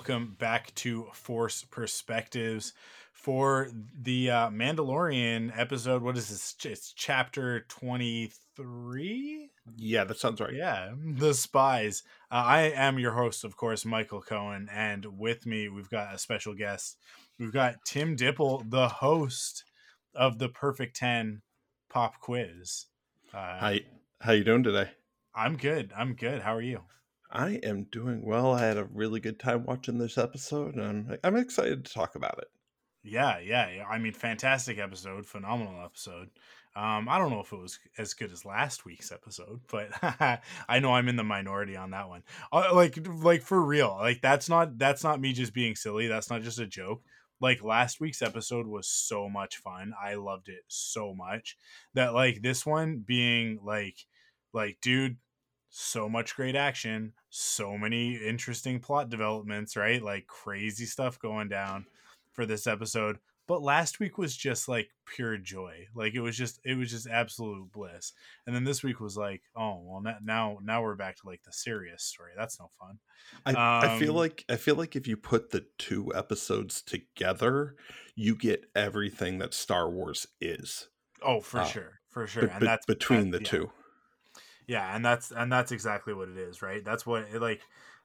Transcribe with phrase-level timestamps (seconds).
[0.00, 2.72] Welcome back to Force Perspectives
[3.12, 3.68] for
[4.00, 6.00] the uh, Mandalorian episode.
[6.00, 6.56] What is this?
[6.64, 9.50] It's chapter 23?
[9.76, 10.54] Yeah, that sounds right.
[10.54, 12.02] Yeah, The Spies.
[12.30, 16.18] Uh, I am your host, of course, Michael Cohen, and with me, we've got a
[16.18, 16.96] special guest.
[17.38, 19.64] We've got Tim Dippel, the host
[20.14, 21.42] of the Perfect 10
[21.90, 22.86] pop quiz.
[23.34, 23.80] Uh, Hi,
[24.22, 24.92] how you doing today?
[25.34, 25.92] I'm good.
[25.94, 26.40] I'm good.
[26.40, 26.84] How are you?
[27.32, 28.52] I am doing well.
[28.52, 32.38] I had a really good time watching this episode, and I'm excited to talk about
[32.38, 32.48] it.
[33.02, 33.84] Yeah, yeah.
[33.88, 36.30] I mean, fantastic episode, phenomenal episode.
[36.76, 39.88] Um, I don't know if it was as good as last week's episode, but
[40.68, 42.22] I know I'm in the minority on that one.
[42.52, 46.06] Uh, like, like for real, like that's not that's not me just being silly.
[46.06, 47.02] That's not just a joke.
[47.40, 49.94] Like last week's episode was so much fun.
[50.00, 51.56] I loved it so much
[51.94, 53.96] that like this one being like,
[54.52, 55.16] like, dude,
[55.70, 60.02] so much great action, so many interesting plot developments, right?
[60.02, 61.86] Like crazy stuff going down
[62.32, 63.18] for this episode.
[63.46, 65.86] But last week was just like pure joy.
[65.94, 68.12] Like it was just it was just absolute bliss.
[68.46, 71.52] And then this week was like, oh well now now we're back to like the
[71.52, 72.30] serious story.
[72.36, 72.98] That's no fun.
[73.46, 76.82] I, um, I feel um, like I feel like if you put the two episodes
[76.82, 77.74] together,
[78.14, 80.88] you get everything that Star Wars is.
[81.20, 82.00] Oh, for uh, sure.
[82.08, 82.44] For sure.
[82.44, 83.48] and that's between the yeah.
[83.48, 83.70] two
[84.70, 86.84] yeah and that's and that's exactly what it is right?
[86.84, 87.60] That's what it, like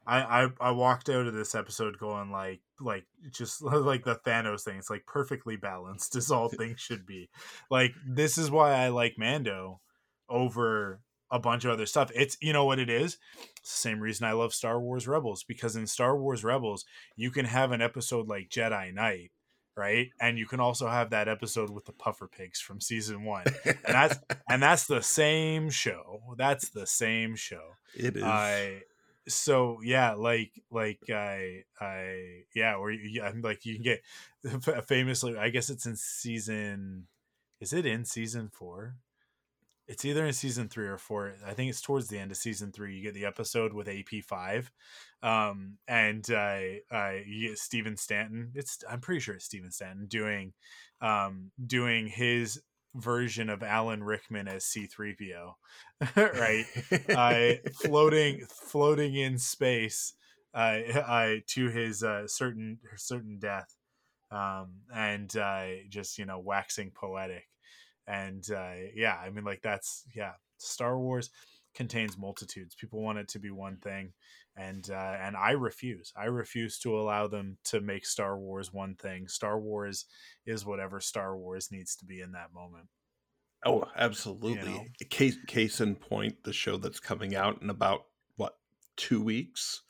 [0.07, 4.63] I, I i walked out of this episode going like like just like the thanos
[4.63, 4.77] thing.
[4.77, 7.29] It's like perfectly balanced as all things should be.
[7.69, 9.79] Like this is why i like mando
[10.27, 12.09] over a bunch of other stuff.
[12.15, 13.19] It's you know what it is?
[13.61, 16.83] Same reason i love star wars rebels because in star wars rebels
[17.15, 19.31] you can have an episode like jedi knight
[19.75, 20.09] right?
[20.19, 23.77] And you can also have that episode with the puffer pigs from season one, and
[23.85, 24.19] that's
[24.49, 26.21] and that's the same show.
[26.37, 27.75] That's the same show.
[27.95, 28.23] It is.
[28.23, 28.83] I
[29.27, 35.37] so yeah, like like I I yeah, or yeah, like you can get famously.
[35.37, 37.07] I guess it's in season.
[37.59, 38.95] Is it in season four?
[39.87, 41.33] It's either in season three or four.
[41.45, 42.95] I think it's towards the end of season three.
[42.95, 44.71] You get the episode with AP five,
[45.21, 46.59] um, and uh,
[46.91, 48.51] uh, you get Stephen Stanton.
[48.55, 50.53] It's I'm pretty sure it's Stephen Stanton doing,
[51.01, 52.61] um, doing his
[52.95, 55.55] version of Alan Rickman as C three PO,
[56.15, 56.65] right?
[57.09, 60.13] uh, floating floating in space,
[60.53, 63.75] uh, I to his uh, certain certain death,
[64.31, 67.47] um, and uh, just you know waxing poetic
[68.07, 71.31] and uh, yeah i mean like that's yeah star wars
[71.75, 72.73] contains multitudes.
[72.73, 74.13] People want it to be one thing
[74.57, 76.13] and uh, and i refuse.
[76.15, 79.27] I refuse to allow them to make star wars one thing.
[79.27, 80.05] Star wars
[80.45, 82.87] is whatever star wars needs to be in that moment.
[83.65, 84.71] Oh absolutely.
[84.71, 84.85] you know?
[85.09, 88.05] case case in point the show that's coming out in about
[88.37, 88.55] what
[88.95, 89.81] two weeks?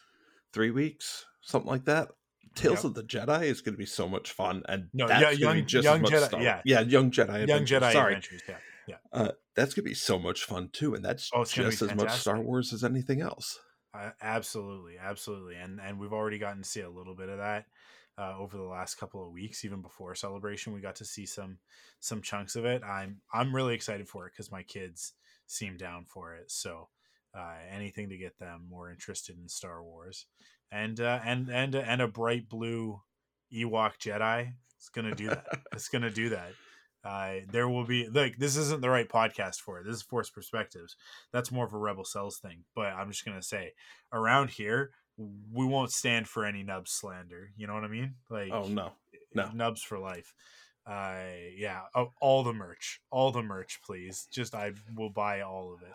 [0.52, 1.26] Three weeks?
[1.42, 2.10] Something like that
[2.56, 2.84] Tales yep.
[2.86, 5.66] of the Jedi is going to be so much fun, and no, that's yeah, young,
[5.66, 8.14] just young Jedi, Star- yeah, yeah, young Jedi, young Jedi Sorry.
[8.14, 8.58] adventures, yeah,
[8.88, 8.96] yeah.
[9.12, 12.12] Uh, that's going to be so much fun too, and that's oh, just as much
[12.12, 13.60] Star Wars as anything else.
[13.94, 17.66] Uh, absolutely, absolutely, and and we've already gotten to see a little bit of that
[18.18, 19.66] uh, over the last couple of weeks.
[19.66, 21.58] Even before celebration, we got to see some
[22.00, 22.84] some chunks of it.
[22.84, 25.14] I'm I'm really excited for it because my kids
[25.48, 26.52] seem down for it.
[26.52, 26.90] So
[27.36, 30.26] uh, anything to get them more interested in Star Wars
[30.72, 33.02] and uh, and and and a bright blue
[33.54, 34.54] Ewok Jedi.
[34.78, 35.46] It's gonna do that.
[35.74, 36.52] it's gonna do that.
[37.04, 39.86] Uh, there will be like this isn't the right podcast for it.
[39.86, 40.96] This is Force Perspectives.
[41.32, 42.64] That's more of a Rebel Cells thing.
[42.76, 43.74] But I'm just gonna say,
[44.12, 47.52] around here, we won't stand for any Nubs slander.
[47.58, 48.16] You know what I mean?
[48.30, 48.94] Like, oh no,
[49.34, 50.34] no Nubs for life.
[50.88, 51.18] Uh,
[51.56, 51.82] yeah,
[52.22, 54.28] all the merch, all the merch, please.
[54.32, 55.94] Just I will buy all of it.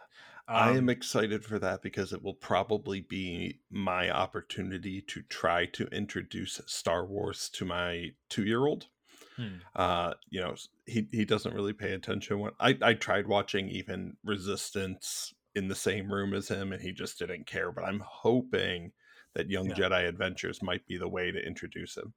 [0.50, 5.66] Um, I am excited for that because it will probably be my opportunity to try
[5.66, 8.88] to introduce Star Wars to my two year old.
[9.36, 9.58] Hmm.
[9.76, 10.56] Uh, you know,
[10.86, 15.76] he, he doesn't really pay attention when I, I tried watching even Resistance in the
[15.76, 17.70] same room as him and he just didn't care.
[17.70, 18.90] But I'm hoping
[19.34, 19.74] that Young Yeah.
[19.74, 22.12] Jedi Adventures might be the way to introduce him.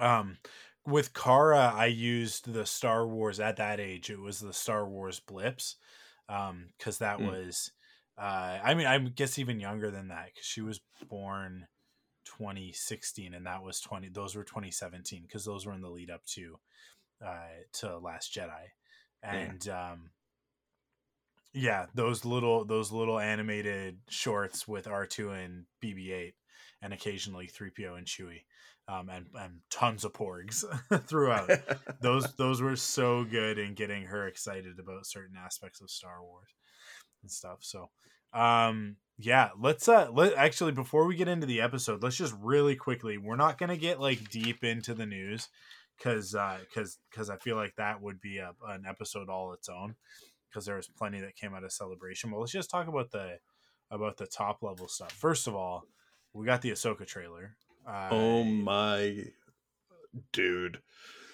[0.00, 0.38] Um,
[0.84, 4.10] with Kara, I used the Star Wars at that age.
[4.10, 5.76] It was the Star Wars blips,
[6.30, 7.26] um, because that Mm.
[7.28, 7.72] was,
[8.16, 11.66] uh, I mean, I guess even younger than that because she was born
[12.24, 14.08] 2016, and that was 20.
[14.08, 16.58] Those were 2017 because those were in the lead up to,
[17.24, 18.70] uh, to Last Jedi,
[19.22, 20.10] and um,
[21.52, 26.34] yeah, those little those little animated shorts with R2 and BB-8,
[26.80, 28.44] and occasionally 3PO and Chewie
[28.90, 30.64] um, and and tons of porgs
[31.06, 31.50] throughout.
[32.02, 36.48] those those were so good in getting her excited about certain aspects of Star Wars
[37.22, 37.58] and stuff.
[37.60, 37.90] So,
[38.32, 42.74] um, yeah, let's uh, let actually before we get into the episode, let's just really
[42.74, 43.18] quickly.
[43.18, 45.48] We're not gonna get like deep into the news
[45.96, 49.68] because uh, because because I feel like that would be a, an episode all its
[49.68, 49.94] own
[50.48, 52.30] because there was plenty that came out of celebration.
[52.30, 53.38] But let's just talk about the
[53.90, 55.12] about the top level stuff.
[55.12, 55.84] First of all,
[56.32, 57.56] we got the Ahsoka trailer.
[57.86, 59.24] Uh, oh my
[60.32, 60.80] dude.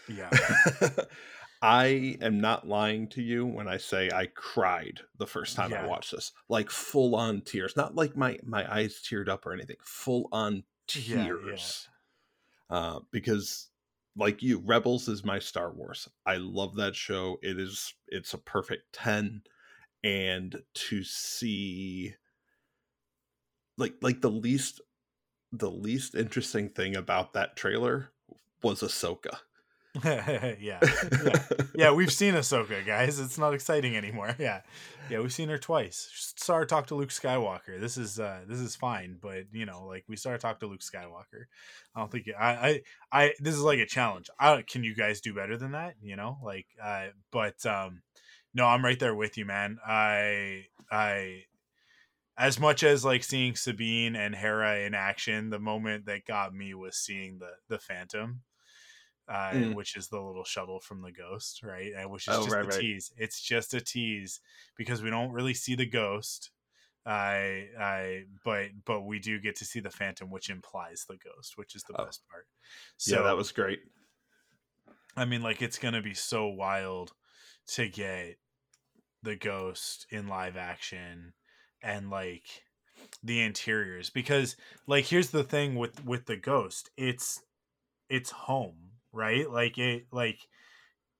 [0.08, 0.31] Yeah.
[1.62, 5.87] I am not lying to you when I say I cried the first time I
[5.87, 6.32] watched this.
[6.48, 7.76] Like full on tears.
[7.76, 9.76] Not like my my eyes teared up or anything.
[9.82, 10.64] Full on
[10.94, 11.25] Yeah, yeah.
[11.25, 11.88] tears.
[12.70, 13.69] Uh because
[14.16, 16.08] like you Rebels is my Star Wars.
[16.25, 17.38] I love that show.
[17.43, 19.43] It is it's a perfect 10
[20.04, 22.14] and to see
[23.78, 24.81] like like the least
[25.58, 28.11] the least interesting thing about that trailer
[28.62, 29.38] was Ahsoka.
[30.05, 30.56] yeah.
[30.61, 30.81] yeah.
[31.75, 33.19] Yeah, we've seen Ahsoka, guys.
[33.20, 34.35] It's not exciting anymore.
[34.38, 34.62] Yeah.
[35.08, 36.32] Yeah, we've seen her twice.
[36.37, 37.79] Saw her talk to Luke Skywalker.
[37.79, 40.67] This is uh this is fine, but you know, like we saw her talk to
[40.67, 41.44] Luke Skywalker.
[41.94, 42.82] I don't think I I
[43.12, 44.29] I this is like a challenge.
[44.41, 46.38] I can you guys do better than that, you know?
[46.43, 48.03] Like uh but um
[48.53, 49.79] no, I'm right there with you, man.
[49.87, 51.44] I I
[52.37, 56.75] as much as like seeing Sabine and Hera in action, the moment that got me
[56.75, 58.43] was seeing the the Phantom,
[59.29, 59.73] uh, Mm.
[59.73, 61.93] which is the little shuttle from the Ghost, right?
[61.97, 62.79] And which is Oh, just right, a right.
[62.81, 63.12] tease.
[63.17, 64.41] It's just a tease
[64.77, 66.53] because we don't really see the Ghost.
[67.06, 71.56] I I but but we do get to see the Phantom, which implies the Ghost,
[71.59, 72.05] which is the Oh.
[72.05, 72.49] best part.
[72.99, 73.81] So yeah, that was great.
[75.17, 77.12] I mean, like it's gonna be so wild
[77.69, 78.39] to get
[79.23, 81.35] the ghost in live action
[81.82, 82.64] and like
[83.23, 84.56] the interiors because
[84.87, 87.43] like here's the thing with with the ghost it's
[88.08, 88.87] it's home
[89.17, 89.50] right?
[89.50, 90.46] Like it like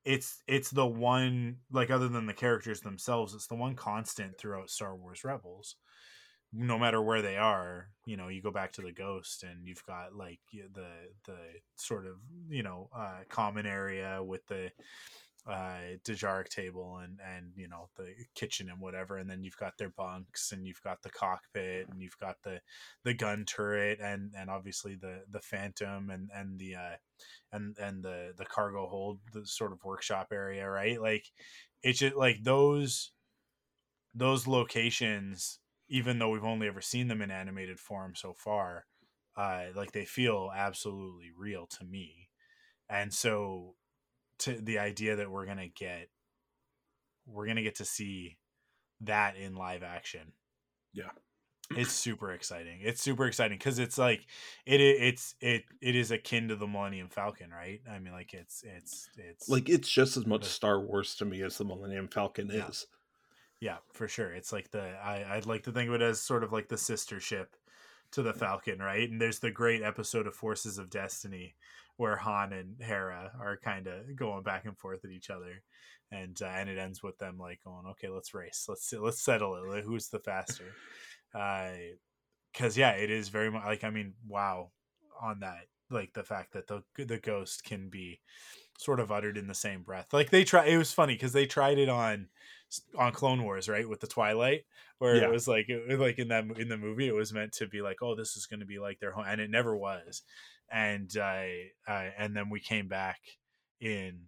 [0.05, 4.71] it's it's the one like other than the characters themselves it's the one constant throughout
[4.71, 5.77] star wars rebels.
[6.53, 9.85] No matter where they are you know you go back to the ghost and you've
[9.85, 10.85] got like the
[11.25, 11.39] the
[11.75, 12.15] sort of
[12.49, 14.71] you know uh common area with the
[15.49, 19.79] uh Dejarik table and and you know the kitchen and whatever and then you've got
[19.79, 22.61] their bunks and you've got the cockpit and you've got the
[23.05, 26.97] the gun turret and and obviously the the phantom and and the uh
[27.53, 31.01] and and the the cargo hold the sort of workshop area right?
[31.01, 31.31] Like
[31.83, 33.13] it's just like those
[34.15, 38.87] those locations even though we've only ever seen them in animated form so far
[39.37, 42.31] uh like they feel absolutely real to me.
[42.89, 43.75] And so
[44.41, 46.09] to the idea that we're gonna get
[47.27, 48.37] we're gonna get to see
[49.01, 50.33] that in live action
[50.93, 51.11] Yeah.
[51.77, 54.27] it's super exciting it's super exciting because it's like
[54.65, 58.63] it it's it it is akin to the millennium falcon right i mean like it's
[58.65, 62.09] it's it's Like it's just as much But- Star Wars to me as the Millennium
[62.09, 62.69] Falcon Yeah.
[62.69, 62.87] is.
[63.61, 66.45] yeah for sure it's like the I, i'd like to think of it as sort
[66.45, 67.57] of like the sister ship
[68.13, 69.09] to the falcon right?
[69.09, 71.55] And there's the great episode of forces of destiny
[71.97, 75.63] where han and hera are kind of going back and forth at each other.
[76.13, 78.67] And uh, and it ends with them like going okay let's race.
[78.69, 79.85] Let's let's settle it.
[79.85, 80.73] Who's the faster?
[81.35, 81.71] Uh
[82.57, 84.71] because yeah it is very much like i mean wow
[85.21, 88.21] on that like the fact that the the ghost can be
[88.79, 90.13] sort of uttered in the same breath.
[90.13, 92.29] Like they try it was funny because they tried it on
[92.97, 94.65] on clone wars right with the twilight
[94.99, 95.23] where Yeah.
[95.23, 97.81] it was like it, like in that in the movie it was meant to be
[97.81, 100.23] like oh this is going to be like their home and it never was.
[100.71, 101.47] And uh,
[101.87, 103.21] uh and then we came back
[103.81, 104.27] in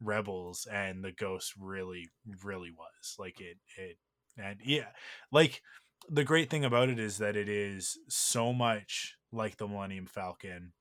[0.00, 2.08] rebels and the ghost really
[2.42, 3.16] really was.
[3.18, 3.98] Like it it
[4.38, 4.90] and yeah
[5.32, 5.62] like
[6.08, 10.72] the great thing about it is that it is so much like the millennium falcon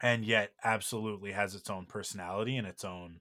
[0.00, 3.20] and yet absolutely has its own personality and its own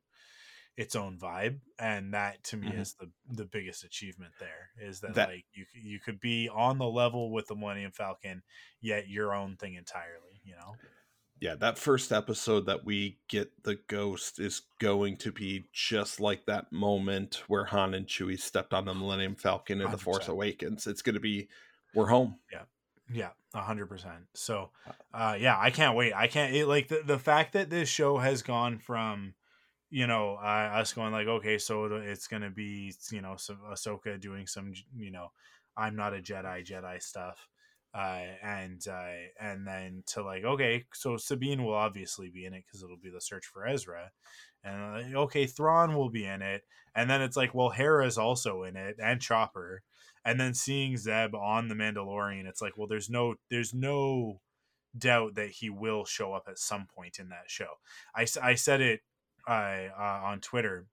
[0.75, 2.79] its own vibe and that to me Mhm.
[2.79, 6.77] is the the biggest achievement there is that, That- like you you could be on
[6.77, 8.43] the level with the millennium falcon
[8.79, 10.75] yet your own thing entirely you know
[11.39, 16.45] Yeah, that first episode that we get the ghost is going to be just like
[16.47, 20.87] that moment where Han and Chewie stepped on the Millennium Falcon in The Force Awakens.
[20.87, 21.47] It's going to be
[21.93, 22.39] we're home.
[22.51, 22.63] Yeah,
[23.53, 24.25] a hundred percent.
[24.33, 24.71] So,
[25.13, 26.13] uh, yeah, I can't wait.
[26.13, 29.33] I can't it, like the the fact that this show has gone from,
[29.89, 34.19] you know, uh, us going like, okay, so it's gonna be, you know, some Ahsoka
[34.19, 35.31] doing some, you know,
[35.75, 37.47] I'm not a Jedi, Jedi stuff,
[37.93, 42.63] uh, and uh, and then to like, okay, so Sabine will obviously be in it
[42.65, 44.11] because it'll be the search for Ezra,
[44.63, 46.63] and uh, okay, Thrawn will be in it,
[46.95, 49.83] and then it's like, well, Hera's also in it, and Chopper
[50.27, 54.41] and then seeing Zeb on the Mandalorian, it's like, well, there's no, there's no
[54.97, 57.69] doubt that he will show up at some point in that show.
[58.13, 58.99] I, I said it
[59.47, 60.85] uh, uh, on Twitter,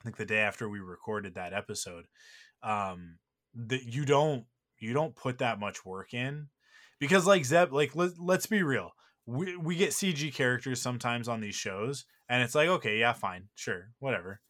[0.00, 2.06] I think the day after we recorded that episode,
[2.64, 3.18] um,
[3.54, 4.44] that you don't,
[4.80, 6.48] you don't put that much work in
[6.98, 8.90] because like Zeb, like let, let's be real.
[9.24, 13.50] We, we get CG characters sometimes on these shows and it's like, okay, yeah, fine,
[13.54, 14.40] sure, whatever.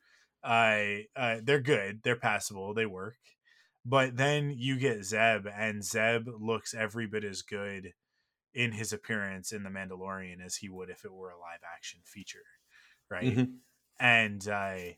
[0.42, 2.00] I, uh, they're good.
[2.04, 2.72] They're passable.
[2.72, 3.16] They work
[3.84, 7.92] but then you get Zeb, and Zeb looks every bit as good
[8.54, 12.00] in his appearance in The Mandalorian as he would if it were a live action
[12.04, 12.44] feature,
[13.10, 13.24] right?
[13.24, 13.44] Mm-hmm.
[14.00, 14.94] And uh,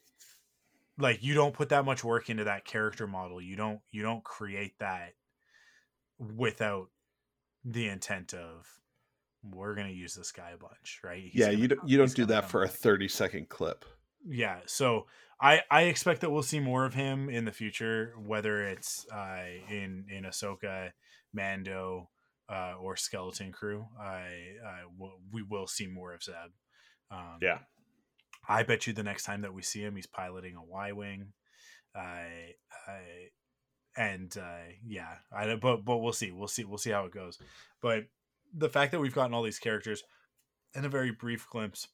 [0.98, 3.40] like you don't put that much work into that character model.
[3.40, 5.14] You don't you don't create that
[6.18, 6.88] without
[7.64, 8.66] the intent of
[9.42, 11.22] we're gonna use this guy a bunch, right?
[11.22, 13.84] He's yeah, you don't you don't do that for a thirty second clip.
[14.28, 15.06] Yeah, so
[15.40, 19.44] I I expect that we'll see more of him in the future, whether it's uh,
[19.68, 20.90] in in Ahsoka,
[21.32, 22.10] Mando,
[22.48, 23.86] uh, or Skeleton Crew.
[23.98, 26.34] I, I w- we will see more of Zeb.
[27.10, 27.58] Um, yeah,
[28.48, 31.32] I bet you the next time that we see him, he's piloting a Y wing.
[31.94, 32.54] I
[32.86, 33.30] I
[33.96, 37.38] and uh, yeah, I but but we'll see, we'll see, we'll see how it goes.
[37.80, 38.04] But
[38.52, 40.02] the fact that we've gotten all these characters
[40.74, 41.88] in a very brief glimpse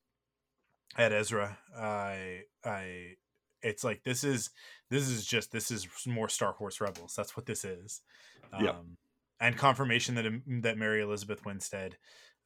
[0.97, 3.17] at Ezra, I I
[3.63, 4.51] it's like this is
[4.91, 7.15] this is just this is more Star Wars Rebels.
[7.17, 8.03] That's what this is.
[8.53, 8.75] Um, yeah.
[9.41, 10.25] And confirmation that
[10.63, 11.97] that Mary Elizabeth Winstead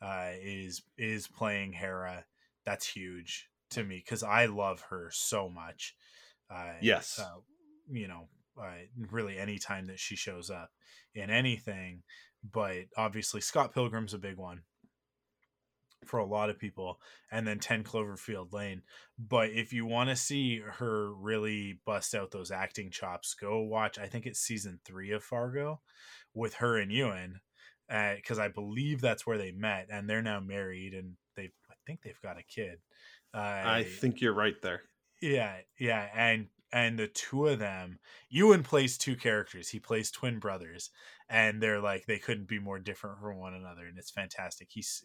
[0.03, 2.25] uh, is is playing Hera.
[2.65, 5.95] That's huge to me because I love her so much.
[6.51, 7.21] Uh, yes.
[7.23, 7.41] Uh,
[7.91, 8.29] you know,
[8.61, 8.71] uh,
[9.11, 10.71] really anytime that she shows up
[11.15, 12.03] in anything,
[12.51, 14.63] but obviously Scott Pilgrim's a big one
[16.05, 16.99] for a lot of people
[17.31, 18.83] and then 10 cloverfield lane
[19.19, 23.99] but if you want to see her really bust out those acting chops go watch
[23.99, 25.81] i think it's season three of fargo
[26.35, 27.41] with her and ewan
[27.89, 31.75] because uh, i believe that's where they met and they're now married and they i
[31.87, 32.79] think they've got a kid.
[33.35, 34.83] Uh, i think you're right there.
[35.21, 40.39] Yeah yeah and and the two of them ewan plays two characters he plays twin
[40.39, 40.91] brothers
[41.29, 45.03] and they're like they couldn't be more different from one another and it's fantastic he's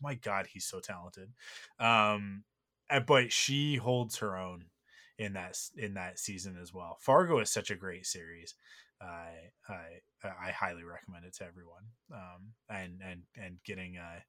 [0.00, 1.30] my god he's so talented.
[1.78, 2.44] Um
[3.06, 4.64] but she holds her own
[5.18, 6.96] in that in that season as well.
[7.00, 8.54] Fargo is such a great series.
[9.00, 11.84] I i i highly recommend it to everyone.
[12.12, 14.20] Um and and and getting uh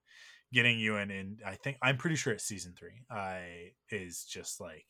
[0.51, 3.03] getting you in in i think i'm pretty sure it's season three.
[3.09, 4.88] I is just like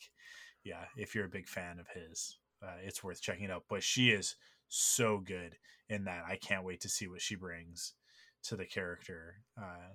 [0.63, 3.63] yeah if you're a big fan of his uh, it's worth checking out.
[3.69, 4.35] But she is
[4.67, 5.55] so good
[5.89, 6.23] in that.
[6.27, 7.93] I can't wait to see what she brings
[8.43, 9.93] to the character uh,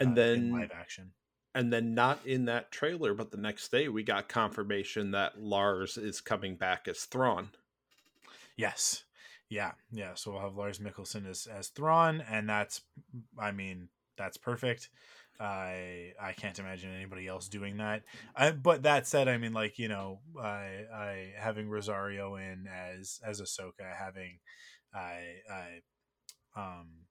[0.00, 1.12] and uh, then live action.
[1.54, 5.96] and then not in that trailer but the next day we got confirmation that lars
[5.96, 7.50] is coming back as thrawn.
[8.56, 9.04] Yes.
[9.48, 12.80] Yeah yeah so we'll have lars mikkelsen as as thrawn and that's
[13.38, 14.88] i mean that's perfect.
[15.40, 18.02] I i can't imagine anybody else doing that.
[18.36, 23.20] I, but that said i mean like you know i i having rosario in as
[23.26, 24.38] as ahsoka having
[24.94, 25.80] i i
[26.56, 27.03] um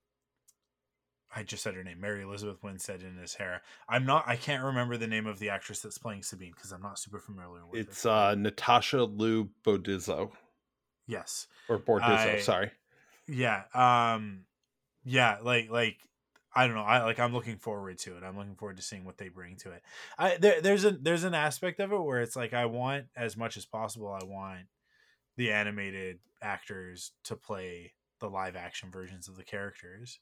[1.35, 3.61] I just said her name, Mary Elizabeth Winstead in his hair.
[3.89, 4.25] I'm not.
[4.27, 7.19] I can't remember the name of the actress that's playing Sabine because I'm not super
[7.19, 7.81] familiar with.
[7.81, 10.31] It's uh, Natasha Liu Bordizzo.
[11.07, 11.47] Yes.
[11.69, 12.35] Or Bordizzo.
[12.35, 12.71] I, sorry.
[13.27, 13.63] Yeah.
[13.73, 14.45] Um.
[15.03, 15.37] Yeah.
[15.41, 15.69] Like.
[15.69, 15.97] Like.
[16.55, 16.83] I don't know.
[16.83, 17.19] I like.
[17.19, 18.23] I'm looking forward to it.
[18.23, 19.81] I'm looking forward to seeing what they bring to it.
[20.19, 23.35] I there, there's a there's an aspect of it where it's like I want as
[23.35, 24.07] much as possible.
[24.07, 24.67] I want
[25.35, 30.19] the animated actors to play the live action versions of the characters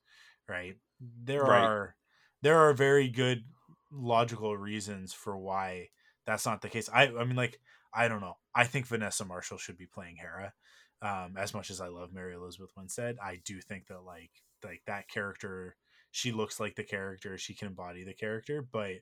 [0.51, 0.75] right?
[1.23, 1.63] There right.
[1.63, 1.95] are
[2.41, 3.43] there are very good
[3.91, 5.87] logical reasons for why
[6.25, 6.89] that's not the case.
[6.93, 7.59] I i mean like
[7.93, 8.37] i don't know.
[8.53, 10.53] I think vanessa marshall should be playing hera
[11.01, 13.17] um as much as i love mary elizabeth winstead.
[13.23, 14.31] I do think that like
[14.63, 15.75] like that character
[16.11, 18.97] she looks like the character she can embody the character but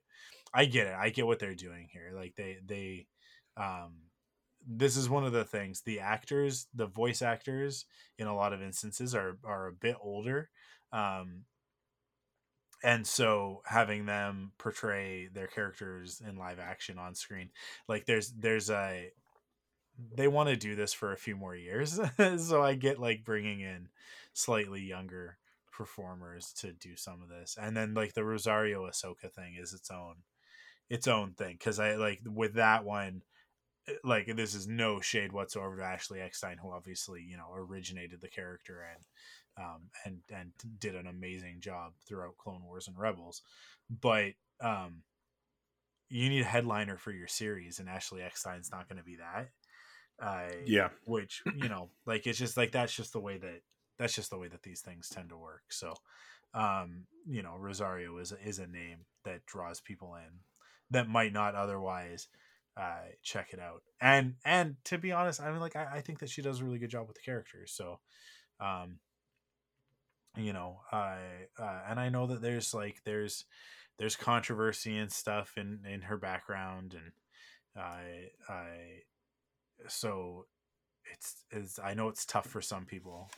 [0.54, 0.96] i get it.
[0.96, 2.12] I get what they're doing here.
[2.16, 3.08] Like they they
[3.58, 3.94] um
[4.68, 5.82] this is one of the things.
[5.82, 7.86] The actors the voice actors
[8.18, 10.50] in a lot of instances are are a bit older
[10.92, 11.46] um,
[12.84, 17.50] and so having them portray their characters in live action on screen,
[17.88, 19.12] like there's there's a
[20.16, 22.00] they want to do this for a few more years,
[22.38, 23.90] so I get like bringing in
[24.34, 25.38] slightly younger
[25.72, 29.92] performers to do some of this, and then like the Rosario Ahsoka thing is its
[29.92, 30.16] own
[30.90, 33.22] its own thing because I like with that one
[33.88, 38.22] eh, like this is no shade whatsoever to Ashley Eckstein, who obviously you know originated
[38.22, 39.04] the character and
[39.60, 43.42] um, and and did an amazing job throughout Clone Wars and Rebels,
[43.90, 45.04] but um,
[46.10, 49.50] you need a headliner for your series, and Ashley Eckstein's not going to be that.
[50.22, 53.62] Uh, yeah, which you know, like it's just like that's just the way that
[53.98, 55.64] that's just the way that these things tend to work.
[55.70, 55.94] So,
[56.54, 60.40] um, you know, Rosario is is a name that draws people in
[60.92, 62.28] that might not otherwise
[62.78, 63.82] uh, check it out.
[64.02, 66.66] And and to be honest, I mean, like I, I think that she does a
[66.66, 67.74] really good job with the characters.
[67.74, 68.00] So,
[68.60, 69.00] um,
[70.38, 71.18] you know, I
[71.58, 73.46] uh, and I know that there's like there's
[73.98, 77.12] there's controversy and stuff in in her background, and
[77.84, 79.04] I I
[79.88, 80.46] so
[81.14, 83.30] it's is I know it's tough for some people.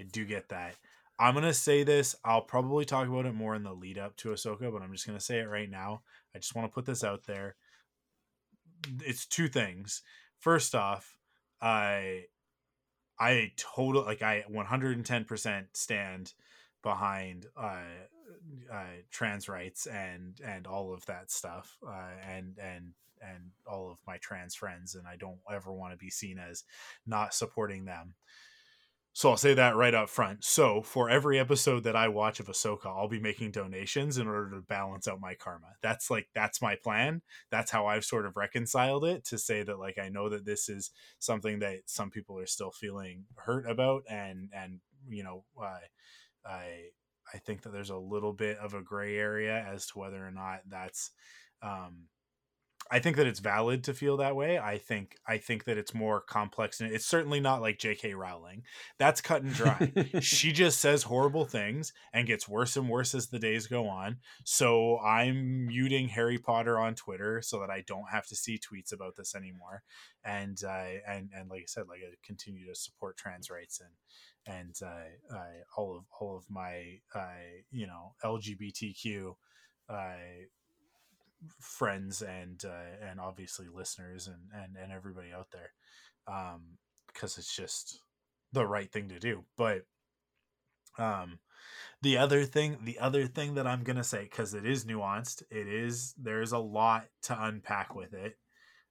[0.00, 0.74] I do get that.
[1.18, 2.16] I'm gonna say this.
[2.24, 5.06] I'll probably talk about it more in the lead up to Ahsoka, but I'm just
[5.06, 6.02] gonna say it right now.
[6.34, 7.56] I just want to put this out there.
[9.04, 10.02] It's two things.
[10.38, 11.16] First off,
[11.60, 12.24] I
[13.22, 16.32] I total like I 110% stand
[16.82, 17.84] behind uh,
[18.72, 23.98] uh, trans rights and and all of that stuff uh, and and and all of
[24.08, 26.64] my trans friends and I don't ever want to be seen as
[27.06, 28.14] not supporting them.
[29.14, 30.42] So I'll say that right up front.
[30.42, 34.50] So for every episode that I watch of Ahsoka, I'll be making donations in order
[34.52, 35.66] to balance out my karma.
[35.82, 37.20] That's like that's my plan.
[37.50, 40.70] That's how I've sort of reconciled it to say that like I know that this
[40.70, 45.80] is something that some people are still feeling hurt about, and and you know I
[46.46, 46.84] I
[47.34, 50.30] I think that there's a little bit of a gray area as to whether or
[50.30, 51.10] not that's
[51.62, 52.08] um,
[52.90, 54.58] I think that it's valid to feel that way.
[54.58, 58.14] I think I think that it's more complex and it's certainly not like J.K.
[58.14, 58.64] Rowling.
[58.98, 59.92] That's cut and dry.
[60.20, 64.18] she just says horrible things and gets worse and worse as the days go on.
[64.44, 68.92] So I'm muting Harry Potter on Twitter so that I don't have to see tweets
[68.92, 69.82] about this anymore.
[70.24, 74.56] And uh, and and like I said, like I continue to support trans rights and
[74.56, 79.34] and uh, uh, all of all of my uh, you know LGBTQ
[79.88, 80.12] uh,
[81.60, 85.72] friends and uh, and obviously listeners and and and everybody out there
[86.28, 86.78] um
[87.08, 88.00] because it's just
[88.52, 89.44] the right thing to do.
[89.56, 89.82] But
[90.98, 91.38] um
[92.02, 95.66] the other thing the other thing that i'm gonna say because it is nuanced it
[95.66, 98.36] is there's a lot to unpack with it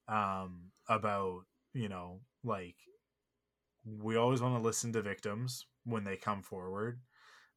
[0.08, 1.42] um about
[1.74, 2.76] you know like
[3.84, 7.00] we always want to listen to victims when they come forward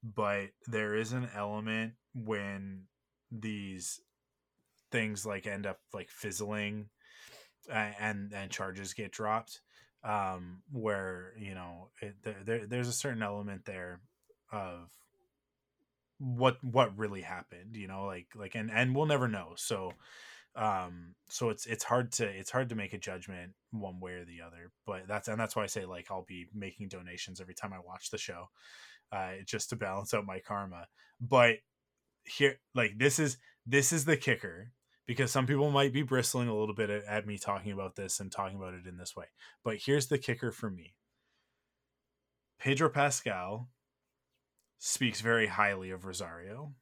[0.04, 2.84] but there is an element when
[3.32, 4.00] these
[4.92, 6.90] things like end up like fizzling
[7.72, 9.62] and and charges get dropped
[10.04, 14.00] um where you know it, there, there's a certain element there
[14.52, 14.90] of
[16.20, 19.54] what what really happened you know like like and and we'll never know.
[19.56, 19.94] So
[20.56, 24.24] um so it's it's hard to it's hard to make a judgment one way or
[24.24, 27.54] the other but that's and that's why i say like i'll be making donations every
[27.54, 28.48] time i watch the show
[29.12, 30.88] uh just to balance out my karma.
[31.22, 31.58] But
[32.26, 34.72] here like this is this is the kicker
[35.08, 38.20] because some people might be bristling a little bit at, at, me talking about this
[38.20, 39.26] and talking about it in this way.
[39.64, 40.96] But here's the kicker for me
[42.60, 43.70] Pedro Pascal
[44.80, 46.74] speaks very highly of Rosario.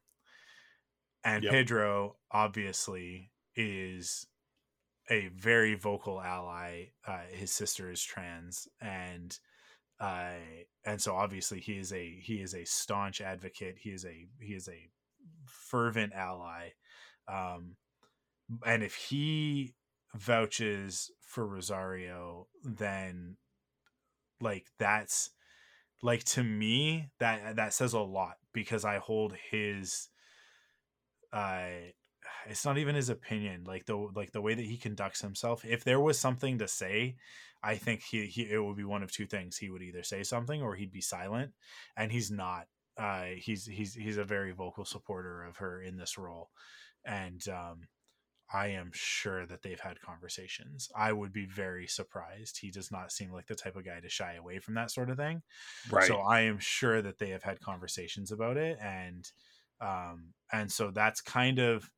[1.24, 1.52] And yep.
[1.52, 4.26] Pedro obviously is
[5.10, 6.86] a very vocal ally.
[7.06, 9.38] Uh, his sister is trans, and
[10.00, 10.32] uh,
[10.84, 13.76] and so obviously he is a he is a staunch advocate.
[13.78, 14.90] He is a he is a
[15.46, 16.70] fervent ally.
[17.28, 17.76] Um,
[18.66, 19.74] and if he
[20.14, 23.36] vouches for Rosario, then
[24.40, 25.30] like that's
[26.02, 30.08] like to me that that says a lot because I hold his
[31.32, 31.66] uh
[32.46, 35.84] it's not even his opinion like the like the way that he conducts himself if
[35.84, 37.16] there was something to say
[37.62, 40.22] i think he, he it would be one of two things he would either say
[40.22, 41.52] something or he'd be silent
[41.96, 46.16] and he's not uh he's he's he's a very vocal supporter of her in this
[46.18, 46.50] role
[47.04, 47.88] and um
[48.52, 50.90] I am sure that they've had conversations.
[50.94, 52.58] I would be very surprised.
[52.58, 55.10] He does not seem like the type of guy to shy away from that sort
[55.10, 55.42] of thing.
[55.90, 56.06] Right.
[56.06, 59.30] So I am sure that they have had conversations about it and
[59.80, 61.90] um and so that's kind of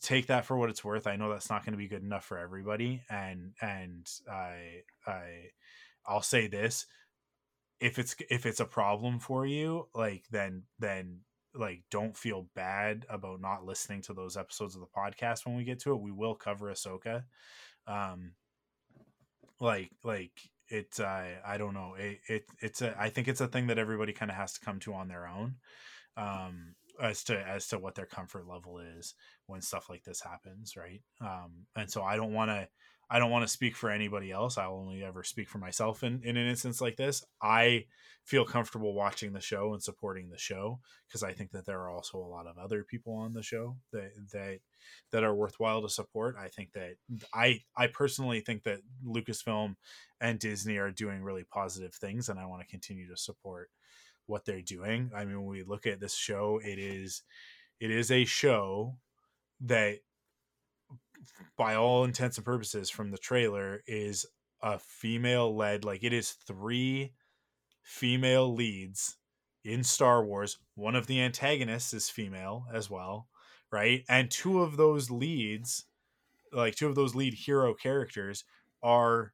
[0.00, 1.06] take that for what it's worth.
[1.06, 5.50] I know that's not going to be good enough for everybody and and I I
[6.06, 6.86] I'll say this
[7.80, 11.20] if it's if it's a problem for you like then then
[11.54, 15.64] like don't feel bad about not listening to those episodes of the podcast when we
[15.64, 16.00] get to it.
[16.00, 17.24] We will cover Ahsoka.
[17.86, 18.32] Um
[19.60, 20.32] like like
[20.68, 23.78] it's uh, I don't know it, it it's a I think it's a thing that
[23.78, 25.56] everybody kind of has to come to on their own
[26.16, 29.14] um as to as to what their comfort level is
[29.46, 32.68] when stuff like this happens right um and so I don't want to
[33.10, 34.58] I don't want to speak for anybody else.
[34.58, 37.24] I'll only ever speak for myself in, in an instance like this.
[37.42, 37.84] I
[38.24, 41.90] feel comfortable watching the show and supporting the show because I think that there are
[41.90, 44.60] also a lot of other people on the show that that
[45.12, 46.36] that are worthwhile to support.
[46.38, 46.94] I think that
[47.34, 49.76] I I personally think that Lucasfilm
[50.20, 53.70] and Disney are doing really positive things and I want to continue to support
[54.26, 55.10] what they're doing.
[55.14, 57.22] I mean, when we look at this show, it is
[57.78, 58.96] it is a show
[59.60, 59.98] that
[61.56, 64.26] by all intents and purposes from the trailer is
[64.62, 67.12] a female led like it is three
[67.82, 69.16] female leads
[69.64, 70.58] in Star Wars.
[70.74, 73.28] One of the antagonists is female as well,
[73.70, 74.04] right?
[74.08, 75.84] And two of those leads,
[76.52, 78.44] like two of those lead hero characters,
[78.82, 79.32] are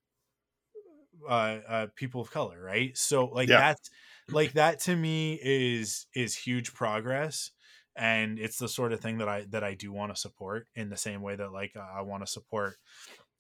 [1.29, 2.97] uh, uh people of color, right?
[2.97, 3.61] So like yeah.
[3.61, 3.91] that's
[4.31, 7.51] like that to me is is huge progress
[7.97, 10.91] and it's the sort of thing that I that I do want to support in
[10.91, 12.77] the same way that like I want to support.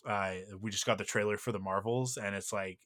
[0.07, 2.79] Uh, we just got the trailer for the Marvels, and it's like,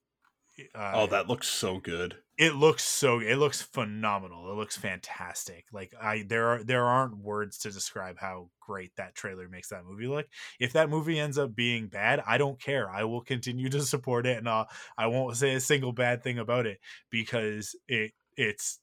[0.75, 2.17] uh, oh, that looks so good.
[2.39, 3.21] It looks so.
[3.21, 4.51] It looks phenomenal.
[4.51, 5.67] It looks fantastic.
[5.73, 9.85] Like I, there are there aren't words to describe how great that trailer makes that
[9.85, 10.27] movie look.
[10.61, 12.91] If that movie ends up being bad, I don't care.
[12.91, 16.39] I will continue to support it, and I'll, I won't say a single bad thing
[16.39, 16.79] about it
[17.11, 18.79] because it it's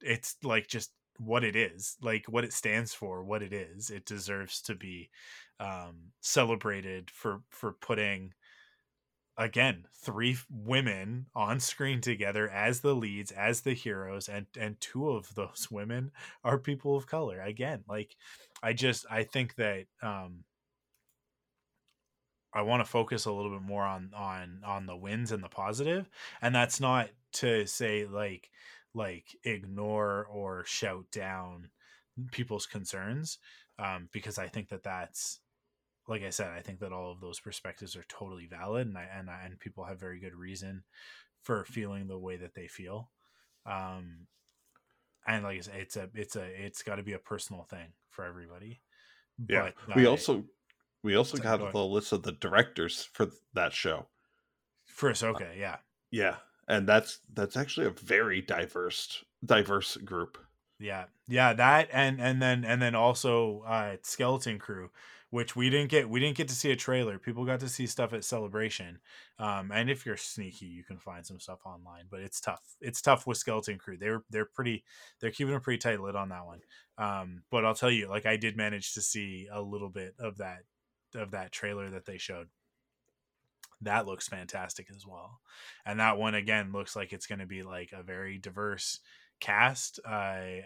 [0.00, 3.90] it's like just what it is, like what it stands for, what it is.
[3.90, 5.10] It deserves to be
[5.60, 8.32] um, celebrated for for putting
[9.38, 15.10] again three women on screen together as the leads as the heroes and and two
[15.10, 16.10] of those women
[16.42, 18.16] are people of color again like
[18.62, 20.44] i just i think that um
[22.54, 25.48] i want to focus a little bit more on on on the wins and the
[25.48, 26.08] positive
[26.40, 28.50] and that's not to say like
[28.96, 31.68] like ignore or shout down
[32.32, 33.38] people's concerns
[33.78, 35.40] um, because I think that that's
[36.08, 39.08] like I said, I think that all of those perspectives are totally valid, and I,
[39.18, 40.84] and I, and people have very good reason
[41.42, 43.10] for feeling the way that they feel.
[43.64, 44.28] Um,
[45.26, 47.88] and like I said, it's a it's a it's got to be a personal thing
[48.10, 48.80] for everybody.
[49.48, 50.44] Yeah, but, we uh, also
[51.02, 54.06] we also got the list of the directors for that show.
[54.84, 55.76] For Ahsoka, yeah,
[56.12, 56.36] yeah,
[56.68, 60.38] and that's that's actually a very diverse diverse group.
[60.78, 64.90] Yeah yeah that and and then and then also uh skeleton crew
[65.30, 67.18] which we didn't get we didn't get to see a trailer.
[67.18, 69.00] People got to see stuff at celebration.
[69.38, 73.00] Um and if you're sneaky you can find some stuff online but it's tough it's
[73.00, 73.96] tough with skeleton crew.
[73.96, 74.84] They're they're pretty
[75.20, 76.60] they're keeping a pretty tight lid on that one.
[76.98, 80.36] Um but i'll tell you like i did manage to see a little bit of
[80.38, 80.64] that
[81.14, 82.48] of that trailer that they showed
[83.82, 85.40] that looks fantastic as well.
[85.84, 89.00] And that one again looks like it's going to be like a very diverse
[89.40, 90.00] cast.
[90.06, 90.10] Uh,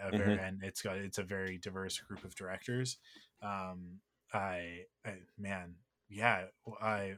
[0.03, 0.31] a mm-hmm.
[0.31, 2.99] and it's got it's a very diverse group of directors.
[3.42, 4.01] Um,
[4.33, 5.75] I, I man,
[6.09, 6.44] yeah,
[6.81, 7.14] I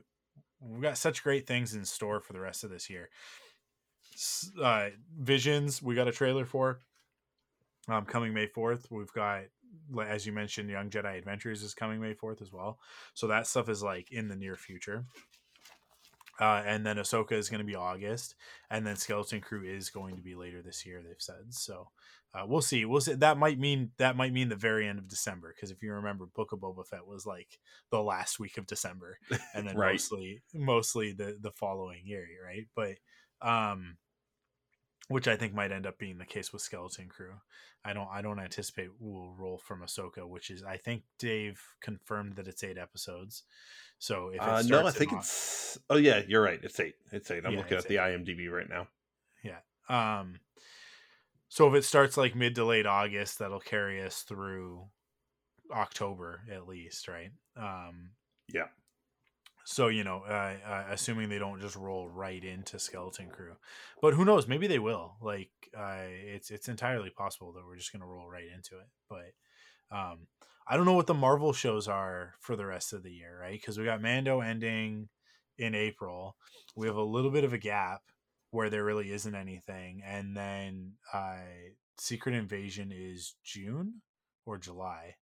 [0.60, 3.10] we've got such great things in store for the rest of this year.
[4.62, 6.80] Uh, Visions, we got a trailer for.
[7.88, 9.42] Um, coming May fourth, we've got
[10.06, 12.78] as you mentioned, Young Jedi Adventures is coming May fourth as well.
[13.14, 15.04] So that stuff is like in the near future.
[16.40, 18.34] Uh, and then Ahsoka is going to be August,
[18.70, 21.02] and then Skeleton Crew is going to be later this year.
[21.02, 21.88] They've said so.
[22.34, 22.86] Uh, we'll see.
[22.86, 23.12] We'll see.
[23.12, 26.26] That might mean that might mean the very end of December because if you remember,
[26.34, 27.58] Book of Boba Fett was like
[27.90, 29.18] the last week of December,
[29.54, 29.92] and then right.
[29.92, 32.66] mostly mostly the the following year, right?
[32.74, 32.96] But
[33.46, 33.98] um,
[35.12, 37.34] which I think might end up being the case with Skeleton Crew.
[37.84, 42.36] I don't I don't anticipate we'll roll from Ahsoka, which is I think Dave confirmed
[42.36, 43.42] that it's eight episodes.
[43.98, 46.60] So if uh, no, I think it's oh yeah, you're right.
[46.62, 46.94] It's eight.
[47.12, 47.44] It's eight.
[47.44, 48.88] I'm yeah, looking at the IMDb right now.
[49.44, 49.58] Yeah.
[49.88, 50.40] Um.
[51.48, 54.86] So if it starts like mid to late August, that'll carry us through
[55.70, 57.30] October at least, right?
[57.56, 58.10] Um.
[58.52, 58.68] Yeah.
[59.64, 63.54] So you know, uh, uh, assuming they don't just roll right into Skeleton Crew,
[64.00, 64.48] but who knows?
[64.48, 65.16] Maybe they will.
[65.20, 68.88] Like, uh, it's it's entirely possible that we're just gonna roll right into it.
[69.08, 70.26] But um,
[70.66, 73.60] I don't know what the Marvel shows are for the rest of the year, right?
[73.60, 75.08] Because we got Mando ending
[75.58, 76.36] in April.
[76.74, 78.02] We have a little bit of a gap
[78.50, 81.36] where there really isn't anything, and then uh,
[81.98, 84.02] Secret Invasion is June
[84.44, 85.14] or July.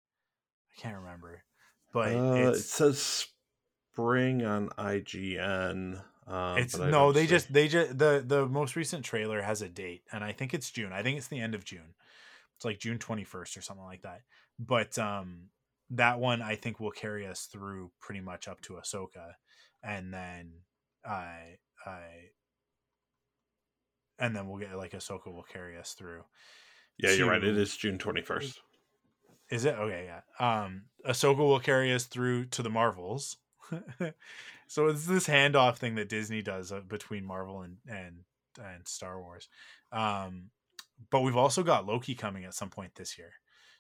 [0.77, 1.43] I can't remember,
[1.91, 3.27] but uh, it says
[3.99, 6.01] spring on IGN.
[6.27, 10.03] Um, it's no, they just they just the the most recent trailer has a date,
[10.11, 10.93] and I think it's June.
[10.93, 11.95] I think it's the end of June.
[12.55, 14.21] It's like June twenty first or something like that
[14.59, 15.47] but um
[15.91, 19.33] that one I think will carry us through pretty much up to Ahsoka,
[19.81, 20.51] and then
[21.03, 22.01] I I
[24.19, 26.23] and then we'll get like Ahsoka will carry us through.
[26.99, 27.43] Yeah, you're right.
[27.43, 28.57] It is June 21st.
[29.49, 30.07] Is it okay?
[30.07, 30.63] Yeah.
[30.63, 33.37] Um, Ahsoka will carry us through to the Marvels.
[34.67, 38.19] So it's this handoff thing that Disney does uh, between Marvel and and
[38.63, 39.49] and Star Wars.
[39.91, 40.49] Um,
[41.09, 43.31] but we've also got Loki coming at some point this year.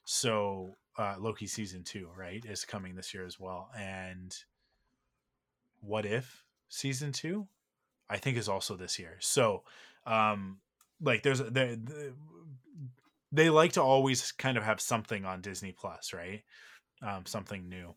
[0.05, 3.69] So uh, Loki season two, right, is coming this year as well.
[3.77, 4.35] And
[5.81, 7.47] what if season two,
[8.09, 9.17] I think, is also this year.
[9.19, 9.63] So,
[10.05, 10.59] um,
[11.01, 11.77] like, there's there,
[13.31, 16.43] they like to always kind of have something on Disney Plus, right?
[17.01, 17.95] Um, something new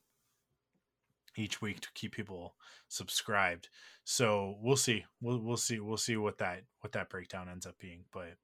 [1.36, 2.54] each week to keep people
[2.88, 3.68] subscribed.
[4.04, 5.04] So we'll see.
[5.20, 5.80] We'll we'll see.
[5.80, 8.04] We'll see what that what that breakdown ends up being.
[8.12, 8.36] But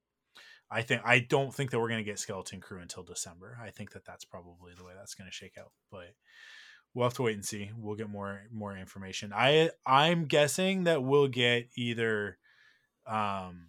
[0.71, 3.59] I think I don't think that we're going to get Skeleton Crew until December.
[3.63, 5.73] I think that that's probably the way that's going to shake out.
[5.91, 6.15] But
[6.95, 7.71] we'll have to wait and see.
[7.77, 9.33] We'll get more more information.
[9.35, 12.39] I I'm guessing that we'll get either
[13.07, 13.69] um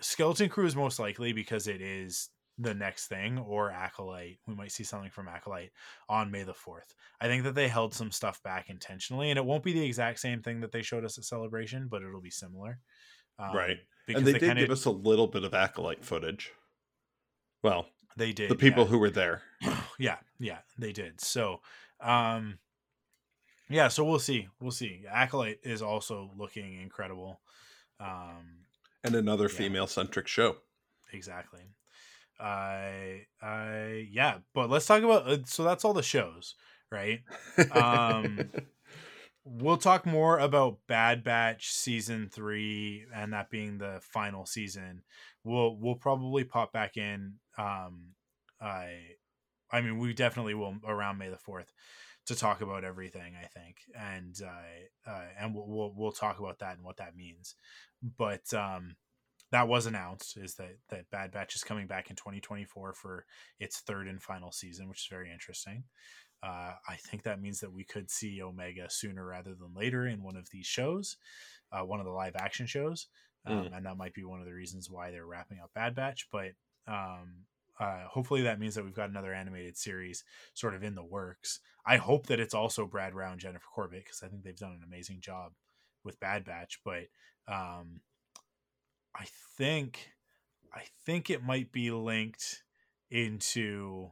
[0.00, 4.38] Skeleton Crew is most likely because it is the next thing or Acolyte.
[4.46, 5.72] We might see something from Acolyte
[6.08, 6.94] on May the 4th.
[7.20, 10.20] I think that they held some stuff back intentionally and it won't be the exact
[10.20, 12.78] same thing that they showed us at Celebration, but it'll be similar.
[13.38, 13.78] Um, right.
[14.08, 14.62] And they, they did kinda...
[14.62, 16.52] give us a little bit of Acolyte footage.
[17.62, 17.86] Well,
[18.16, 18.50] they did.
[18.50, 18.90] The people yeah.
[18.90, 19.42] who were there.
[19.98, 21.20] yeah, yeah, they did.
[21.20, 21.60] So,
[22.00, 22.58] um
[23.70, 24.48] yeah, so we'll see.
[24.60, 25.04] We'll see.
[25.10, 27.40] Acolyte is also looking incredible.
[27.98, 28.66] Um
[29.02, 29.56] and another yeah.
[29.56, 30.56] female centric show.
[31.12, 31.60] Exactly.
[32.40, 35.28] I, uh, I, yeah, but let's talk about.
[35.28, 36.54] Uh, so that's all the shows,
[36.90, 37.20] right?
[37.72, 38.50] Um,
[39.44, 45.02] we'll talk more about Bad Batch season three, and that being the final season.
[45.44, 47.34] We'll we'll probably pop back in.
[47.58, 48.14] Um,
[48.60, 48.98] I,
[49.70, 51.72] I mean, we definitely will around May the fourth
[52.26, 53.34] to talk about everything.
[53.40, 57.16] I think, and uh, uh and we'll, we'll we'll talk about that and what that
[57.16, 57.54] means
[58.18, 58.96] but um,
[59.54, 63.24] that was announced is that that Bad Batch is coming back in 2024 for
[63.60, 65.84] its third and final season, which is very interesting.
[66.42, 70.24] Uh, I think that means that we could see Omega sooner rather than later in
[70.24, 71.18] one of these shows,
[71.70, 73.06] uh, one of the live action shows,
[73.46, 73.76] um, mm.
[73.76, 76.26] and that might be one of the reasons why they're wrapping up Bad Batch.
[76.32, 76.50] But
[76.88, 77.44] um,
[77.78, 81.60] uh, hopefully that means that we've got another animated series sort of in the works.
[81.86, 84.84] I hope that it's also Brad Rau, Jennifer Corbett, because I think they've done an
[84.84, 85.52] amazing job
[86.02, 86.80] with Bad Batch.
[86.84, 87.04] But
[87.46, 88.00] um,
[89.14, 90.10] I think
[90.74, 92.62] I think it might be linked
[93.10, 94.10] into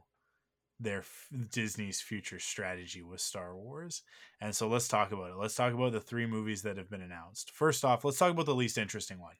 [0.79, 1.03] their
[1.51, 4.03] Disney's future strategy with Star Wars.
[4.41, 5.37] And so let's talk about it.
[5.37, 7.51] Let's talk about the three movies that have been announced.
[7.51, 9.35] First off, let's talk about the least interesting one.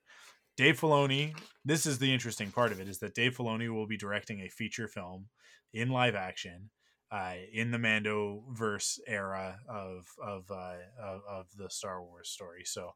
[0.55, 3.97] Dave Filoni, this is the interesting part of it is that Dave Filoni will be
[3.97, 5.27] directing a feature film
[5.73, 6.69] in live action
[7.13, 12.63] uh, in the Mando verse era of of, uh, of, of the Star Wars story.
[12.65, 12.93] So,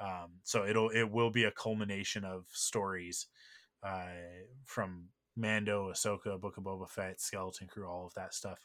[0.00, 3.28] um, so it'll it will be a culmination of stories
[3.84, 4.08] uh,
[4.64, 5.04] from
[5.36, 8.58] Mando, Ahsoka, Book of Boba Fett, Skeleton Crew, all of that stuff.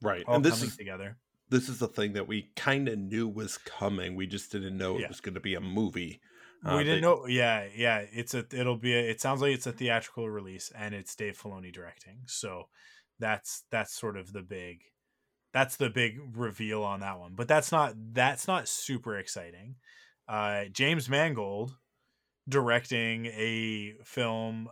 [0.00, 1.16] Right, all and this is together.
[1.48, 4.14] This is the thing that we kind of knew was coming.
[4.14, 5.06] We just didn't know yeah.
[5.06, 6.20] it was going to be a movie.
[6.64, 7.26] Uh, we didn't they, know.
[7.26, 8.04] Yeah, yeah.
[8.12, 8.44] It's a.
[8.52, 8.94] It'll be.
[8.94, 12.18] A, it sounds like it's a theatrical release, and it's Dave Filoni directing.
[12.26, 12.68] So
[13.18, 14.82] that's that's sort of the big
[15.52, 19.76] that's the big reveal on that one but that's not that's not super exciting.
[20.28, 21.76] Uh james mangold
[22.48, 24.68] directing a film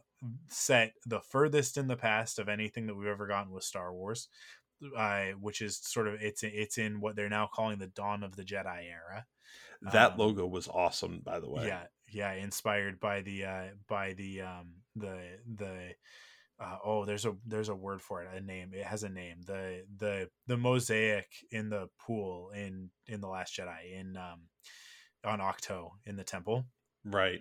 [0.49, 4.29] set the furthest in the past of anything that we've ever gotten with star wars
[4.97, 8.37] uh, which is sort of it's it's in what they're now calling the dawn of
[8.37, 9.27] the jedi era.
[9.83, 11.67] That um, logo was awesome by the way.
[11.67, 15.95] yeah yeah inspired by the uh by the um the the
[16.61, 19.41] uh, oh there's a there's a word for it a name it has a name
[19.45, 24.43] the the the mosaic in the pool in in the last jedi in um
[25.25, 26.67] on Ahch-To in the temple.
[27.05, 27.41] Right.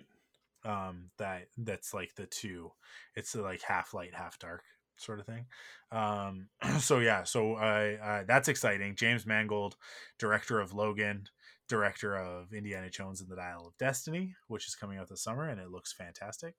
[0.64, 2.72] Um that that's like the two
[3.14, 4.62] it's like half light half dark
[4.96, 5.46] sort of thing.
[5.92, 6.48] Um
[6.80, 8.96] so yeah so uh, uh that's exciting.
[8.96, 9.76] James mangold
[10.18, 11.28] director of logan
[11.66, 15.48] director of indiana jones and the dial of destiny which is coming out this summer
[15.48, 16.54] and it looks fantastic.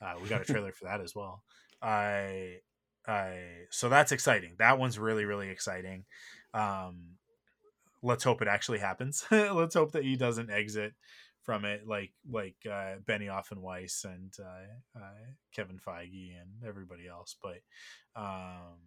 [0.00, 1.42] Uh, we got a trailer for that as well
[1.82, 2.58] I
[3.06, 3.40] I
[3.70, 4.54] so that's exciting.
[4.58, 6.04] That one's really really exciting.
[6.54, 7.16] Um
[8.02, 9.24] let's hope it actually happens.
[9.30, 10.94] let's hope that he doesn't exit
[11.42, 17.08] from it like like uh, Benioff and Weiss and uh, uh, Kevin Feige and everybody
[17.08, 17.36] else.
[17.42, 17.58] But
[18.16, 18.78] um,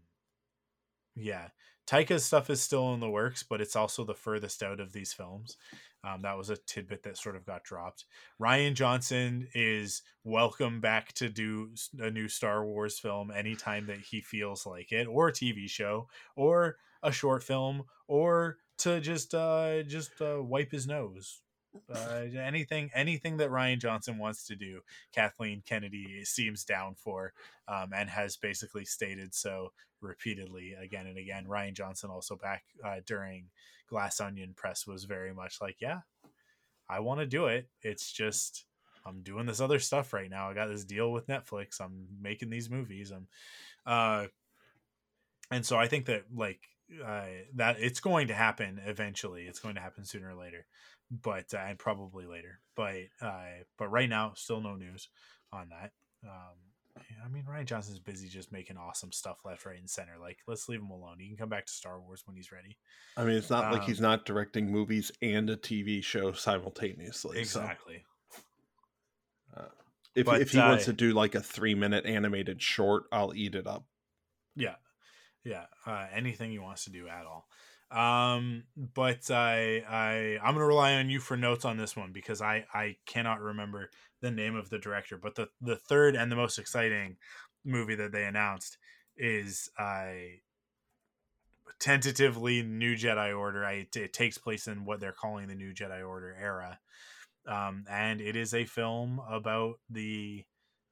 [1.15, 1.49] yeah,
[1.88, 5.13] Taika's stuff is still in the works, but it's also the furthest out of these
[5.13, 5.58] films.
[6.04, 8.06] Um, that was a tidbit that sort of got dropped.
[8.39, 14.21] Rian Johnson is welcome back to do a new Star Wars film anytime that he
[14.21, 19.84] feels like it, or a TV show, or a short film, or to just uh
[19.84, 21.41] just uh, wipe his nose
[22.38, 24.81] anything anything that Rian Johnson wants to do,
[25.13, 27.33] Kathleen Kennedy seems down for,
[27.67, 31.45] um, and has basically stated so repeatedly again and again.
[31.47, 33.49] Rian Johnson also back uh, during
[33.89, 36.01] Glass Onion press was very much like, yeah,
[36.89, 37.69] I want to do it.
[37.81, 38.65] It's just
[39.05, 40.49] I'm doing this other stuff right now.
[40.49, 41.79] I got this deal with Netflix.
[41.79, 43.11] I'm making these movies.
[43.11, 43.27] I'm,
[43.85, 44.27] uh,
[45.51, 46.59] and so I think that like
[47.03, 49.43] uh, that it's going to happen eventually.
[49.43, 50.65] It's going to happen sooner or later
[51.11, 52.59] but uh, and probably later.
[52.75, 55.09] But uh, but right now, still no news
[55.51, 55.91] on that.
[56.23, 56.55] Um,
[57.23, 60.13] I mean, Rian Johnson's busy just making awesome stuff left, right, and center.
[60.19, 61.17] Like, let's leave him alone.
[61.19, 62.77] He can come back to Star Wars when he's ready.
[63.17, 67.39] I mean, it's not um, like he's not directing movies and a TV show simultaneously.
[67.39, 68.03] Exactly.
[68.31, 68.41] So.
[69.57, 69.65] Uh,
[70.15, 73.33] if but, if he uh, wants to do like a three minute animated short, I'll
[73.35, 73.85] eat it up.
[74.55, 74.75] Yeah,
[75.43, 75.65] yeah.
[75.85, 77.47] Uh, anything he wants to do at all.
[77.91, 82.41] Um, but I I I'm gonna rely on you for notes on this one because
[82.41, 83.89] I I cannot remember
[84.21, 85.17] the name of the director.
[85.17, 87.17] But the the third and the most exciting
[87.63, 88.77] movie that they announced
[89.17, 90.39] is I
[91.67, 93.65] uh, tentatively New Jedi Order.
[93.65, 96.79] I it takes place in what they're calling the New Jedi Order era,
[97.47, 100.43] um, and it is a film about the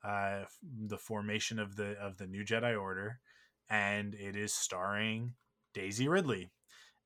[0.03, 3.19] uh the formation of the of the New Jedi Order,
[3.67, 5.33] and it is starring
[5.73, 6.51] Daisy Ridley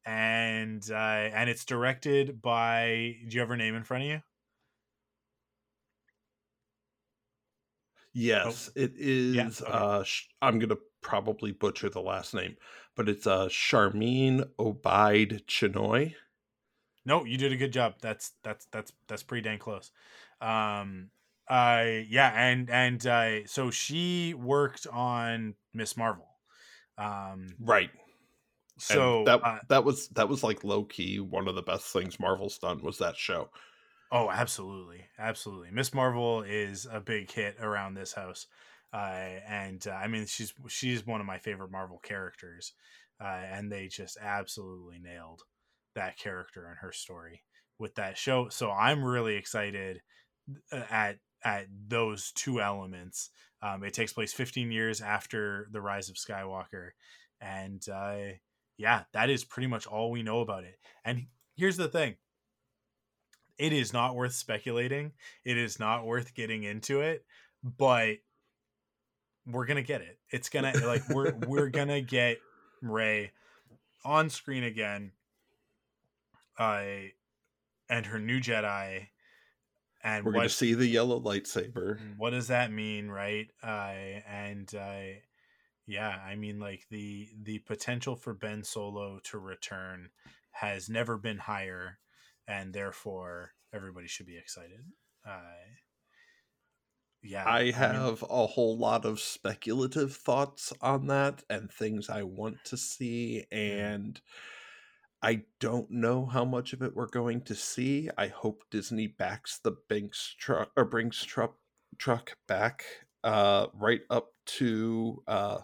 [0.08, 3.18] and uh, and it's directed by.
[3.28, 4.22] Do you have her name in front of you?
[8.14, 8.82] Yes, oh.
[8.82, 9.36] it is.
[9.36, 9.66] Yeah, okay.
[9.68, 10.04] uh,
[10.42, 12.56] I'm gonna probably butcher the last name,
[12.96, 16.16] but it's uh, Sharmeen Obaid Chinoy.
[17.06, 17.96] No, you did a good job.
[18.02, 19.92] That's that's that's that's pretty dang close.
[20.40, 21.10] Um,
[21.50, 26.30] uh, yeah, and and uh, so she worked on Miss Marvel.
[26.98, 27.92] Um, right
[28.78, 31.92] so and that uh, that was that was like low key one of the best
[31.92, 33.50] things Marvel's done was that show.
[34.12, 35.70] Oh, absolutely, absolutely.
[35.72, 38.48] Miss Marvel is a big hit around this house,
[38.94, 42.74] uh, and uh, I mean she's she's one of my favorite Marvel characters,
[43.22, 45.44] uh, and they just absolutely nailed
[45.96, 47.44] that character and her story
[47.80, 48.48] with that show.
[48.50, 50.02] So I'm really excited
[50.72, 53.30] uh, at at those two elements.
[53.62, 56.92] Um, it takes place 15 years after the rise of Skywalker,
[57.42, 58.38] and uh,
[58.78, 60.80] yeah, that is pretty much all we know about it.
[61.04, 62.16] And here's the thing
[63.58, 65.14] it is not worth speculating,
[65.44, 67.26] it is not worth getting into it,
[67.64, 68.18] but
[69.46, 70.20] we're gonna get it.
[70.30, 72.38] It's gonna like we're we're gonna get
[72.82, 73.32] Rey
[74.06, 75.12] on screen again.
[76.60, 76.84] Uh,
[77.90, 79.08] and her new Jedi.
[80.04, 82.00] And we're what, gonna see the yellow lightsaber.
[82.18, 83.48] What does that mean, right?
[83.64, 85.20] Uh, and uh,
[85.88, 90.10] yeah, I mean like the the potential for Ben Solo to return
[90.52, 92.00] has never been higher
[92.46, 94.84] and therefore everybody should be excited.
[95.26, 95.40] Uh
[97.24, 97.48] yeah.
[97.48, 102.24] I have I mean, a whole lot of speculative thoughts on that and things I
[102.24, 104.20] want to see and
[105.22, 108.10] I don't know how much of it we're going to see.
[108.18, 111.56] I hope Disney backs the Binks truck or brings truck
[111.98, 112.84] truck back
[113.24, 115.60] uh right up to uh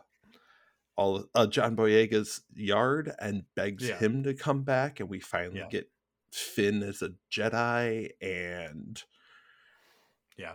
[0.96, 3.98] all uh, John Boyega's yard and begs yeah.
[3.98, 5.70] him to come back, and we finally yeah.
[5.70, 5.90] get
[6.32, 9.02] Finn as a Jedi, and
[10.38, 10.54] yeah,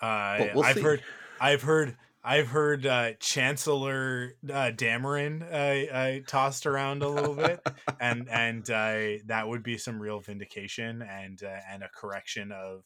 [0.00, 0.82] uh, we'll I've see.
[0.82, 1.02] heard,
[1.40, 7.60] I've heard, I've heard uh, Chancellor uh, Dameron uh, uh, tossed around a little bit,
[8.00, 12.84] and and uh, that would be some real vindication and uh, and a correction of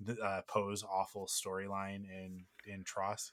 [0.00, 3.32] the uh, Poe's awful storyline in in TROS.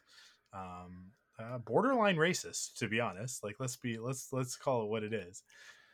[0.53, 5.03] Um, uh, borderline racist to be honest like let's be let's let's call it what
[5.03, 5.43] it is.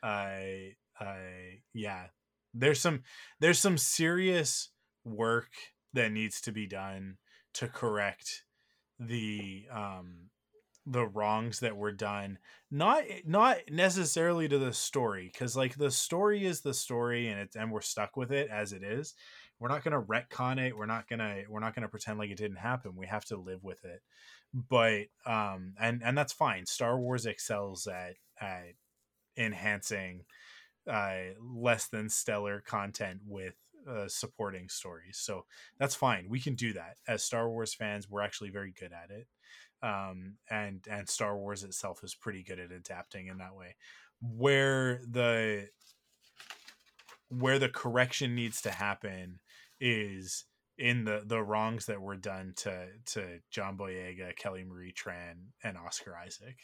[0.02, 2.06] I i yeah
[2.54, 3.02] there's some
[3.40, 4.70] there's some serious
[5.04, 5.50] work
[5.94, 7.16] that needs to be done
[7.54, 8.44] to correct
[8.98, 10.30] the um
[10.86, 12.38] the wrongs that were done
[12.70, 17.54] not not necessarily to the story because like the story is the story and it's
[17.54, 19.14] and we're stuck with it as it is.
[19.60, 20.76] We're not going to retcon it.
[20.76, 22.96] We're not going to we're not going to pretend like it didn't happen.
[22.96, 24.02] We have to live with it
[24.54, 26.66] but um and and that's fine.
[26.66, 28.74] Star wars excels at at
[29.36, 30.24] enhancing
[30.90, 33.54] uh less than stellar content with
[33.88, 35.18] uh, supporting stories.
[35.18, 35.44] So
[35.78, 36.26] that's fine.
[36.28, 36.96] We can do that.
[37.08, 39.26] As star wars fans we're actually very good at it.
[39.82, 43.76] Um and and star wars itself is pretty good at adapting in that way.
[44.20, 45.68] Where the
[47.28, 49.40] where the correction needs to happen
[49.80, 50.44] is
[50.78, 55.76] in the the wrongs that were done to to John Boyega, Kelly Marie Tran, and
[55.76, 56.58] Oscar Isaac.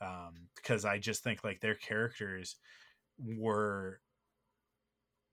[0.00, 2.56] Um, because I just think like their characters
[3.18, 4.00] were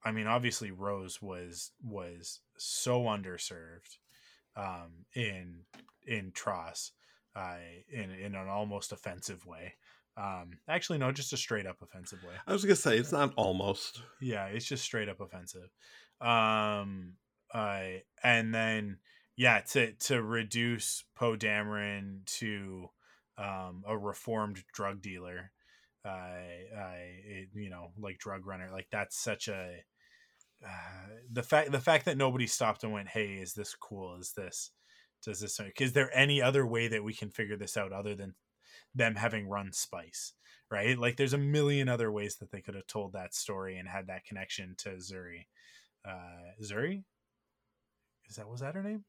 [0.06, 3.98] I mean, obviously Rose was was so underserved
[4.56, 5.62] um, in
[6.06, 6.92] in TROS
[7.36, 7.56] uh,
[7.92, 9.74] in in an almost offensive way.
[10.16, 12.36] Um, actually, no, just a straight up offensive way.
[12.48, 14.04] I was gonna say it's not almost.
[14.22, 15.70] Yeah, it's just straight up offensive.
[16.22, 17.14] Um,
[17.56, 18.98] uh, and then
[19.38, 22.90] yeah, to to reduce Poe Dameron to
[23.38, 25.52] um, a reformed drug dealer,
[26.06, 26.94] uh, uh,
[27.26, 29.84] it, you know, like drug runner, like that's such a
[30.66, 34.18] uh, the fact the fact that nobody stopped and went, "Hey, is this cool?
[34.20, 34.72] Is this
[35.24, 35.60] does this?
[35.80, 38.36] Is there any other way that we can figure this out other than
[38.94, 40.34] them having run Spice?"
[40.70, 40.98] Right?
[40.98, 44.08] Like, there's a million other ways that they could have told that story and had
[44.08, 45.46] that connection to Zuri.
[46.04, 47.04] Uh, Zuri,
[48.30, 49.04] is that was that her name?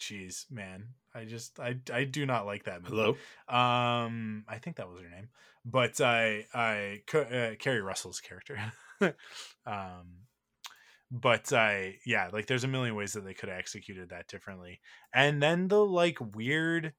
[0.00, 2.96] Jeez, man, I just I I do not like that movie.
[2.96, 3.10] Hello.
[3.54, 5.28] Um, I think that was her name,
[5.64, 8.58] but I I uh, Keri Russell's character.
[9.66, 10.24] um,
[11.10, 14.80] but I yeah, like there's a million ways that they could have executed that differently,
[15.12, 16.94] and then the like weird,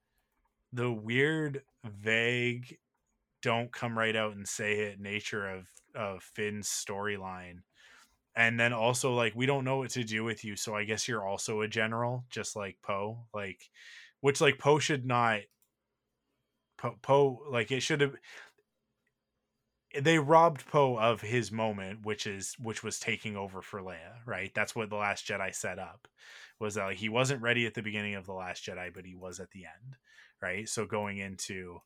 [0.72, 2.78] the weird vague,
[3.42, 7.62] don't come right out and say it nature of of Finn's storyline
[8.36, 11.08] and then also like we don't know what to do with you so i guess
[11.08, 13.70] you're also a general just like poe like
[14.22, 15.40] which like poe should not
[16.78, 18.16] poe, poe like it should have
[20.00, 24.52] they robbed poe of his moment which is which was taking over for leia right?
[24.54, 26.08] That's what the last jedi set up
[26.60, 29.16] was that like he wasn't ready at the beginning of the last jedi but he
[29.16, 29.98] was at the end
[30.42, 30.68] right?
[30.68, 31.80] So going into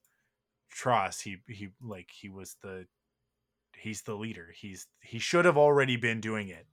[0.71, 2.85] TROS he he like he was the
[3.81, 4.53] he's the leader.
[4.55, 6.67] He's he should have already been doing it.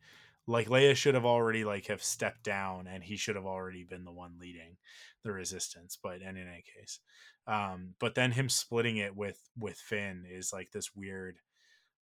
[0.47, 4.05] Like Leia should have already like have stepped down and he should have already been
[4.05, 4.77] the one leading
[5.23, 5.99] the resistance.
[6.03, 7.01] But in any case.
[7.47, 11.39] Um, but then him splitting it with with Finn is like this weird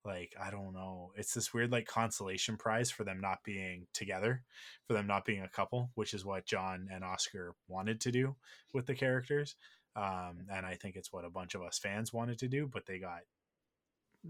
[0.05, 1.13] like I don't know.
[1.17, 4.43] It's this weird like consolation prize for them not being together,
[4.87, 8.37] for them not being a couple, which is what John and Oscar wanted to do
[8.73, 9.57] with the characters.
[9.97, 12.87] Um, and I think it's what a bunch of us fans wanted to do, but
[12.87, 13.21] they got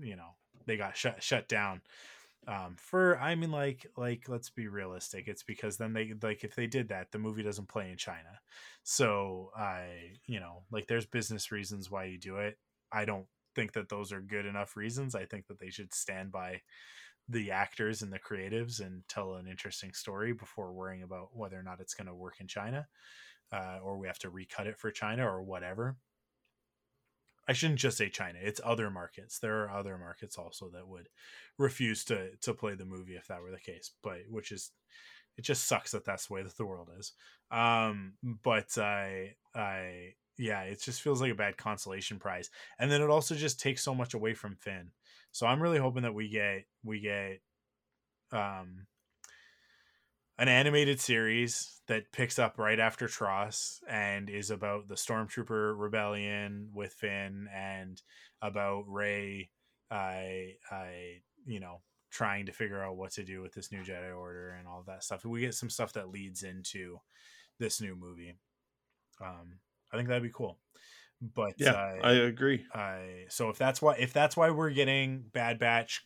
[0.00, 0.34] you know
[0.66, 1.82] they got shut shut down.
[2.46, 6.54] Um for i mean like like let's be realistic it's because then they like if
[6.56, 8.40] they did that the movie doesn't play in china.
[8.82, 12.58] So i you know like there's business reasons why you do it.
[12.92, 15.14] I don't think that those are good enough reasons.
[15.14, 16.62] I think that they should stand by
[17.30, 21.62] the actors and the creatives and tell an interesting story before worrying about whether or
[21.62, 22.86] not it's going to work in china
[23.52, 25.96] uh, or we have to recut it for china or whatever
[27.50, 28.38] I shouldn't just say China.
[28.40, 29.40] It's other markets.
[29.40, 31.08] There are other markets also that would
[31.58, 33.90] refuse to to play the movie if that were the case.
[34.04, 34.70] But which is
[35.36, 37.12] it just sucks that that's the way that the world is.
[37.50, 42.50] Um, but I I yeah, it just feels like a bad consolation prize.
[42.78, 44.92] And then it also just takes so much away from Finn.
[45.32, 47.40] So I'm really hoping that we get we get
[48.30, 48.86] um
[50.40, 56.70] an animated series that picks up right after TROS and is about the Stormtrooper rebellion
[56.72, 58.00] with Finn and
[58.40, 59.50] about Rey
[59.90, 64.16] I I you know trying to figure out what to do with this new Jedi
[64.16, 65.26] Order and all that stuff.
[65.26, 67.00] We get some stuff that leads into
[67.58, 68.38] this new movie.
[69.20, 69.58] Um
[69.92, 70.58] I think that'd be cool.
[71.20, 72.64] But yeah, I, I agree.
[72.72, 76.02] I so if that's why if that's why we're getting Bad Batch,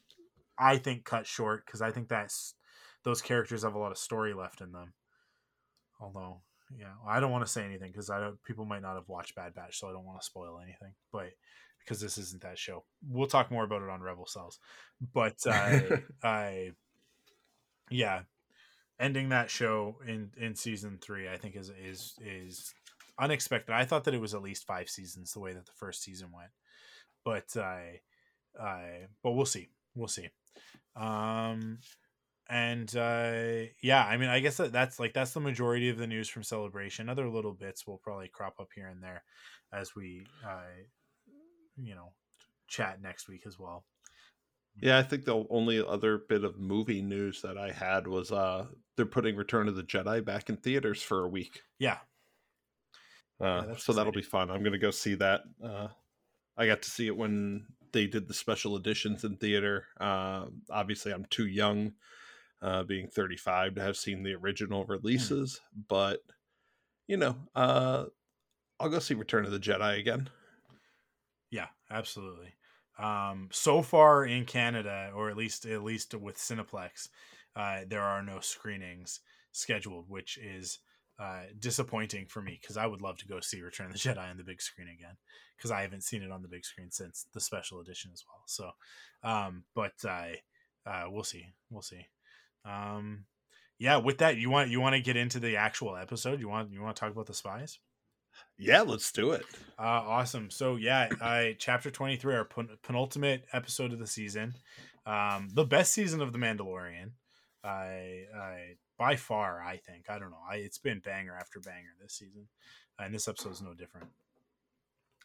[0.59, 2.55] I think cut short because I think that's
[3.05, 4.95] those characters have a lot of story left in them.
[6.01, 6.41] Although,
[6.77, 8.43] yeah, I don't want to say anything because I don't.
[8.43, 10.95] People might not have watched Bad Batch, so I don't want to spoil anything.
[11.13, 11.31] But
[11.79, 14.59] because this isn't that show, we'll talk more about it on Rebel Cells.
[15.13, 16.71] But I, I,
[17.91, 18.23] yeah,
[18.99, 22.75] ending that show in in season three, I think is is is
[23.19, 23.75] unexpected.
[23.75, 26.29] I thought that it was at least five seasons the way that the first season
[26.35, 26.51] went,
[27.25, 28.01] but I,
[28.61, 30.29] I, but we'll see, we'll see.
[30.97, 31.79] Um,
[32.51, 36.07] and uh yeah i mean i guess that that's like that's the majority of the
[36.07, 37.09] news from celebration.
[37.09, 39.25] Other little bits will probably crop up here and there
[39.73, 40.85] as we uh
[41.77, 42.13] you know
[42.69, 43.85] chat next week as well.
[44.81, 48.67] Yeah i think the only other bit of movie news that i had was uh
[48.97, 51.63] they're putting return of the jedi back in theaters for a week.
[51.79, 51.99] Yeah,
[53.41, 54.51] uh, yeah so that'll be fun.
[54.51, 55.89] I'm gonna go see that uh
[56.59, 59.87] i got to see it when they did the special editions in theater.
[59.99, 61.93] Uh obviously i'm too young
[62.65, 64.93] uh, being 35 to have seen the original hmm.
[64.93, 65.83] releases, mm.
[65.89, 66.21] but
[67.07, 68.05] you know, uh,
[68.81, 70.31] I'll go see Return of the Jedi again.
[71.51, 72.55] Yeah, absolutely.
[72.99, 77.09] Um, so far in Canada, or at least at least with Cineplex,
[77.55, 79.21] uh, there are no screenings
[79.53, 80.79] scheduled, which is
[81.19, 84.31] uh, disappointing for me because I would love to go see Return of the Jedi
[84.31, 85.17] on the big screen again
[85.57, 88.43] because I haven't seen it on the big screen since the special edition as well.
[88.47, 88.71] So,
[89.23, 90.39] um, but I,
[90.87, 92.07] uh, we'll see, we'll see.
[92.65, 93.25] Um,
[93.79, 96.41] yeah, with that, you want you want to get into the actual episode?
[96.41, 97.79] You want you want to talk about the spies?
[98.59, 99.45] Yeah, let's do it.
[99.79, 100.51] Uh, awesome.
[100.51, 104.55] So yeah, I chapter twenty three, our pen- penultimate episode of the season,
[105.07, 107.13] um, the best season of the Mandalorian.
[107.63, 110.09] I, I by far, I think.
[110.09, 110.43] I don't know.
[110.49, 112.49] I, it's been banger after banger this season,
[112.99, 114.09] and this episode is no different.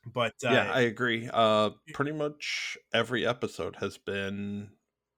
[0.06, 1.30] But uh, yeah, I agree.
[1.32, 4.70] Uh, pretty much every episode has been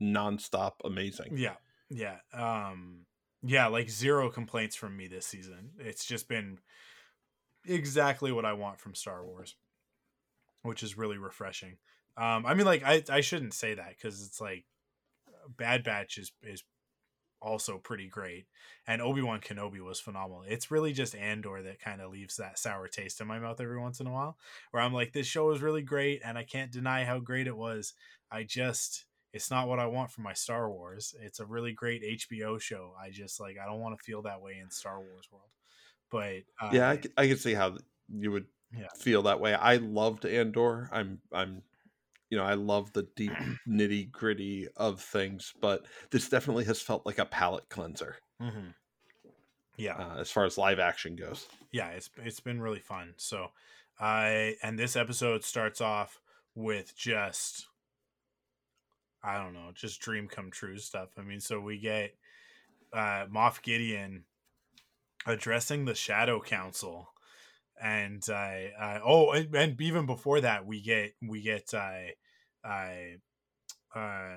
[0.01, 1.37] nonstop amazing.
[1.37, 1.55] Yeah,
[1.91, 3.05] yeah, um,
[3.43, 3.67] yeah.
[3.67, 5.71] Like zero complaints from me this season.
[5.77, 6.59] It's just been
[7.65, 9.55] exactly what I want from Star Wars,
[10.63, 11.77] which is really refreshing.
[12.17, 14.65] Um, I mean, like I I shouldn't say that because it's like
[15.57, 16.63] Bad Batch is is
[17.41, 18.45] also pretty great,
[18.87, 20.43] and Obi Wan Kenobi was phenomenal.
[20.47, 23.79] It's really just Andor that kind of leaves that sour taste in my mouth every
[23.79, 24.37] once in a while,
[24.71, 27.57] where I'm like, this show is really great, and I can't deny how great it
[27.57, 27.93] was.
[28.31, 31.15] I just it's not what I want from my Star Wars.
[31.21, 32.93] It's a really great HBO show.
[33.01, 35.49] I just like I don't want to feel that way in Star Wars world.
[36.09, 37.77] But uh, yeah, I, I can see how
[38.13, 38.87] you would yeah.
[38.97, 39.53] feel that way.
[39.53, 40.89] I loved Andor.
[40.91, 41.63] I'm I'm
[42.29, 43.33] you know, I love the deep
[43.67, 48.15] nitty gritty of things, but this definitely has felt like a palate cleanser.
[48.41, 48.69] Mm-hmm.
[49.77, 51.47] Yeah, uh, as far as live action goes.
[51.71, 53.13] Yeah, it's it's been really fun.
[53.17, 53.47] So,
[53.99, 56.19] I uh, and this episode starts off
[56.55, 57.67] with just
[59.23, 61.09] I don't know, just dream come true stuff.
[61.17, 62.15] I mean, so we get
[62.93, 64.25] uh Moff Gideon
[65.25, 67.07] addressing the Shadow Council
[67.81, 72.13] and I, uh, oh, and, and, even before that, we get we get uh,
[72.63, 74.35] uh, uh,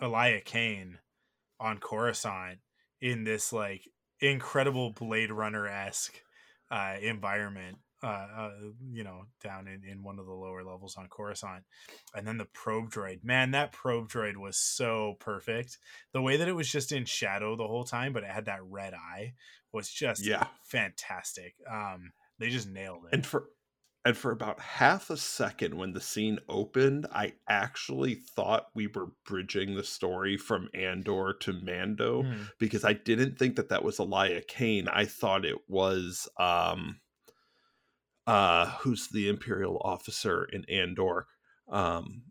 [0.00, 0.98] Elia Kane
[1.58, 2.58] on Coruscant
[3.00, 3.88] in this like
[4.20, 6.14] incredible Blade Runner esque
[6.70, 7.78] uh, environment.
[8.04, 8.50] Uh, uh,
[8.92, 11.64] you know, down in, in one of the lower levels on Coruscant,
[12.14, 13.24] and then the probe droid.
[13.24, 15.78] Man, that probe droid was so perfect.
[16.12, 18.62] The way that it was just in shadow the whole time, but it had that
[18.62, 19.32] red eye
[19.72, 21.54] was just yeah fantastic.
[21.70, 23.14] Um, they just nailed it.
[23.14, 23.46] And for
[24.04, 29.12] and for about half a second when the scene opened, I actually thought we were
[29.24, 32.50] bridging the story from Andor to Mando mm.
[32.58, 34.88] because I didn't think that that was Elia Kane.
[34.88, 37.00] I thought it was um
[38.26, 41.26] uh who's the imperial officer in Andor.
[41.70, 42.22] Um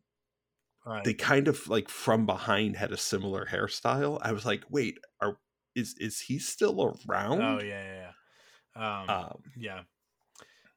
[0.85, 1.03] right.
[1.03, 4.19] they kind of like from behind had a similar hairstyle.
[4.21, 5.37] I was like, "Wait, are
[5.75, 7.95] is is he still around?" Oh yeah, yeah.
[7.95, 8.11] yeah.
[8.75, 9.81] Um, um, yeah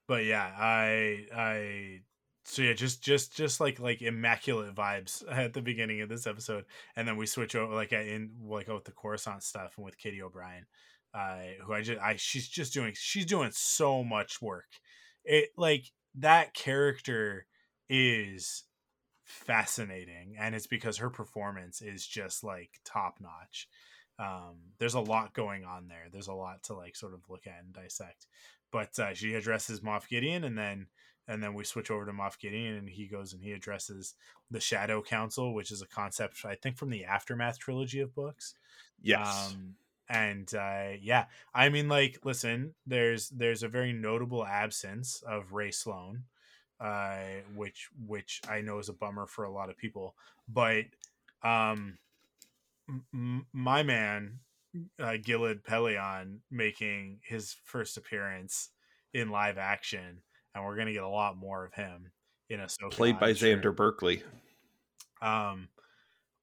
[0.07, 2.01] but yeah, I I
[2.45, 6.65] so yeah, just just just like like immaculate vibes at the beginning of this episode,
[6.95, 10.23] and then we switch over like in like with the Coruscant stuff and with Katy
[10.23, 10.67] O'Brien,
[11.15, 14.67] uh, who I just I she's just doing she's doing so much work.
[15.27, 17.47] It like that character
[17.89, 18.65] is
[19.25, 23.69] fascinating, and it's because her performance is just like top notch.
[24.19, 26.07] Um, there's a lot going on there.
[26.11, 28.27] There's a lot to like sort of look at and dissect
[28.77, 30.87] but uh, she addresses Moff Gideon, and then
[31.29, 34.15] and then we switch over to Moff Gideon, and he goes and he addresses
[34.51, 38.55] the Shadow Council, which is a concept I think from the Aftermath trilogy of books.
[39.03, 39.53] Yes.
[39.53, 39.75] Um,
[40.09, 45.71] and uh, yeah, I mean, like, listen, there's there's a very notable absence of Rae
[45.71, 46.25] Sloane,
[46.81, 47.19] uh,
[47.55, 50.15] which which I know is a bummer for a lot of people,
[50.49, 50.85] but
[51.43, 51.99] um,
[53.13, 54.41] m- my man
[55.01, 58.71] uh, Gilad Pellaeon making his first appearance
[59.13, 60.23] in live action,
[60.55, 62.13] and we're gonna get a lot more of him
[62.49, 63.33] in a so played by.
[63.33, 64.23] Xander Berkeley.
[65.21, 65.69] Um,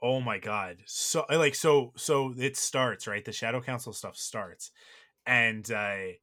[0.04, 3.24] oh my god, so like so so it starts right.
[3.24, 4.70] The Shadow Council stuff starts,
[5.26, 6.18] and uh,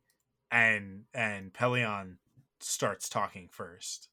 [0.53, 2.17] and and Pellaeon
[2.61, 4.09] starts talking first,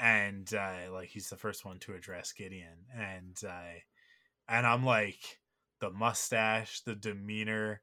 [0.00, 3.80] and uh, like he's the first one to address Gideon, and uh,
[4.48, 5.40] and I'm like
[5.80, 7.82] the mustache, the demeanor.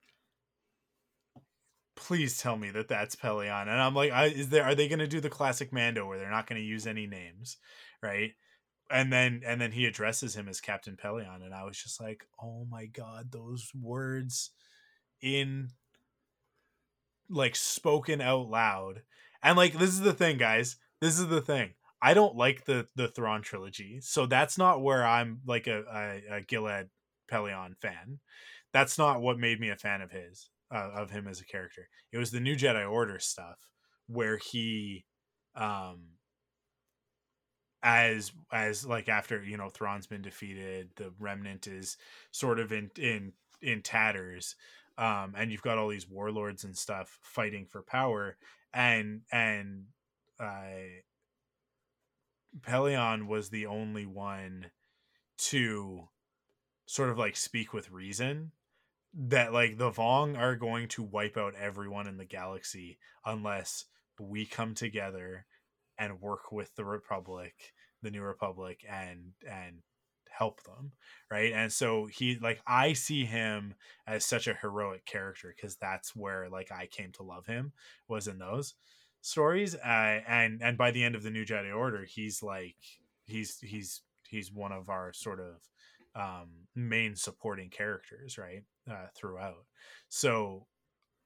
[1.96, 4.64] Please tell me that that's Pellaeon And I'm like, I, is there?
[4.64, 7.58] Are they to do the classic Mando where they're not to use any names,
[8.02, 8.32] right?
[8.94, 12.28] And then and then he addresses him as Captain Pellaeon, and I was just like,
[12.40, 14.52] oh my god, those words
[15.20, 15.70] in
[17.28, 19.02] like spoken out loud.
[19.42, 20.78] And like this is the thing, guys.
[21.02, 21.72] This is the thing.
[22.04, 26.38] I don't like the the Thrawn trilogy, so that's not where I'm like a, a,
[26.38, 26.90] a Gilad
[27.32, 28.20] Pellaeon fan.
[28.74, 31.90] That's not what made me a fan of his uh, of him as a character.
[32.12, 33.68] It was the New Jedi Order stuff
[34.06, 35.06] where he
[35.56, 36.02] um
[37.84, 41.98] as as like after you know Thrawn's been defeated, the remnant is
[42.32, 44.56] sort of in in in tatters.
[44.98, 48.38] um, and you've got all these warlords and stuff fighting for power,
[48.74, 49.86] and and
[50.40, 51.02] uh,
[52.62, 54.72] Pellaeon was the only one
[55.38, 56.10] to
[56.86, 58.52] sort of like speak with reason
[59.14, 63.86] that like the Vong are going to wipe out everyone in the galaxy unless
[64.20, 65.46] we come together
[65.98, 67.54] and work with the Republic,
[68.02, 69.78] the New Republic, and and
[70.30, 70.92] help them
[71.30, 71.54] right?
[71.54, 73.76] And so he like i see him
[74.08, 77.72] as such a heroic character because that's where like i came to love him
[78.08, 78.76] was in those
[79.22, 82.76] stories uh, and and by the end of the new jedi order he's like
[83.26, 85.56] he's he's he's one of our sort of
[86.16, 89.66] um main supporting characters right uh throughout.
[90.10, 90.68] So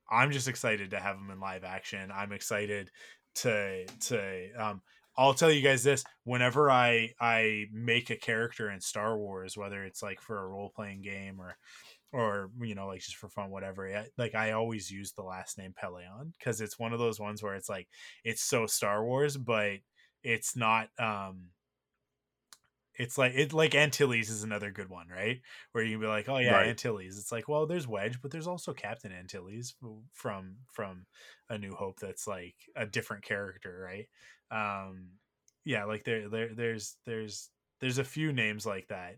[0.10, 2.12] i'm just excited to have him in live action.
[2.14, 2.92] I'm excited
[3.38, 4.82] to to um
[5.18, 9.84] I'll tell you guys this: whenever I I make a character in Star Wars, whether
[9.84, 11.58] it's like for a role playing game or
[12.14, 15.74] or you know like just for fun, whatever, like I always use the last name
[15.82, 17.88] Pellaeon because it's one of those ones where it's like
[18.24, 19.78] it's so Star Wars, but
[20.24, 20.90] it's not.
[21.00, 21.48] um
[22.98, 25.42] it's like it like Antilles is another good one, right?
[25.72, 26.68] Where you can be like, oh yeah, right.
[26.68, 27.18] Antilles.
[27.18, 29.76] It's like, well, there's Wedge, but there's also Captain Antilles
[30.14, 31.06] from from
[31.50, 32.00] A New Hope.
[32.00, 34.08] That's like a different character, right?
[34.52, 35.08] um
[35.66, 37.50] yeah like there there there's there's
[37.82, 39.16] there's a few names like that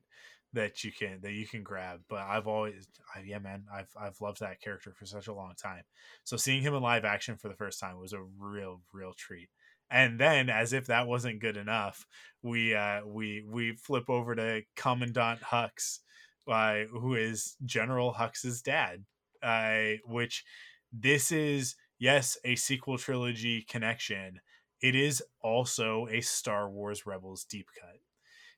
[0.54, 4.20] that you can that you can grab but i've always I, yeah man i've i've
[4.20, 5.84] loved that character for such a long time
[6.24, 9.50] so seeing him in live action for the first time was a real real treat
[9.90, 12.06] and then as if that wasn't good enough
[12.42, 16.00] we uh we we flip over to commandant hux
[16.48, 19.06] uh, who is general hux's dad
[19.44, 20.44] uh which
[20.92, 24.40] this is yes a sequel trilogy connection.
[24.82, 27.98] It is also a Star Wars Rebels deep cut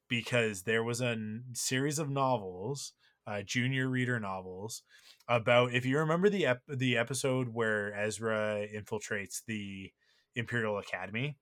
[0.07, 2.93] because there was a n- series of novels,
[3.27, 4.84] uh, junior reader novels,
[5.27, 9.91] about if you remember the ep- the episode where Ezra infiltrates the
[10.36, 11.38] Imperial Academy.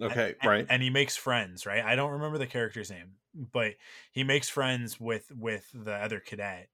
[0.00, 0.66] Okay, and, right.
[0.68, 1.84] And he makes friends, right?
[1.84, 3.74] I don't remember the character's name, but
[4.10, 6.68] he makes friends with with the other cadet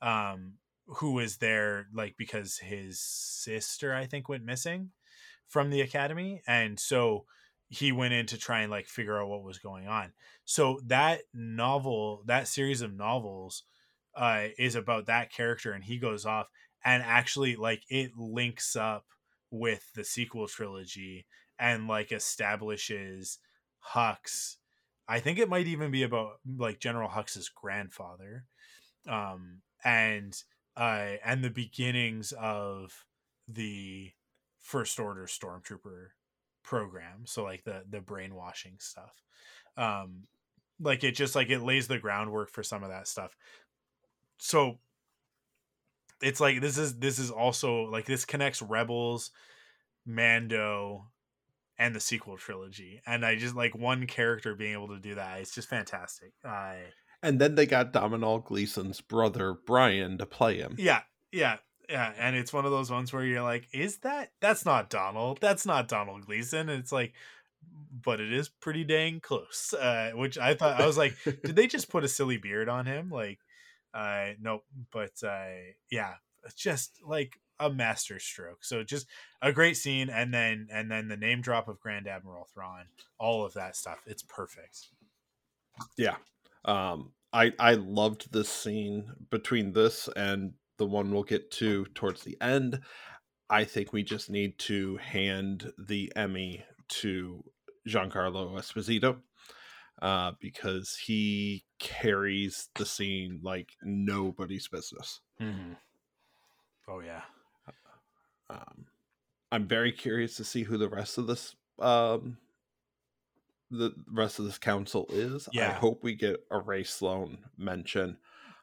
[0.00, 0.54] um
[0.86, 4.90] who was there like because his sister I think went missing
[5.48, 7.26] from the academy and so
[7.68, 10.12] he went in to try and like figure out what was going on
[10.44, 13.64] so that novel that series of novels
[14.16, 16.48] uh is about that character and he goes off
[16.84, 19.06] and actually like it links up
[19.52, 21.26] with the sequel trilogy
[21.58, 23.38] and like establishes
[23.94, 24.56] hux.
[25.06, 28.46] I think it might even be about like general hux's grandfather
[29.08, 30.42] um and
[30.76, 33.04] uh and the beginnings of
[33.48, 34.12] the
[34.60, 36.10] first order stormtrooper
[36.62, 39.22] program so like the the brainwashing stuff.
[39.76, 40.26] Um
[40.80, 43.36] like it just like it lays the groundwork for some of that stuff.
[44.38, 44.78] So
[46.22, 49.30] it's like this is this is also like this connects rebels
[50.06, 51.06] mando
[51.78, 55.40] and the sequel trilogy and i just like one character being able to do that
[55.40, 56.78] it's just fantastic i
[57.24, 60.74] and then they got Domhnall Gleeson's brother Brian to play him.
[60.76, 61.58] Yeah, yeah
[61.92, 65.38] yeah, and it's one of those ones where you're like, is that that's not Donald?
[65.40, 66.68] That's not Donald Gleeson.
[66.68, 67.12] And it's like,
[68.02, 69.74] but it is pretty dang close.
[69.78, 72.86] Uh, which I thought I was like, did they just put a silly beard on
[72.86, 73.10] him?
[73.10, 73.38] Like,
[73.94, 74.64] uh, nope.
[74.92, 76.14] But uh, yeah,
[76.56, 78.64] just like a master stroke.
[78.64, 79.06] So just
[79.40, 82.86] a great scene, and then and then the name drop of Grand Admiral Thrawn,
[83.18, 83.98] all of that stuff.
[84.06, 84.88] It's perfect.
[85.96, 86.16] Yeah.
[86.64, 92.22] Um, I I loved this scene between this and the one we'll get to towards
[92.22, 92.80] the end.
[93.48, 97.44] I think we just need to hand the Emmy to
[97.86, 99.18] Giancarlo Esposito
[100.00, 105.20] uh, because he carries the scene like nobody's business.
[105.40, 105.72] Mm-hmm.
[106.88, 107.22] Oh yeah.
[108.48, 108.86] Um,
[109.50, 112.38] I'm very curious to see who the rest of this um,
[113.70, 115.48] the rest of this council is.
[115.52, 115.70] Yeah.
[115.70, 118.18] I hope we get a Rae Sloane mention.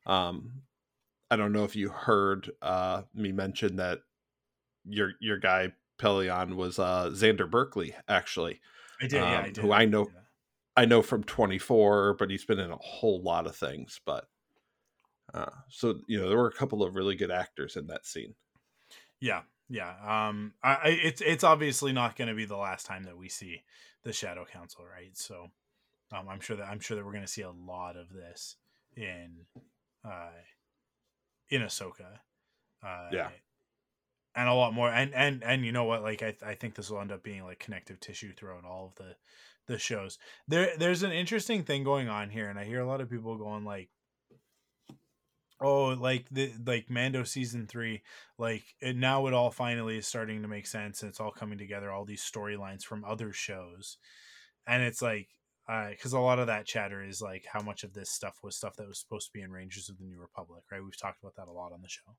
[0.05, 0.61] Um,
[1.29, 3.99] I don't know if you heard uh, me mention that
[4.85, 8.61] your your guy Pellaeon was uh, Xander Berkeley, actually.
[9.01, 9.57] I did, um, yeah, I did.
[9.57, 10.09] Who I know.
[10.79, 13.99] I know from Twenty Four, but he's been in a whole lot of things.
[14.05, 14.29] But
[15.33, 18.33] uh, so you know, there were a couple of really good actors in that scene.
[19.19, 19.95] Yeah, yeah.
[20.01, 23.63] Um, I, it's it's obviously not going to be the last time that we see
[24.03, 25.17] the Shadow Council, right?
[25.17, 25.47] So,
[26.13, 28.55] um, I'm sure that I'm sure that we're going to see a lot of this
[28.95, 29.47] in
[30.05, 30.29] uh
[31.49, 32.19] in Ahsoka.
[32.81, 33.29] Uh, yeah.
[34.33, 36.03] And a lot more, and and and you know what?
[36.03, 38.95] Like I, I think this will end up being like connective tissue throughout all of
[38.95, 39.15] the
[39.69, 40.17] the shows.
[40.47, 43.37] There, there's an interesting thing going on here, and I hear a lot of people
[43.37, 43.89] going like,
[45.61, 48.01] Oh, like the like Mando season three,
[48.37, 51.57] like it, now it all finally is starting to make sense, and it's all coming
[51.57, 51.91] together.
[51.91, 53.97] All these storylines from other shows,
[54.65, 55.27] and it's like
[55.89, 58.55] because uh, a lot of that chatter is like how much of this stuff was
[58.55, 60.81] stuff that was supposed to be in Rangers of the New Republic, right?
[60.83, 62.15] We've talked about that a lot on the show.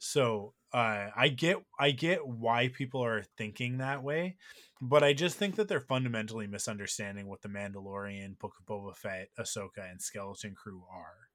[0.00, 4.36] So uh, I get I get why people are thinking that way,
[4.80, 9.28] but I just think that they're fundamentally misunderstanding what the Mandalorian, Book of Boba Fett,
[9.38, 11.28] Ahsoka, and Skeleton Crew are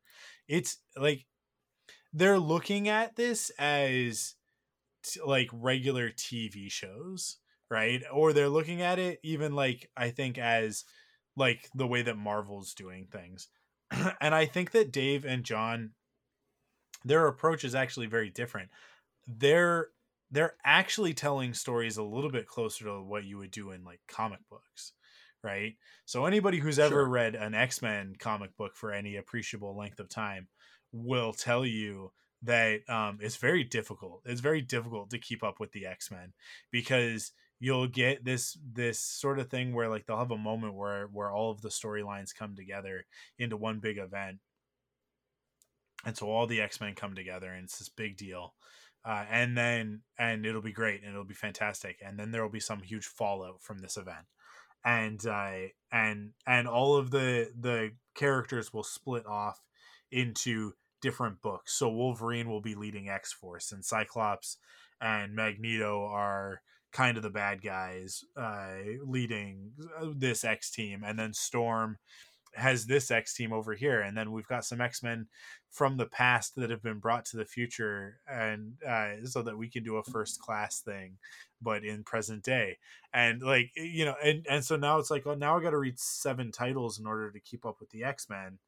[0.48, 1.26] it's like
[2.12, 4.34] they're looking at this as
[5.04, 7.38] t- like regular TV shows,
[7.70, 8.02] right?
[8.12, 10.86] Or they're looking at it even like I think as
[11.38, 13.48] like the way that Marvel's doing things.
[14.20, 15.92] and I think that Dave and John
[17.06, 18.70] their approach is actually very different.
[19.28, 19.90] They're
[20.32, 24.02] they're actually telling stories a little bit closer to what you would do in like
[24.08, 24.94] comic books
[25.46, 25.76] right?
[26.06, 27.08] So anybody who's ever sure.
[27.08, 30.48] read an X-Men comic book for any appreciable length of time
[30.92, 32.12] will tell you
[32.44, 34.22] that um, it's very difficult.
[34.26, 36.34] It's very difficult to keep up with the X-Men
[36.72, 41.08] because you'll get this this sort of thing where like they'll have a moment where
[41.08, 43.06] where all of the storylines come together
[43.40, 44.40] into one big event
[46.06, 48.54] and so all the x-men come together and it's this big deal.
[49.04, 52.00] Uh, and then and it'll be great and it'll be fantastic.
[52.04, 54.26] And then there will be some huge fallout from this event.
[54.84, 59.60] And uh, and and all of the the characters will split off
[60.12, 61.74] into different books.
[61.78, 64.58] So Wolverine will be leading X Force, and Cyclops
[65.02, 71.20] and Magneto are kind of the bad guys uh, leading uh, this X team, and
[71.20, 71.98] then Storm
[72.56, 75.28] has this X team over here, and then we've got some X Men
[75.70, 79.70] from the past that have been brought to the future, and uh, so that we
[79.70, 81.18] can do a first class thing,
[81.62, 82.78] but in present day,
[83.14, 85.78] and like you know, and and so now it's like, oh, now I got to
[85.78, 88.60] read seven titles in order to keep up with the X Men,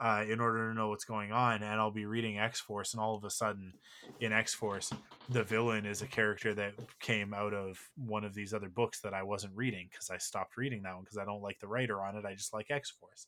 [0.00, 1.62] uh, in order to know what's going on.
[1.62, 3.72] And I'll be reading X Force, and all of a sudden,
[4.20, 4.92] in X Force,
[5.28, 9.14] the villain is a character that came out of one of these other books that
[9.14, 12.00] I wasn't reading because I stopped reading that one because I don't like the writer
[12.00, 12.24] on it.
[12.24, 13.26] I just like X Force.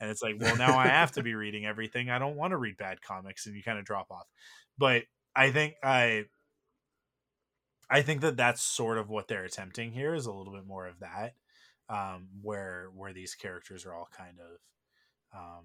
[0.00, 2.10] And it's like, well, now I have to be reading everything.
[2.10, 4.26] I don't want to read bad comics, and you kind of drop off.
[4.76, 5.04] But
[5.34, 6.24] I think I.
[7.90, 10.86] I think that that's sort of what they're attempting here is a little bit more
[10.86, 11.32] of that,
[11.88, 15.64] um, where where these characters are all kind of um,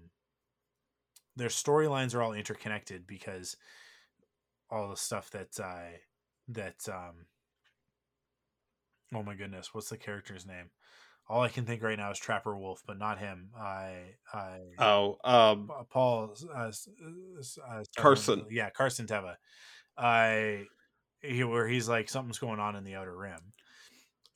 [1.36, 3.56] their storylines are all interconnected because
[4.70, 5.96] all the stuff that uh
[6.48, 7.26] that um
[9.14, 10.70] oh my goodness what's the character's name?
[11.28, 13.50] All i can think right now is trapper wolf but not him.
[13.58, 18.46] I i oh um paul uh, uh, carson.
[18.50, 19.36] yeah carson teva.
[19.96, 20.64] I
[21.20, 23.40] he, where he's like something's going on in the outer rim.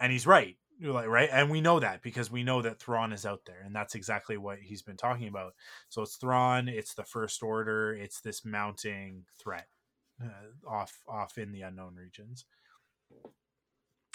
[0.00, 1.28] And he's right like right?
[1.32, 4.36] And we know that because we know that Thrawn is out there and that's exactly
[4.36, 5.54] what he's been talking about.
[5.88, 9.66] So it's Thrawn it's the first order it's this mounting threat
[10.22, 12.44] uh, off off in the unknown regions.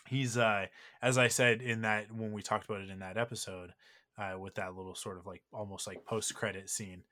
[0.08, 0.68] He's uh
[1.02, 3.74] as i said in that when we talked about it in that episode
[4.18, 7.04] uh with that little sort of like almost like post credit scene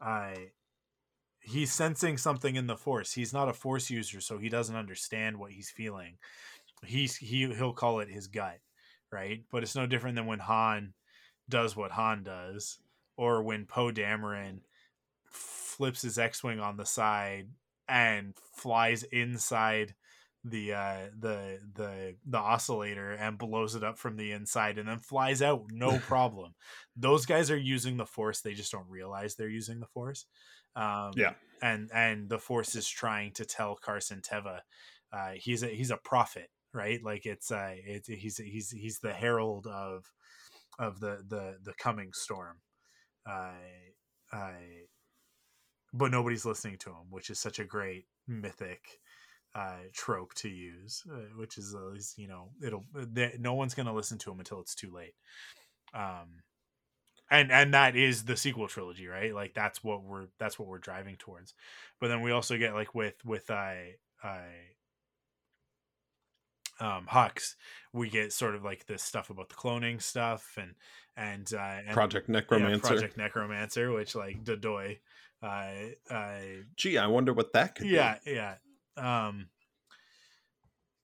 [0.00, 0.36] i uh,
[1.40, 3.12] he's sensing something in the force.
[3.12, 6.18] He's not a force user so he doesn't understand what he's feeling.
[6.84, 8.58] He's he he'll call it his gut
[9.12, 9.42] right?
[9.50, 10.94] But it's no different than when Han
[11.48, 12.78] does what Han does,
[13.16, 14.60] or when Poe Dameron
[15.24, 17.48] flips his X-wing on the side
[17.88, 19.94] and flies inside
[20.44, 24.98] the uh the the the oscillator and blows it up from the inside and then
[24.98, 26.54] flies out no problem.
[26.96, 30.26] Those guys are using the force they just don't realize they're using the force.
[30.76, 31.32] Um yeah.
[31.60, 34.60] and and the force is trying to tell carson teva
[35.12, 37.02] uh he's a he's a prophet right?
[37.02, 40.04] Like it's uh, it's he's he's he's the herald of
[40.78, 42.58] of the the the coming storm.
[43.28, 43.50] Uh,
[44.32, 44.52] I,
[45.92, 49.00] but nobody's listening to him, which is such a great mythic
[49.54, 53.86] uh, trope to use, uh, which is uh, you know it'll they, no one's going
[53.86, 55.14] to listen to him until it's too late.
[55.92, 56.42] Um,
[57.30, 59.34] and and that is the sequel trilogy, right?
[59.34, 61.54] Like that's what we're that's what we're driving towards.
[62.00, 64.44] But then we also get like with with I uh, I
[66.80, 67.54] um, Hux,
[67.92, 70.74] we get sort of like this stuff about the cloning stuff and
[71.16, 74.98] and, uh, and Project Necromancer, yeah, Project Necromancer, which like Dodoy.
[75.42, 75.70] Uh,
[76.08, 76.38] uh,
[76.76, 77.88] Gee, I wonder what that could.
[77.88, 78.32] Yeah, be.
[78.32, 78.54] yeah,
[78.96, 79.48] um,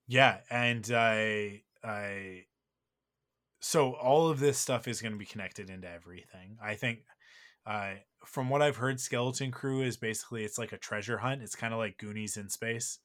[0.06, 2.44] yeah, and I, I,
[3.60, 6.58] so all of this stuff is going to be connected into everything.
[6.62, 7.00] I think,
[7.66, 7.94] uh,
[8.24, 11.42] from what I've heard, Skeleton Crew is basically it's like a treasure hunt.
[11.42, 12.98] It's kind of like Goonies in space,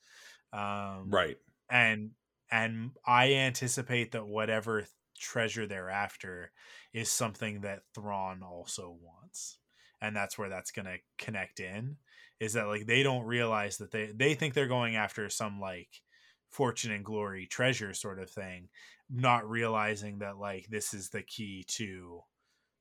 [0.53, 1.37] um, right?
[1.71, 2.11] And
[2.51, 4.85] and I anticipate that whatever
[5.19, 6.51] treasure they're after
[6.93, 9.57] is something that Thrawn also wants,
[10.01, 11.97] and that's where that's going to connect in.
[12.39, 16.01] is that like they don't realize that they they think they're going after some like
[16.49, 18.69] fortune and glory treasure sort of thing
[19.09, 22.21] not realizing that like this is the key to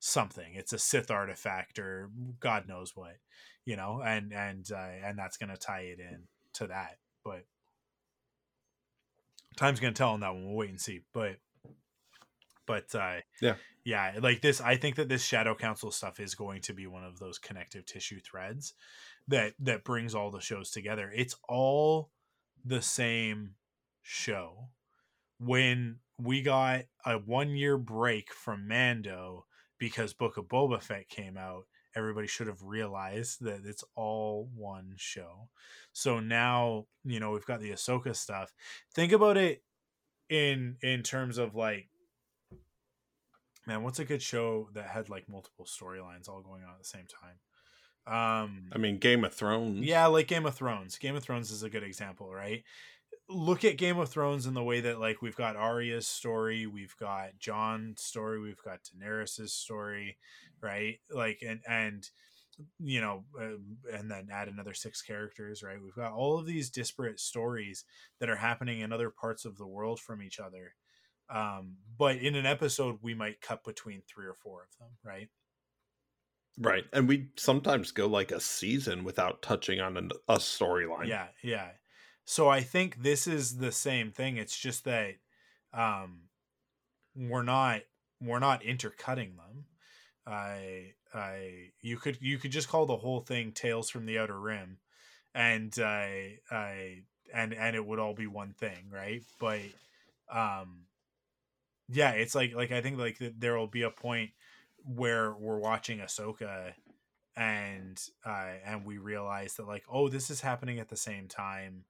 [0.00, 2.10] something it's a sith artifact or
[2.40, 3.16] god knows what
[3.64, 6.22] you know and and uh, and that's going to tie it in
[6.54, 7.44] to that but
[9.58, 10.46] time's going to tell on that one.
[10.46, 11.36] We'll wait and see but
[12.66, 13.54] but uh yeah.
[13.84, 17.02] yeah like this i think that this shadow council stuff is going to be one
[17.02, 18.74] of those connective tissue threads
[19.28, 21.12] that that brings all the shows together.
[21.14, 22.10] It's all
[22.64, 23.54] the same
[24.02, 24.70] show.
[25.38, 29.44] When we got a one year break from mando
[29.78, 31.66] because book of boba fett came out
[31.98, 35.48] everybody should have realized that it's all one show
[35.92, 38.54] so now you know we've got the ahsoka stuff
[38.94, 39.62] think about it
[40.30, 41.88] in in terms of like
[43.68, 46.84] man, what's a good show that had like multiple storylines all going on at the
[46.84, 47.36] same time?
[48.06, 49.84] Um, I mean, Game of Thrones.
[49.84, 50.96] Yeah, like Game of Thrones.
[50.96, 52.64] Game of Thrones is a good example, right?
[53.28, 56.96] Look at Game of Thrones in the way that like we've got Arya's story, we've
[56.96, 60.16] got Jon's story, we've got Daenerys's story,
[60.62, 60.98] right?
[61.10, 62.08] Like and and
[62.80, 65.80] you know, uh, and then add another six characters, right?
[65.80, 67.84] We've got all of these disparate stories
[68.18, 70.74] that are happening in other parts of the world from each other
[71.30, 75.28] um, but in an episode, we might cut between three or four of them, right?
[76.58, 76.84] Right.
[76.92, 81.06] And we sometimes go like a season without touching on an, a storyline.
[81.06, 81.28] Yeah.
[81.42, 81.70] Yeah.
[82.30, 84.36] So I think this is the same thing.
[84.36, 85.14] It's just that
[85.72, 86.24] um,
[87.16, 87.80] we're not
[88.20, 89.64] we're not intercutting them.
[90.26, 94.38] I I you could you could just call the whole thing Tales from the Outer
[94.38, 94.76] Rim,
[95.34, 99.22] and I I and and it would all be one thing, right?
[99.40, 99.60] But
[100.30, 100.80] um,
[101.88, 104.32] yeah, it's like like I think like there will be a point
[104.84, 106.74] where we're watching Ahsoka
[107.34, 111.84] and uh and we realize that like oh this is happening at the same time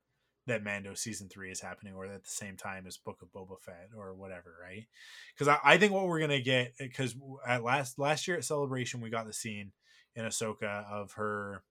[0.48, 3.60] that Mando season three is happening, or at the same time as Book of Boba
[3.60, 4.86] Fett, or whatever, right?
[5.34, 9.00] Because I, I, think what we're gonna get because at last last year at Celebration
[9.00, 9.72] we got the scene
[10.14, 11.62] in Ahsoka of her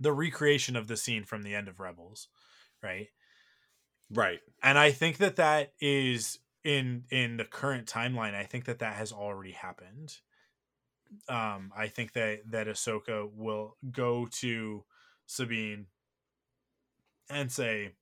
[0.00, 2.28] the recreation of the scene from the end of Rebels,
[2.82, 3.08] right?
[4.10, 4.40] Right.
[4.62, 8.96] And I think that that is in in the current timeline, I think that that
[8.96, 10.16] has already happened.
[11.28, 14.84] Um, I think that that Ahsoka will go to
[15.26, 15.86] Sabine
[17.30, 17.92] and say,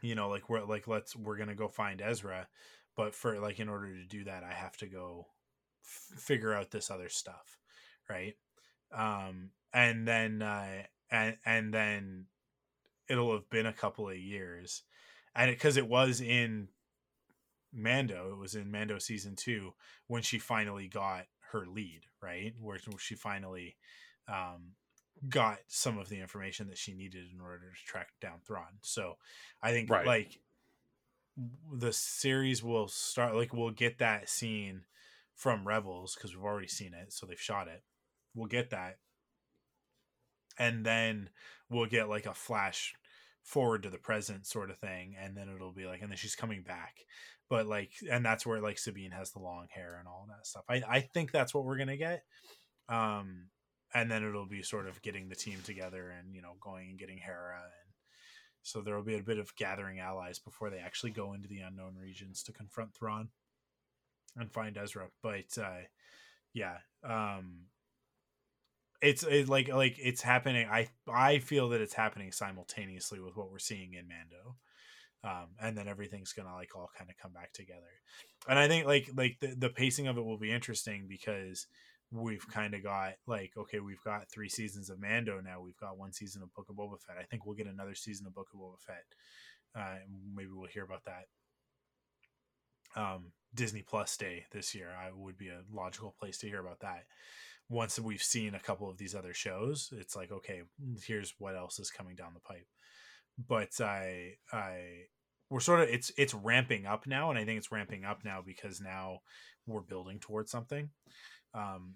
[0.00, 2.48] you know, like we're like let's we're gonna go find Ezra,
[2.96, 5.26] but for like in order to do that, I have to go
[5.84, 7.58] f- figure out this other stuff,
[8.08, 8.34] right?
[8.92, 12.26] Um, and then uh, and and then
[13.08, 14.82] it'll have been a couple of years,
[15.34, 16.68] and because it, it was in
[17.72, 19.74] Mando, it was in Mando season two
[20.06, 22.54] when she finally got her lead, right?
[22.60, 23.76] Where she finally
[24.28, 24.72] um,
[25.28, 28.78] got some of the information that she needed in order to track down Thrawn.
[28.82, 29.16] So
[29.62, 30.06] I think right.
[30.06, 30.40] like
[31.72, 34.82] the series will start like we'll get that scene
[35.34, 37.82] from Rebels because we've already seen it, so they've shot it.
[38.34, 38.98] We'll get that,
[40.58, 41.30] and then
[41.70, 42.94] we'll get like a flash
[43.42, 46.34] forward to the present sort of thing and then it'll be like and then she's
[46.34, 46.96] coming back
[47.48, 50.64] but like and that's where like sabine has the long hair and all that stuff
[50.68, 52.24] i i think that's what we're gonna get
[52.90, 53.46] um
[53.94, 56.98] and then it'll be sort of getting the team together and you know going and
[56.98, 57.88] getting hera and
[58.62, 61.60] so there will be a bit of gathering allies before they actually go into the
[61.60, 63.28] unknown regions to confront Thrawn
[64.36, 65.08] and find Ezra.
[65.22, 65.84] But uh,
[66.52, 67.66] yeah, um,
[69.00, 73.50] it's it, like like it's happening i i feel that it's happening simultaneously with what
[73.50, 74.56] we're seeing in mando
[75.24, 77.80] um, and then everything's gonna like all kind of come back together
[78.48, 81.68] and i think like like the, the pacing of it will be interesting because
[82.10, 85.98] we've kind of got like okay we've got three seasons of mando now we've got
[85.98, 88.48] one season of book of boba fett i think we'll get another season of book
[88.54, 89.04] of boba fett
[89.76, 89.98] uh,
[90.34, 91.26] maybe we'll hear about that
[92.96, 96.80] um disney plus day this year i would be a logical place to hear about
[96.80, 97.04] that
[97.68, 100.62] once we've seen a couple of these other shows, it's like, okay,
[101.06, 102.66] here's what else is coming down the pipe.
[103.46, 105.04] But I, I,
[105.50, 108.42] we're sort of it's it's ramping up now, and I think it's ramping up now
[108.44, 109.20] because now
[109.66, 110.90] we're building towards something.
[111.54, 111.94] Um,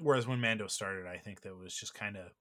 [0.00, 2.32] whereas when Mando started, I think that was just kind of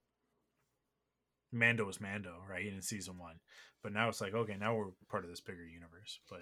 [1.52, 3.36] Mando was Mando, right, in season one.
[3.84, 6.20] But now it's like, okay, now we're part of this bigger universe.
[6.30, 6.42] But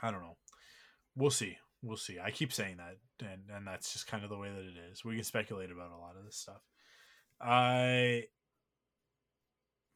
[0.00, 0.36] I don't know.
[1.14, 2.18] We'll see we'll see.
[2.22, 5.04] I keep saying that, and and that's just kind of the way that it is.
[5.04, 6.62] We can speculate about a lot of this stuff.
[7.40, 8.24] I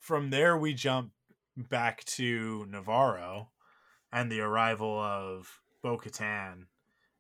[0.00, 1.12] from there we jump
[1.56, 3.48] back to Nevarro
[4.12, 6.66] and the arrival of Bo Katan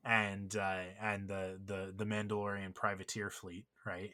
[0.06, 4.12] and uh, and the, the the Mandalorian privateer fleet, right?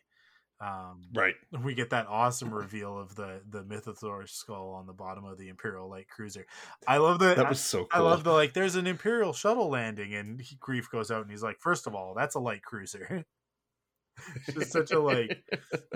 [0.61, 1.34] Um, right.
[1.62, 5.49] We get that awesome reveal of the the Mythosaur skull on the bottom of the
[5.49, 6.47] Imperial light cruiser.
[6.86, 7.88] I love the that was so cool.
[7.93, 8.55] I love the like.
[8.55, 11.95] There's an Imperial shuttle landing, and he, Greef goes out and he's like, first of
[11.95, 13.24] all, that's a light cruiser.
[14.47, 15.43] it's just such a like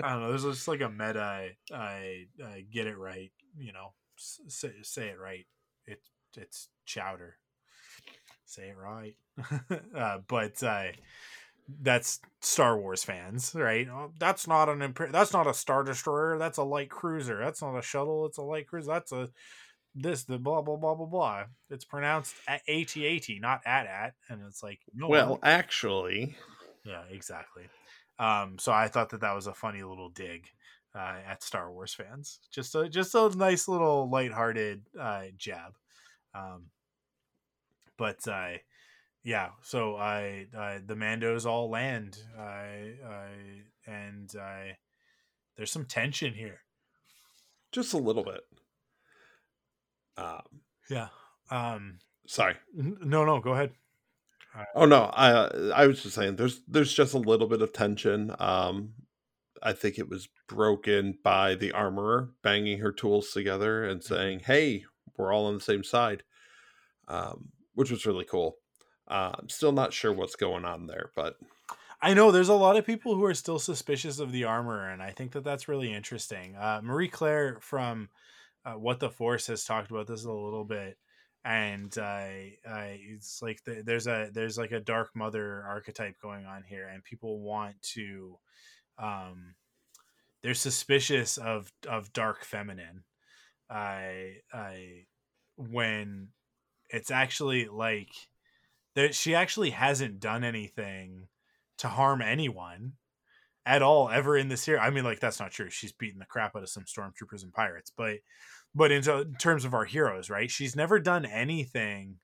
[0.03, 0.29] I don't know.
[0.29, 1.49] There's just like a meta.
[1.73, 3.31] I, I get it right.
[3.57, 5.45] You know, say, say it right.
[5.85, 5.99] It
[6.35, 7.37] it's chowder.
[8.47, 9.15] Say it right.
[9.95, 10.85] uh, but uh,
[11.81, 13.87] that's Star Wars fans, right?
[13.89, 16.37] Oh, that's not an imp- that's not a star destroyer.
[16.37, 17.39] That's a light cruiser.
[17.39, 18.25] That's not a shuttle.
[18.25, 18.87] It's a light cruiser.
[18.87, 19.29] That's a
[19.93, 21.43] this the blah blah blah blah blah.
[21.69, 22.95] It's pronounced at AT
[23.41, 26.37] not at at, and it's like no, well, actually,
[26.85, 27.63] yeah, exactly.
[28.17, 30.47] Um, so I thought that that was a funny little dig
[30.95, 32.39] uh, at Star Wars fans.
[32.49, 35.73] Just a just a nice little lighthearted uh, jab.
[36.33, 36.67] Um,
[37.97, 38.53] but uh,
[39.23, 42.17] yeah, so I, I the Mandos all land.
[42.37, 43.29] I, I
[43.85, 44.77] and I
[45.55, 46.61] there's some tension here.
[47.71, 48.41] Just a little bit.
[50.17, 50.41] Um,
[50.89, 51.07] yeah.
[51.51, 52.55] Um, sorry.
[52.73, 53.71] No, no, go ahead.
[54.75, 58.33] Oh no, I I was just saying there's there's just a little bit of tension.
[58.39, 58.93] Um
[59.61, 64.13] I think it was broken by the armorer banging her tools together and mm-hmm.
[64.13, 64.85] saying, "Hey,
[65.17, 66.23] we're all on the same side,"
[67.07, 68.57] um, which was really cool.
[69.07, 71.37] Uh, I'm still not sure what's going on there, but
[72.01, 75.01] I know there's a lot of people who are still suspicious of the armor, and
[75.01, 76.55] I think that that's really interesting.
[76.55, 78.09] Uh, Marie Claire from
[78.65, 80.97] uh, What the Force has talked about this a little bit
[81.47, 86.63] and I it's like the, there's a there's like a dark mother archetype going on
[86.67, 88.37] here, and people want to,
[88.99, 89.55] um,
[90.43, 93.05] they're suspicious of of dark feminine.
[93.69, 95.05] I I
[95.55, 96.29] when
[96.89, 98.09] it's actually like
[98.95, 101.27] that she actually hasn't done anything
[101.77, 102.93] to harm anyone
[103.65, 104.81] at all ever in this series.
[104.81, 105.69] I mean, like that's not true.
[105.69, 108.17] She's beaten the crap out of some stormtroopers and pirates, but
[108.73, 109.03] but in
[109.39, 110.49] terms of our heroes, right?
[110.49, 112.15] She's never done anything.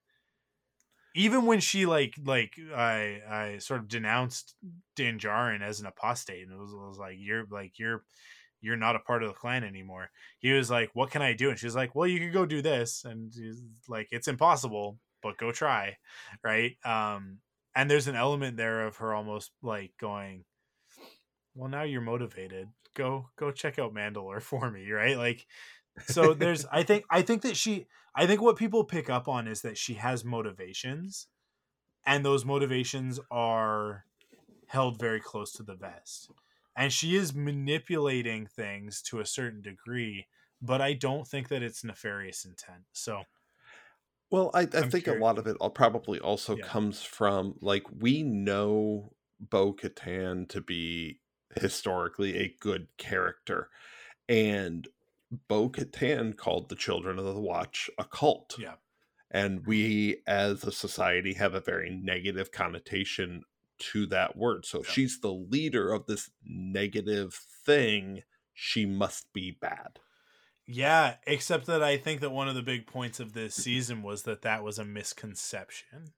[1.15, 4.55] Even when she like like I I sort of denounced
[4.95, 8.03] Din Djarin as an apostate, and it was, it was like you're like you're
[8.63, 10.09] you're not a part of the clan anymore.
[10.39, 12.61] He was like, "What can I do?" And she's like, "Well, you could go do
[12.61, 13.33] this." And
[13.87, 15.97] like, "It's impossible, but go try."
[16.43, 16.77] Right?
[16.85, 17.39] Um
[17.75, 20.45] and there's an element there of her almost like going,
[21.55, 22.69] "Well, now you're motivated.
[22.95, 25.17] Go go check out Mandalore for me." Right?
[25.17, 25.45] Like
[26.07, 29.47] so there's I think I think that she I think what people pick up on
[29.47, 31.27] is that she has motivations
[32.05, 34.05] and those motivations are
[34.67, 36.29] held very close to the vest.
[36.75, 40.27] And she is manipulating things to a certain degree,
[40.61, 42.83] but I don't think that it's nefarious intent.
[42.93, 43.23] So
[44.31, 45.21] well, I, I think curious.
[45.21, 46.65] a lot of it probably also yeah.
[46.65, 51.19] comes from like we know Bo Katan to be
[51.55, 53.69] historically a good character.
[54.27, 54.87] And
[55.47, 58.55] Bo Katan called the Children of the Watch a cult.
[58.57, 58.75] Yeah.
[59.29, 63.43] And we as a society have a very negative connotation
[63.79, 64.65] to that word.
[64.65, 64.93] So if yeah.
[64.93, 68.21] she's the leader of this negative thing,
[68.53, 69.99] she must be bad.
[70.65, 74.23] Yeah, except that I think that one of the big points of this season was
[74.23, 76.13] that that was a misconception,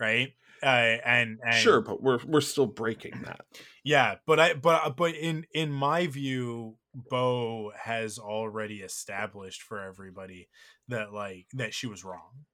[0.00, 0.32] right?
[0.62, 3.40] Uh, and, and sure, but we're we're still breaking that.
[3.84, 10.48] Yeah, but I but but in in my view, Bo has already established for everybody
[10.88, 12.46] that like that she was wrong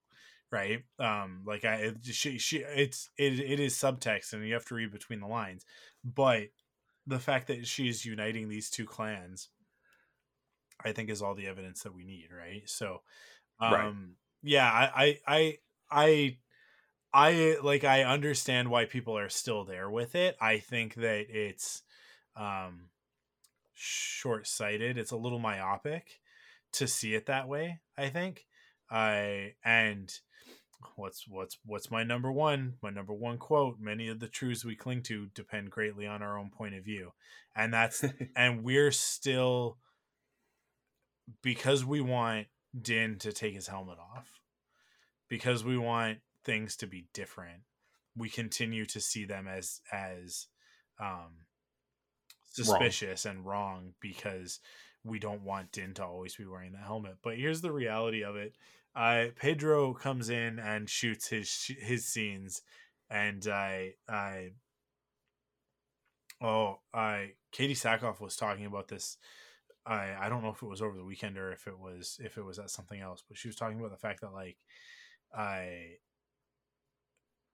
[0.53, 0.82] right?
[0.98, 4.92] Um like i she she it's it, it is subtext and you have to read
[4.92, 5.64] between the lines
[6.05, 6.48] but
[7.07, 9.48] the fact that she's uniting these two clans
[10.84, 12.62] i think is all the evidence that we need right?
[12.66, 13.03] So
[13.61, 13.94] um right.
[14.42, 15.59] yeah i i
[15.90, 16.36] i
[17.12, 20.36] i like i understand why people are still there with it.
[20.40, 21.82] I think that it's
[22.36, 22.88] um
[23.74, 24.98] short-sighted.
[24.98, 26.20] It's a little myopic
[26.72, 28.46] to see it that way i think.
[28.90, 30.12] I and
[30.97, 34.74] what's what's what's my number one my number one quote many of the truths we
[34.74, 37.12] cling to depend greatly on our own point of view
[37.55, 38.05] and that's
[38.37, 39.78] and we're still
[41.43, 42.47] because we want
[42.81, 44.41] din to take his helmet off
[45.28, 47.62] because we want things to be different
[48.16, 50.47] we continue to see them as as
[51.01, 51.47] um
[52.53, 53.37] suspicious wrong.
[53.37, 54.61] and wrong because
[55.05, 57.16] we don't want Din to always be wearing the helmet.
[57.22, 58.55] But here's the reality of it:
[58.94, 62.62] uh, Pedro comes in and shoots his his scenes,
[63.09, 64.51] and I I
[66.42, 69.16] oh I Katee Sackhoff was talking about this.
[69.86, 72.36] I I don't know if it was over the weekend or if it was if
[72.36, 74.57] it was at something else, but she was talking about the fact that like
[75.34, 75.96] I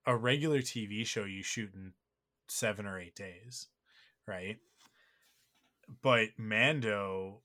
[0.05, 1.93] a regular TV show you shoot in
[2.47, 3.67] seven or eight days,
[4.25, 4.57] right?
[6.01, 7.41] But Mando,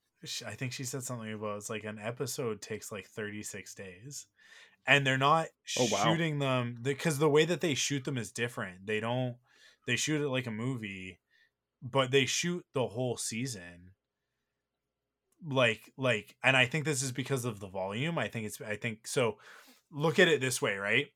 [0.46, 4.26] I think she said something about it's like an episode takes like 36 days.
[4.86, 5.46] And they're not
[5.78, 6.04] oh, wow.
[6.04, 8.86] shooting them because the way that they shoot them is different.
[8.86, 9.36] They don't
[9.86, 11.20] they shoot it like a movie,
[11.80, 13.92] but they shoot the whole season.
[15.44, 18.18] Like like and I think this is because of the volume.
[18.18, 19.38] I think it's I think so
[19.92, 21.06] look at it this way, right?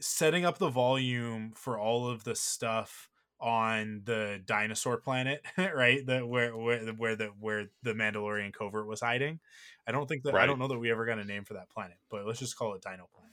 [0.00, 3.10] Setting up the volume for all of the stuff
[3.40, 6.04] on the dinosaur planet, right?
[6.04, 9.40] The where where where the where the Mandalorian covert was hiding.
[9.86, 10.44] I don't think that right.
[10.44, 12.56] I don't know that we ever got a name for that planet, but let's just
[12.56, 13.32] call it Dino Planet,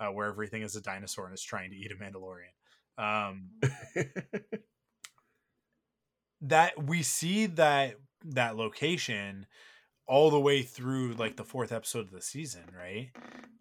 [0.00, 2.50] uh, where everything is a dinosaur and is trying to eat a Mandalorian.
[2.96, 3.50] Um,
[6.40, 9.46] that we see that that location
[10.06, 13.10] all the way through like the fourth episode of the season, right?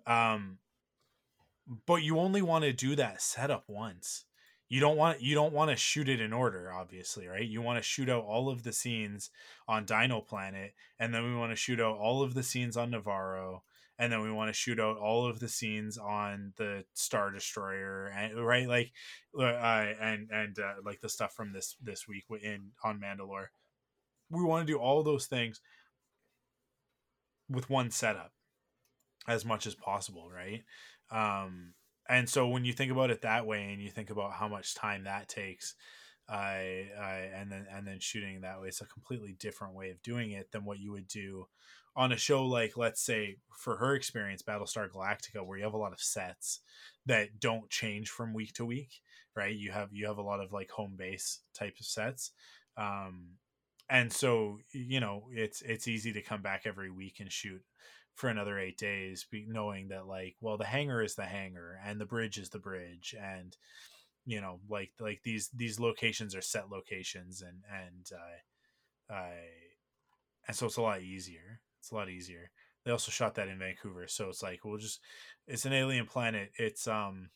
[0.05, 0.57] Um,
[1.85, 4.25] but you only want to do that setup once
[4.73, 7.47] you don't want you don't want to shoot it in order obviously right?
[7.47, 9.29] You want to shoot out all of the scenes
[9.67, 12.89] on dino planet and then we want to shoot out all of the scenes on
[12.89, 13.59] Nevarro
[13.99, 18.11] and then we want to shoot out all of the scenes on the star destroyer
[18.17, 18.67] and right?
[18.67, 18.93] Like
[19.39, 23.49] uh, and and uh, like the stuff from this this week in on mandalore.
[24.31, 25.61] We want to do all those things
[27.47, 28.31] with one setup
[29.27, 30.63] as much as possible right?
[31.11, 31.75] Um
[32.09, 34.75] and so when you think about it that way and you think about how much
[34.75, 35.75] time that takes
[36.29, 40.01] I, I and then and then shooting that way it's a completely different way of
[40.01, 41.47] doing it than what you would do
[41.95, 45.77] on a show like let's say for her experience battlestar galactica where you have a
[45.77, 46.61] lot of sets
[47.05, 49.01] that don't change from week to week
[49.35, 49.55] right?
[49.55, 52.31] You have you have a lot of like home base type of sets.
[52.77, 53.37] Um
[53.89, 57.61] and so you know it's it's easy to come back every week and shoot
[58.15, 62.05] for another eight days, knowing that like, well, the hangar is the hangar and the
[62.05, 63.55] bridge is the bridge, and
[64.25, 69.31] you know, like like these these locations are set locations, and and uh, uh,
[70.47, 71.59] and so it's a lot easier.
[71.79, 72.51] It's a lot easier.
[72.85, 74.99] They also shot that in Vancouver, so it's like we'll just
[75.47, 76.51] it's an alien planet.
[76.57, 77.29] It's um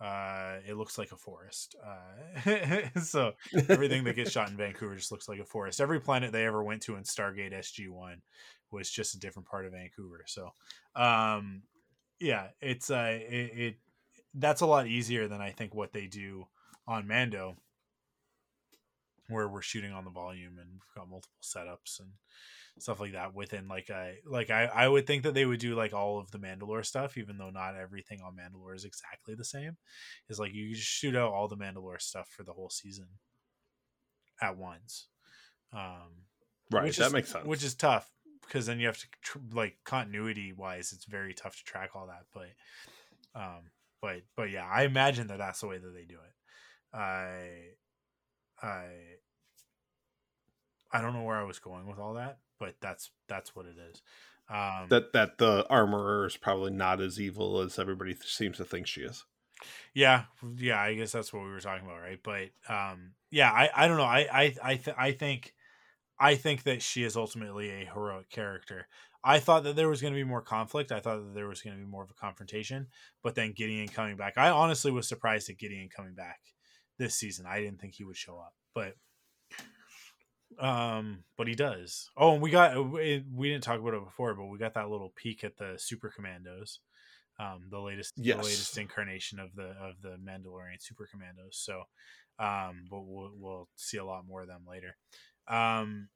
[0.00, 3.32] uh it looks like a forest uh so
[3.68, 6.64] everything that gets shot in vancouver just looks like a forest every planet they ever
[6.64, 8.16] went to in stargate sg1
[8.74, 10.24] was just a different part of Vancouver.
[10.26, 10.50] So,
[10.94, 11.62] um,
[12.20, 13.76] yeah, it's uh, it, it
[14.34, 16.46] that's a lot easier than I think what they do
[16.86, 17.56] on Mando,
[19.28, 22.10] where we're shooting on the volume and we've got multiple setups and
[22.78, 25.74] stuff like that within like I like I, I would think that they would do
[25.74, 29.44] like all of the Mandalore stuff, even though not everything on Mandalore is exactly the
[29.44, 29.76] same.
[30.28, 33.06] Is like you just shoot out all the Mandalore stuff for the whole season
[34.42, 35.08] at once.
[35.72, 36.26] Um,
[36.70, 37.46] right, that is, makes sense.
[37.46, 38.10] Which is tough
[38.46, 42.06] because then you have to tr- like continuity wise it's very tough to track all
[42.06, 43.62] that but um
[44.00, 47.68] but but yeah i imagine that that's the way that they do it i
[48.62, 48.84] i
[50.92, 53.76] i don't know where i was going with all that but that's that's what it
[53.90, 54.02] is
[54.48, 58.64] um that that the armorer is probably not as evil as everybody th- seems to
[58.64, 59.24] think she is
[59.92, 60.24] yeah
[60.56, 63.86] yeah i guess that's what we were talking about right but um yeah i i
[63.86, 65.54] don't know i i i, th- I think
[66.18, 68.86] I think that she is ultimately a heroic character.
[69.24, 70.92] I thought that there was going to be more conflict.
[70.92, 72.86] I thought that there was going to be more of a confrontation,
[73.22, 74.34] but then Gideon coming back.
[74.36, 76.38] I honestly was surprised at Gideon coming back
[76.98, 77.46] this season.
[77.46, 78.94] I didn't think he would show up, but
[80.58, 82.10] um but he does.
[82.16, 85.12] Oh, and we got we didn't talk about it before, but we got that little
[85.16, 86.80] peek at the Super Commandos.
[87.38, 88.36] Um the latest yes.
[88.36, 91.58] the latest incarnation of the of the Mandalorian Super Commandos.
[91.58, 91.82] So
[92.38, 94.96] um but we'll we'll see a lot more of them later.
[95.48, 96.08] Um,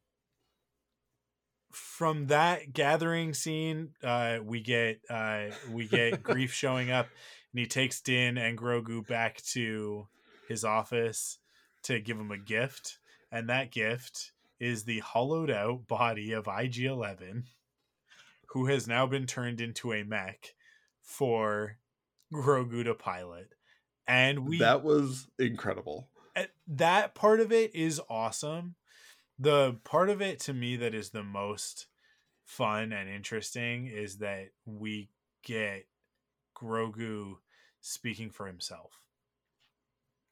[1.73, 7.09] from that gathering scene, uh, we get uh, we get Grief showing up,
[7.53, 10.07] and he takes Din and Grogu back to
[10.49, 11.39] his office
[11.85, 12.99] to give him a gift,
[13.31, 17.45] and that gift is the hollowed out body of IG Eleven,
[18.49, 20.55] who has now been turned into a mech
[21.03, 21.79] for
[22.33, 23.51] Grogu to pilot.
[24.07, 26.09] And we that was incredible.
[26.35, 28.75] Eh, that part of it is awesome
[29.39, 31.87] the part of it to me that is the most
[32.45, 35.11] fun and interesting is that we
[35.45, 35.87] get
[36.57, 37.37] Grogu
[37.81, 39.01] speaking for himself.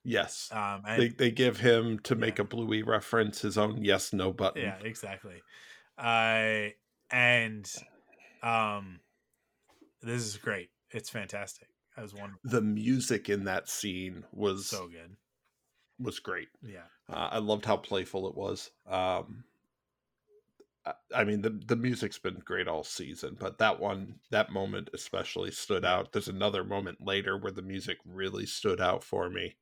[0.07, 0.49] Yes.
[0.53, 2.43] Um, and, they they give him to make yeah.
[2.43, 4.63] a Bluey reference his own yes no button.
[4.63, 5.43] Yeah, exactly.
[5.99, 6.71] Uh,
[7.11, 7.69] and
[8.41, 9.01] um,
[10.03, 10.71] this is great.
[10.93, 11.69] It's fantastic.
[11.97, 12.39] I was wonderful.
[12.45, 15.17] The music in that scene was so good
[15.99, 16.49] was great.
[16.63, 18.71] Yeah, uh, I loved how playful it was.
[18.89, 19.43] Um,
[20.87, 24.89] I, I mean, the the music's been great all season, but that one, that moment
[24.95, 26.13] especially stood out.
[26.13, 29.57] There's another moment later where the music really stood out for me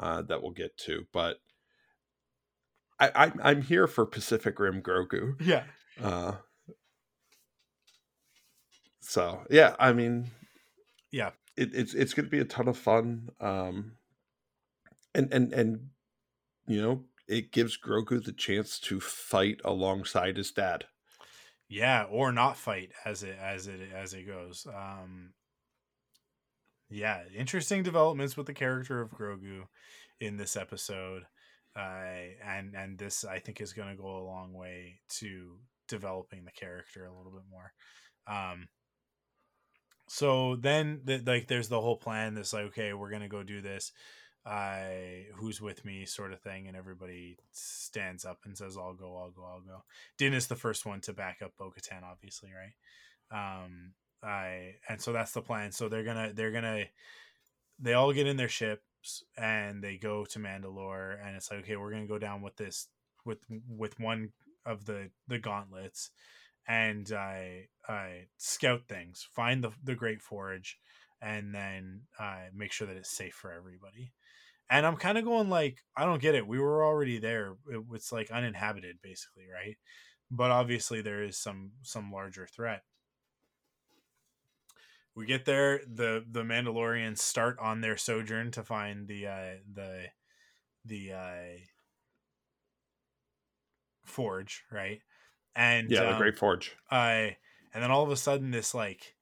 [0.00, 1.36] uh, that we'll get to, but
[2.98, 5.40] I, I I'm here for Pacific Rim Grogu.
[5.40, 5.64] Yeah.
[6.02, 6.32] Uh,
[9.00, 10.30] so yeah, I mean,
[11.10, 13.28] yeah, it, it's it's going to be a ton of fun.
[13.40, 13.92] Um,
[15.14, 15.90] and and and
[16.66, 20.84] you know, it gives Grogu the chance to fight alongside his dad.
[21.68, 24.66] Yeah, or not fight as it as it as it goes.
[24.66, 25.34] Um,
[26.90, 29.62] yeah, interesting developments with the character of Grogu
[30.20, 31.22] in this episode.
[31.76, 35.56] Uh, and and this I think is going to go a long way to
[35.88, 37.72] developing the character a little bit more.
[38.26, 38.68] Um,
[40.12, 43.60] so then the, like there's the whole plan that's like okay we're gonna go do
[43.60, 43.92] this
[44.44, 49.16] i who's with me sort of thing and everybody stands up and says i'll go
[49.16, 49.84] i'll go i'll go
[50.18, 55.12] din is the first one to back up bo-katan obviously right um i and so
[55.12, 56.84] that's the plan so they're gonna they're gonna
[57.78, 61.76] they all get in their ships and they go to mandalore and it's like okay
[61.76, 62.88] we're gonna go down with this
[63.24, 63.38] with
[63.68, 64.30] with one
[64.66, 66.10] of the the gauntlets
[66.70, 70.78] and I I scout things, find the the great Forge
[71.22, 74.12] and then uh, make sure that it's safe for everybody.
[74.70, 76.46] And I'm kind of going like, I don't get it.
[76.46, 77.56] We were already there.
[77.68, 79.76] It, it's like uninhabited, basically, right?
[80.30, 82.82] But obviously, there is some some larger threat.
[85.14, 85.80] We get there.
[85.86, 90.04] the The Mandalorians start on their sojourn to find the uh, the
[90.84, 91.58] the uh,
[94.04, 95.00] forge, right?
[95.54, 96.76] and yeah, the um, Great Forge.
[96.90, 97.36] I
[97.74, 99.16] and then all of a sudden this like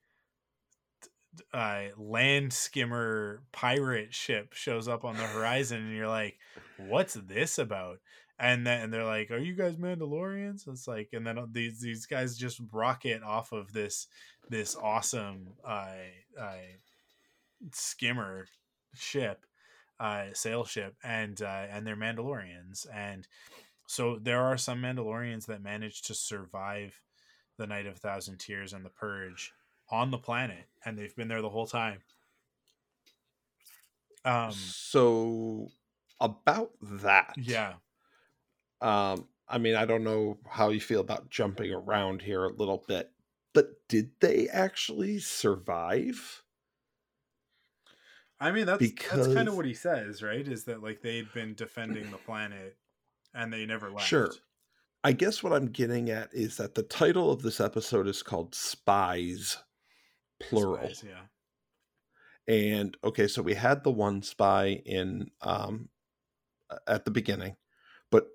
[1.53, 6.39] uh, land skimmer pirate ship shows up on the horizon, and you're like,
[6.77, 7.99] "What's this about?"
[8.39, 12.07] And then and they're like, "Are you guys Mandalorians?" It's like, and then these these
[12.07, 14.07] guys just rocket off of this
[14.49, 15.93] this awesome uh,
[16.41, 16.57] uh,
[17.73, 18.47] skimmer
[18.95, 19.45] ship,
[20.01, 23.27] uh, sail ship, and uh, and they're Mandalorians, and
[23.87, 27.01] so there are some Mandalorians that manage to survive
[27.57, 29.53] the Night of a Thousand Tears and the Purge
[29.91, 31.99] on the planet, and they've been there the whole time.
[34.25, 35.69] Um, so
[36.21, 37.75] about that, yeah.
[38.81, 42.85] Um, I mean, I don't know how you feel about jumping around here a little
[42.87, 43.11] bit,
[43.55, 46.43] but did they actually survive?
[48.41, 49.27] I mean, that's because...
[49.27, 50.47] that's kind of what he says, right?
[50.47, 52.77] Is that like they'd been defending the planet
[53.35, 54.07] and they never left.
[54.07, 54.31] Sure.
[55.05, 58.55] I guess what I'm getting at is that the title of this episode is called
[58.55, 59.59] Spies,
[60.41, 60.77] plural.
[60.77, 62.53] Spies, yeah.
[62.53, 65.89] And okay, so we had the one spy in um
[66.87, 67.57] at the beginning,
[68.11, 68.27] but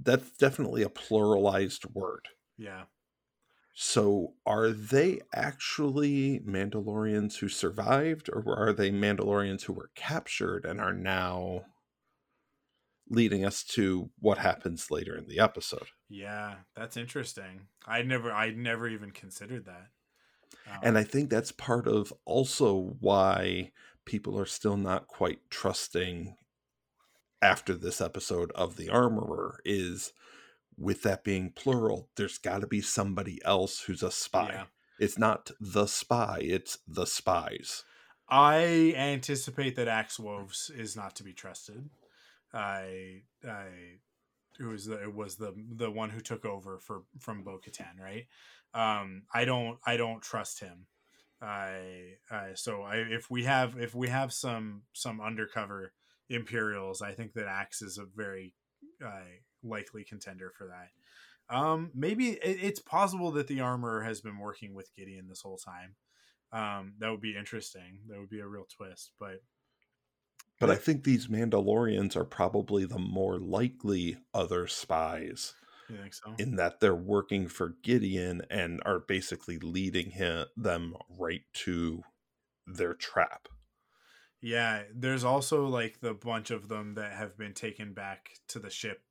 [0.00, 2.28] that's definitely a pluralized word.
[2.56, 2.84] Yeah.
[3.74, 10.80] So are they actually Mandalorians who survived, or are they Mandalorians who were captured and
[10.80, 11.64] are now
[13.08, 15.88] leading us to what happens later in the episode.
[16.08, 17.68] Yeah, that's interesting.
[17.86, 19.88] I never I never even considered that.
[20.70, 23.72] Um, and I think that's part of also why
[24.04, 26.36] people are still not quite trusting
[27.42, 30.12] after this episode of the armorer is
[30.76, 34.64] with that being plural there's got to be somebody else who's a spy yeah.
[34.98, 37.84] it's not the spy it's the spies
[38.28, 41.90] i anticipate that axe woves is not to be trusted
[42.54, 43.66] I I
[44.58, 48.00] who was the it was the the one who took over for from Bo Katan,
[48.00, 48.26] right?
[48.72, 50.86] Um, I don't I don't trust him.
[51.42, 55.92] I, I so I if we have if we have some some undercover
[56.30, 58.54] Imperials, I think that Axe is a very
[59.04, 59.10] uh,
[59.64, 61.54] likely contender for that.
[61.54, 65.58] Um, maybe it, it's possible that the armor has been working with Gideon this whole
[65.58, 65.96] time.
[66.52, 68.00] Um, that would be interesting.
[68.08, 69.42] That would be a real twist, but
[70.60, 75.54] but I think these Mandalorians are probably the more likely other spies.
[75.90, 76.34] You think so?
[76.38, 82.02] In that they're working for Gideon and are basically leading him them right to
[82.66, 83.48] their trap.
[84.40, 88.70] Yeah, there's also like the bunch of them that have been taken back to the
[88.70, 89.02] ship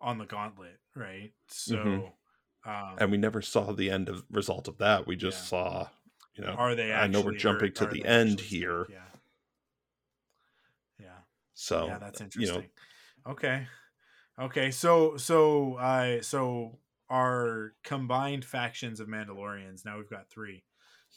[0.00, 1.32] on the gauntlet, right?
[1.48, 2.70] So mm-hmm.
[2.70, 5.06] um, and we never saw the end of result of that.
[5.06, 5.48] We just yeah.
[5.48, 5.88] saw,
[6.34, 6.92] you know, are they?
[6.92, 8.86] I know we're jumping to the end here.
[8.88, 8.98] Yeah
[11.60, 12.54] so yeah, that's interesting.
[12.54, 12.62] You
[13.26, 13.66] know, okay,
[14.40, 14.70] okay.
[14.70, 16.78] So so I uh, so
[17.10, 20.62] our combined factions of Mandalorians now we've got three.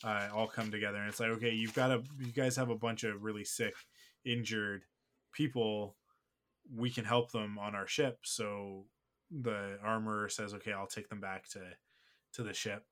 [0.04, 2.76] Uh, all come together, and it's like okay, you've got a you guys have a
[2.76, 3.76] bunch of really sick,
[4.26, 4.82] injured
[5.32, 5.96] people.
[6.74, 8.20] We can help them on our ship.
[8.24, 8.86] So
[9.32, 11.62] the armorer says, okay, I'll take them back to
[12.34, 12.86] to the ship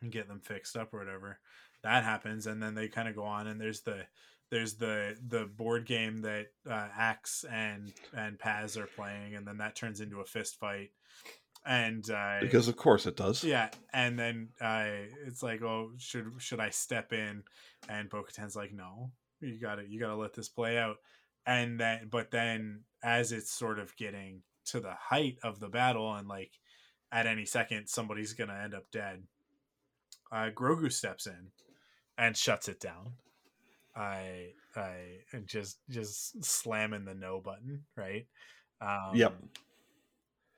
[0.00, 1.38] and get them fixed up or whatever.
[1.82, 4.04] That happens, and then they kind of go on, and there's the
[4.50, 9.58] there's the the board game that uh, Axe and and Paz are playing, and then
[9.58, 10.90] that turns into a fist fight.
[11.64, 13.44] And uh, because of course it does.
[13.44, 14.86] Yeah, and then uh,
[15.26, 17.44] it's like, oh, should should I step in?
[17.88, 20.96] And Bo like, no, you gotta you gotta let this play out.
[21.46, 26.14] And then, but then as it's sort of getting to the height of the battle,
[26.14, 26.52] and like
[27.12, 29.24] at any second somebody's gonna end up dead,
[30.32, 31.50] uh, Grogu steps in
[32.18, 33.14] and shuts it down.
[33.96, 38.26] I I and just just slamming the no button, right?
[38.80, 39.34] Um, yep.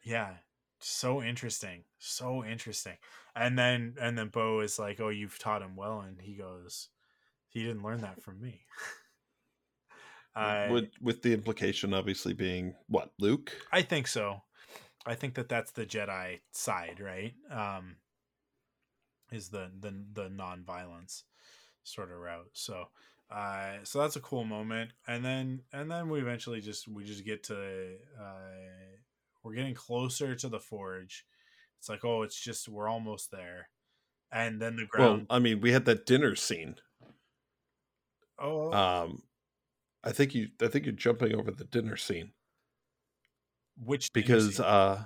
[0.05, 0.37] Yeah,
[0.81, 2.99] so interesting, so interesting.
[3.35, 6.89] And then and then Bo is like, "Oh, you've taught him well," and he goes,
[7.49, 8.67] "He didn't learn that from me."
[10.35, 13.53] I, with with the implication obviously being what Luke.
[13.71, 14.43] I think so.
[15.05, 17.35] I think that that's the Jedi side, right?
[17.51, 17.97] Um,
[19.31, 21.25] is the the the non-violence
[21.83, 22.51] sort of route.
[22.53, 22.87] So
[23.31, 27.25] uh, so that's a cool moment, and then and then we eventually just we just
[27.25, 28.97] get to uh,
[29.43, 31.25] we're getting closer to the forge.
[31.79, 33.69] It's like oh, it's just we're almost there,
[34.31, 35.27] and then the ground.
[35.29, 36.77] Well, I mean, we had that dinner scene.
[38.39, 39.23] Oh, um,
[40.05, 42.33] I think you I think you're jumping over the dinner scene.
[43.83, 45.05] Which because uh,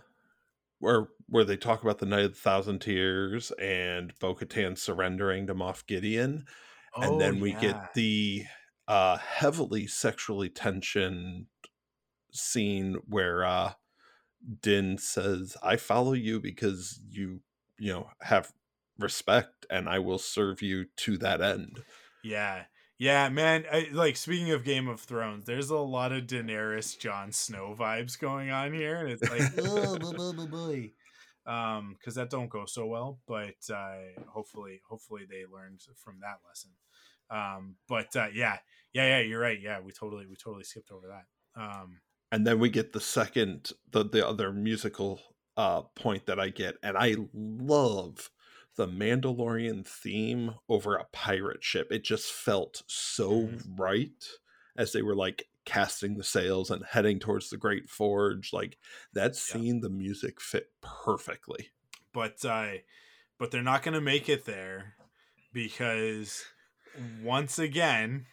[0.80, 5.46] where where they talk about the Night of the Thousand Tears and Bo Katan surrendering
[5.46, 6.46] to Moff Gideon
[6.96, 7.60] and oh, then we yeah.
[7.60, 8.44] get the
[8.88, 11.46] uh, heavily sexually tensioned
[12.32, 13.72] scene where uh,
[14.62, 17.40] Din says, "I follow you because you,
[17.78, 18.52] you know, have
[18.98, 21.82] respect, and I will serve you to that end."
[22.24, 22.64] Yeah,
[22.98, 23.64] yeah, man.
[23.70, 28.18] I, like speaking of Game of Thrones, there's a lot of Daenerys, Jon Snow vibes
[28.18, 30.92] going on here, and it's like, oh, boy, boy, boy
[31.46, 33.96] um because that don't go so well but uh
[34.26, 36.70] hopefully hopefully they learned from that lesson
[37.30, 38.58] um but uh yeah
[38.92, 42.00] yeah yeah you're right yeah we totally we totally skipped over that um
[42.32, 45.20] and then we get the second the the other musical
[45.56, 48.30] uh point that i get and i love
[48.76, 53.76] the mandalorian theme over a pirate ship it just felt so mm-hmm.
[53.76, 54.28] right
[54.76, 58.52] as they were like casting the sails and heading towards the Great Forge.
[58.54, 58.78] Like
[59.12, 59.80] that scene, yeah.
[59.82, 61.68] the music fit perfectly.
[62.14, 62.78] But uh,
[63.38, 64.94] but they're not going to make it there
[65.52, 66.44] because
[67.22, 68.26] once again,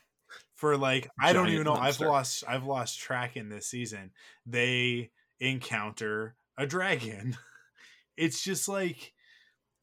[0.56, 2.06] for like I don't even know, monster.
[2.06, 4.12] I've lost I've lost track in this season.
[4.46, 7.36] They encounter a dragon.
[8.18, 9.13] it's just like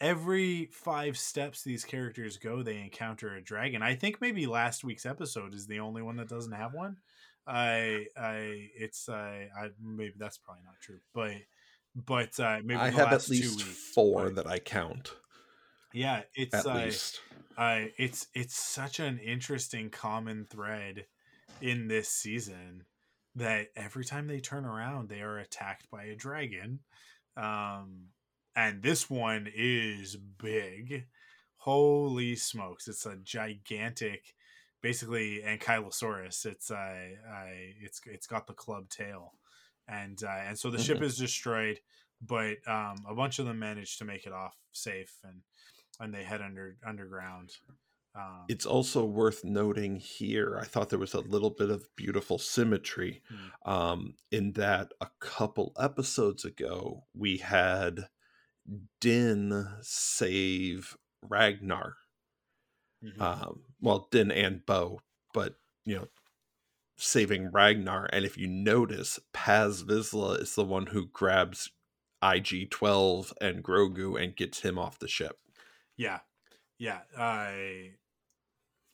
[0.00, 3.82] every five steps these characters go, they encounter a dragon.
[3.82, 6.96] I think maybe last week's episode is the only one that doesn't have one.
[7.46, 11.32] I I it's uh, I maybe that's probably not true, but
[11.94, 15.12] but uh, maybe I have at least four that I count.
[15.92, 17.20] Yeah, it's at uh, least.
[17.56, 21.06] Uh, it's it's such an interesting common thread
[21.60, 22.84] in this season
[23.34, 26.80] that every time they turn around, they are attacked by a dragon.
[27.36, 28.08] Um,
[28.60, 31.06] and this one is big.
[31.56, 32.88] Holy smokes!
[32.88, 34.34] It's a gigantic
[34.82, 39.34] basically ankylosaurus it's uh, I, it's it's got the club tail
[39.88, 40.86] and uh, and so the mm-hmm.
[40.86, 41.80] ship is destroyed
[42.26, 45.40] but um, a bunch of them manage to make it off safe and
[46.00, 47.50] and they head under underground
[48.14, 52.38] um, it's also worth noting here i thought there was a little bit of beautiful
[52.38, 53.70] symmetry hmm.
[53.70, 58.08] um, in that a couple episodes ago we had
[59.00, 60.96] din save
[61.28, 61.94] ragnar
[63.04, 63.20] mm-hmm.
[63.22, 65.00] um, well, Din and Bo,
[65.32, 66.08] but you know,
[66.96, 68.08] saving Ragnar.
[68.12, 71.70] And if you notice, Paz Vizsla is the one who grabs
[72.22, 75.38] IG twelve and Grogu and gets him off the ship.
[75.96, 76.20] Yeah,
[76.78, 77.92] yeah, I.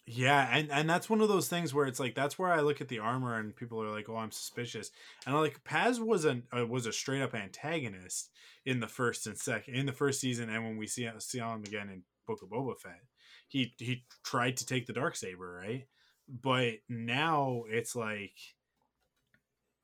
[0.08, 2.60] Uh, yeah, and and that's one of those things where it's like that's where I
[2.60, 4.90] look at the armor and people are like, "Oh, I'm suspicious,"
[5.26, 8.30] and I'm like, Paz was an uh, was a straight up antagonist
[8.64, 11.64] in the first and second in the first season, and when we see see him
[11.64, 13.02] again in Book of Boba Fett,
[13.48, 15.86] he he tried to take the dark saber, right?
[16.28, 18.34] But now it's like,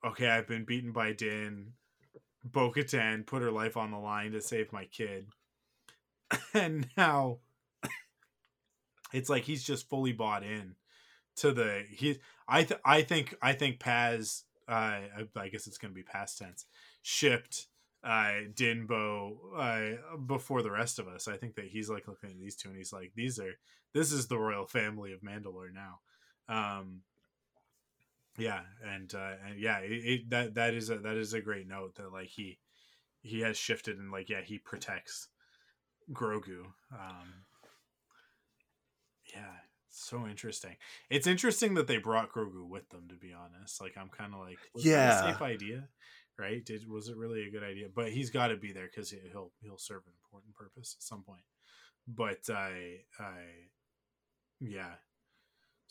[0.05, 1.73] okay, I've been beaten by Din.
[2.43, 5.27] Bo Katan put her life on the line to save my kid,
[6.53, 7.39] and now
[9.13, 10.75] it's like he's just fully bought in
[11.37, 12.17] to the he.
[12.47, 14.43] I th- I think I think Paz.
[14.67, 14.99] Uh,
[15.35, 16.65] I guess it's going to be past tense.
[17.01, 17.67] Shipped
[18.03, 21.27] uh, Dinbo uh, before the rest of us.
[21.27, 23.53] I think that he's like looking at these two and he's like, these are
[23.93, 25.99] this is the royal family of Mandalore now.
[26.49, 27.01] Um,
[28.37, 31.67] yeah, and uh, and yeah, it, it, that that is a that is a great
[31.67, 32.57] note that like he
[33.21, 35.29] he has shifted and like yeah he protects
[36.11, 36.65] Grogu.
[36.91, 37.45] Um,
[39.33, 39.55] yeah,
[39.89, 40.75] So interesting.
[41.09, 43.07] It's interesting that they brought Grogu with them.
[43.09, 45.87] To be honest, like I'm kind of like, yeah, safe idea,
[46.37, 46.63] right?
[46.65, 47.87] Did was it really a good idea?
[47.93, 51.23] But he's got to be there because he'll he'll serve an important purpose at some
[51.23, 51.43] point.
[52.07, 53.69] But I I
[54.59, 54.95] yeah.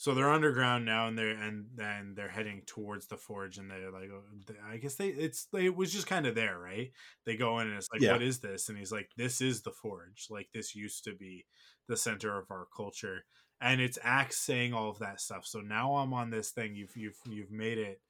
[0.03, 3.93] So they're underground now, and they're and then they're heading towards the forge, and they're
[3.93, 4.25] like, oh,
[4.69, 6.91] I guess they it's they, it was just kind of there, right?
[7.25, 8.11] They go in and it's like, Yeah.
[8.11, 8.69] what is this?
[8.69, 10.27] And he's like, this is the forge.
[10.29, 11.47] Like this used to be
[11.87, 13.25] the center of our culture,
[13.61, 15.47] and it's Axe saying all of that stuff.
[15.47, 16.75] So now I'm on this thing.
[16.75, 18.01] You've you've you've made it.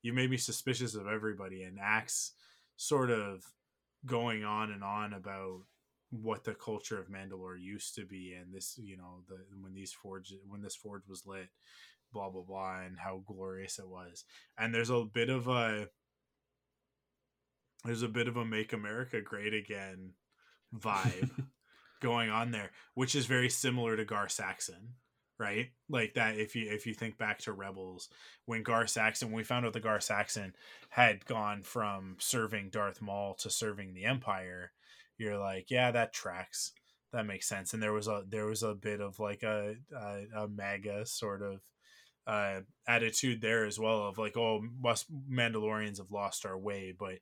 [0.00, 2.32] You made me suspicious of everybody, and Axe
[2.78, 3.44] sort of
[4.06, 5.64] going on and on about
[6.12, 9.92] what the culture of Mandalore used to be, and this, you know, the when these
[9.92, 11.48] forge when this forge was lit,
[12.12, 14.24] blah blah blah, and how glorious it was.
[14.58, 15.88] And there's a bit of a
[17.84, 20.12] there's a bit of a "Make America Great Again"
[20.74, 21.30] vibe
[22.00, 24.94] going on there, which is very similar to Gar Saxon,
[25.38, 25.70] right?
[25.88, 26.36] Like that.
[26.36, 28.10] If you if you think back to Rebels,
[28.44, 30.54] when Gar Saxon, when we found out that Gar Saxon
[30.90, 34.72] had gone from serving Darth Maul to serving the Empire,
[35.22, 36.72] you're like, yeah, that tracks.
[37.12, 37.74] That makes sense.
[37.74, 41.42] And there was a there was a bit of like a a, a MAGA sort
[41.42, 41.60] of
[42.26, 47.14] uh attitude there as well of like oh us mandalorians have lost our way but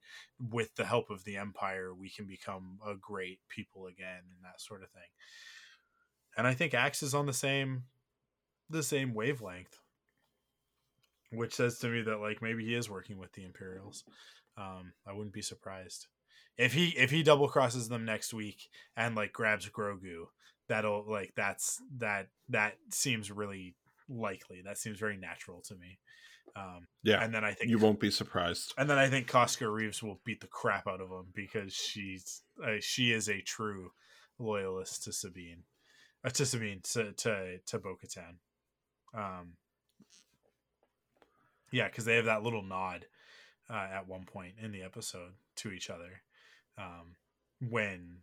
[0.50, 4.60] with the help of the empire we can become a great people again and that
[4.60, 5.08] sort of thing
[6.36, 7.84] and i think axe is on the same
[8.68, 9.80] the same wavelength
[11.32, 14.04] which says to me that like maybe he is working with the imperials
[14.58, 16.08] um i wouldn't be surprised
[16.56, 20.24] if he if he double crosses them next week and like grabs grogu
[20.68, 23.74] that'll like that's that that seems really
[24.08, 25.98] likely that seems very natural to me
[26.56, 28.74] um Yeah, and then i think you won't be surprised.
[28.76, 32.42] and then I think Koska Reeves will beat the crap out of him because she's
[32.64, 33.92] uh, she is a true
[34.38, 35.62] loyalist to Sabine,
[36.24, 38.34] uh, to Sabine to to to Bo-Katan.
[39.14, 39.52] Um,
[41.70, 43.06] yeah, because they have that little nod
[43.68, 46.22] uh, at one point in the episode to each other
[46.80, 47.16] um,
[47.68, 48.18] when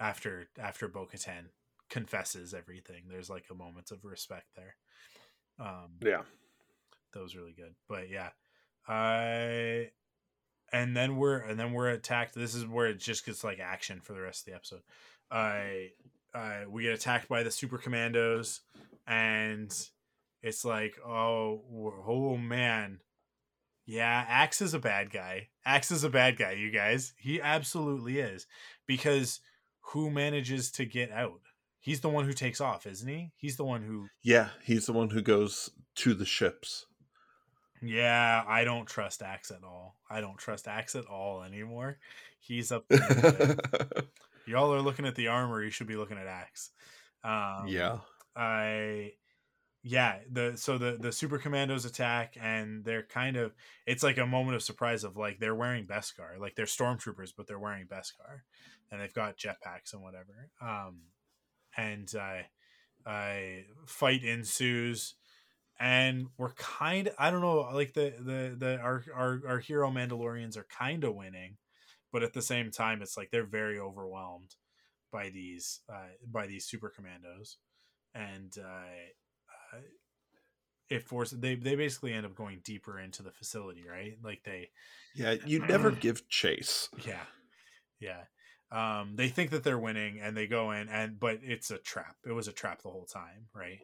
[0.00, 1.50] after after Bo-Katan
[1.90, 3.04] confesses everything.
[3.08, 4.76] There's like a moment of respect there.
[5.58, 6.22] Um, Yeah,
[7.12, 7.74] that was really good.
[7.88, 8.30] But yeah,
[8.86, 9.90] I
[10.72, 12.34] and then we're and then we're attacked.
[12.34, 14.82] This is where it just gets like action for the rest of the episode.
[15.30, 15.90] I
[16.34, 18.60] I we get attacked by the super commandos,
[19.06, 19.74] and
[20.42, 21.62] it's like oh
[22.06, 23.00] oh man,
[23.86, 25.48] yeah, Axe is a bad guy.
[25.68, 27.12] Axe is a bad guy, you guys.
[27.18, 28.46] He absolutely is
[28.86, 29.40] because
[29.92, 31.42] who manages to get out?
[31.78, 33.32] He's the one who takes off, isn't he?
[33.36, 34.48] He's the one who yeah.
[34.64, 36.86] He's the one who goes to the ships.
[37.82, 39.96] Yeah, I don't trust Axe at all.
[40.10, 41.98] I don't trust Axe at all anymore.
[42.40, 42.86] He's up.
[42.88, 43.56] there.
[44.46, 45.62] Y'all are looking at the armor.
[45.62, 46.70] You should be looking at Axe.
[47.22, 47.98] Um, yeah,
[48.34, 49.12] I.
[49.90, 53.54] Yeah, the so the the super commandos attack and they're kind of
[53.86, 57.46] it's like a moment of surprise of like they're wearing Beskar like they're stormtroopers but
[57.46, 58.40] they're wearing Beskar
[58.90, 61.04] and they've got jetpacks and whatever um
[61.76, 62.48] and I
[63.06, 65.14] I fight ensues
[65.80, 67.14] and we're kind of.
[67.18, 71.14] I don't know like the the the our our, our hero Mandalorians are kind of
[71.14, 71.56] winning
[72.12, 74.56] but at the same time it's like they're very overwhelmed
[75.12, 77.56] by these uh, by these super commandos
[78.14, 79.27] and uh, uh,
[80.90, 84.16] it forces they they basically end up going deeper into the facility right?
[84.22, 84.70] Like they
[85.14, 85.34] yeah.
[85.44, 86.88] You never give chase.
[87.04, 87.24] yeah.
[88.00, 88.22] Yeah.
[88.70, 92.16] Um they think that they're winning and they go in and but it's a trap.
[92.26, 93.80] It was a trap the whole time right?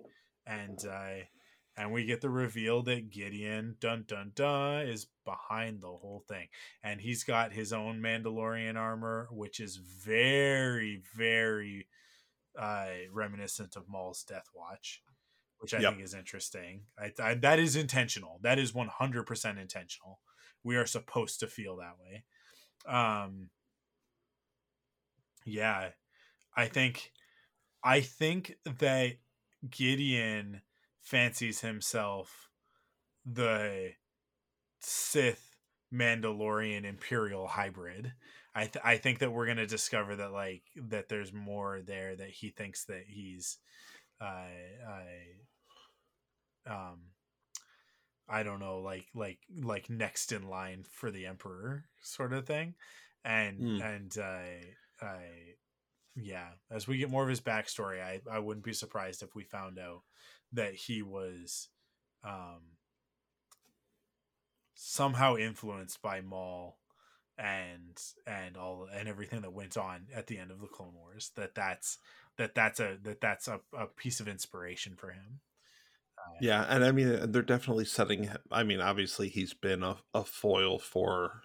[0.47, 1.25] And uh
[1.77, 6.47] and we get the reveal that gideon dun dun dun is behind the whole thing.
[6.85, 11.87] And he's got his own mandalorian armor which is very very
[12.59, 15.03] uh reminiscent of maul's death watch
[15.59, 15.93] which i Yep.
[15.93, 16.83] think is interesting.
[16.99, 18.39] I, I that is intentional.
[18.43, 20.21] That is 100% intentional.
[20.63, 22.25] We are supposed to feel that way.
[22.87, 23.51] Um
[25.45, 25.91] yeah
[26.57, 27.13] i think
[27.83, 29.13] i think that
[29.71, 30.63] gideon
[31.01, 32.51] fancies himself
[33.27, 33.91] the
[34.81, 35.57] sith
[35.93, 38.13] mandalorian imperial hybrid.
[38.55, 42.17] I th- i think that we're going to discover that like that there's more there
[42.17, 43.59] that he thinks that he's
[44.25, 44.47] uh,
[46.69, 46.99] uh um
[48.29, 52.75] I don't know, like like like next in line for the emperor sort of thing,
[53.25, 53.81] and Hmm.
[53.81, 55.55] and uh, I
[56.17, 59.45] yeah, as we get more of his backstory, I I wouldn't be surprised if we
[59.45, 60.03] found out
[60.53, 61.69] that he was
[62.23, 62.63] um
[64.75, 66.79] somehow influenced by Maul
[67.37, 71.31] and and all and everything that went on at the end of the Clone Wars.
[71.37, 71.99] That that's
[72.39, 75.41] that that's a that that's a, a piece of inspiration for him.
[76.41, 78.31] yeah, and I mean they're definitely setting.
[78.51, 81.43] I mean, obviously he's been a, a foil for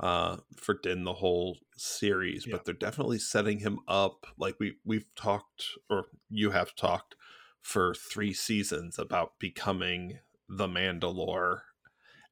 [0.00, 2.52] uh for Din the whole series, Yeah.
[2.52, 4.26] but they're definitely setting him up.
[4.38, 7.16] Like we we've talked, or you have talked
[7.62, 11.60] for three seasons about becoming the Mandalore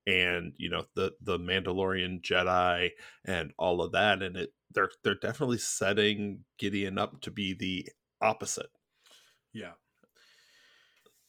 [0.06, 2.90] and you know the the Mandalorian Jedi
[3.24, 7.88] and all of that and it they're they're definitely setting Gideon up to be the
[8.20, 8.70] opposite
[9.52, 9.72] Yeah.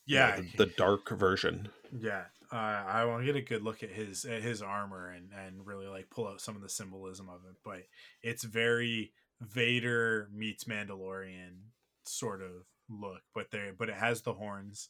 [0.06, 0.36] you know, Yeah.
[0.36, 4.26] the, the dark version Yeah, uh, I want to get a good look at his
[4.26, 7.56] at his armor and and really like pull out some of the symbolism of it.
[7.64, 7.84] But
[8.22, 11.58] it's very Vader meets Mandalorian
[12.06, 12.52] sort of
[12.90, 14.90] look, but there but it has the horns.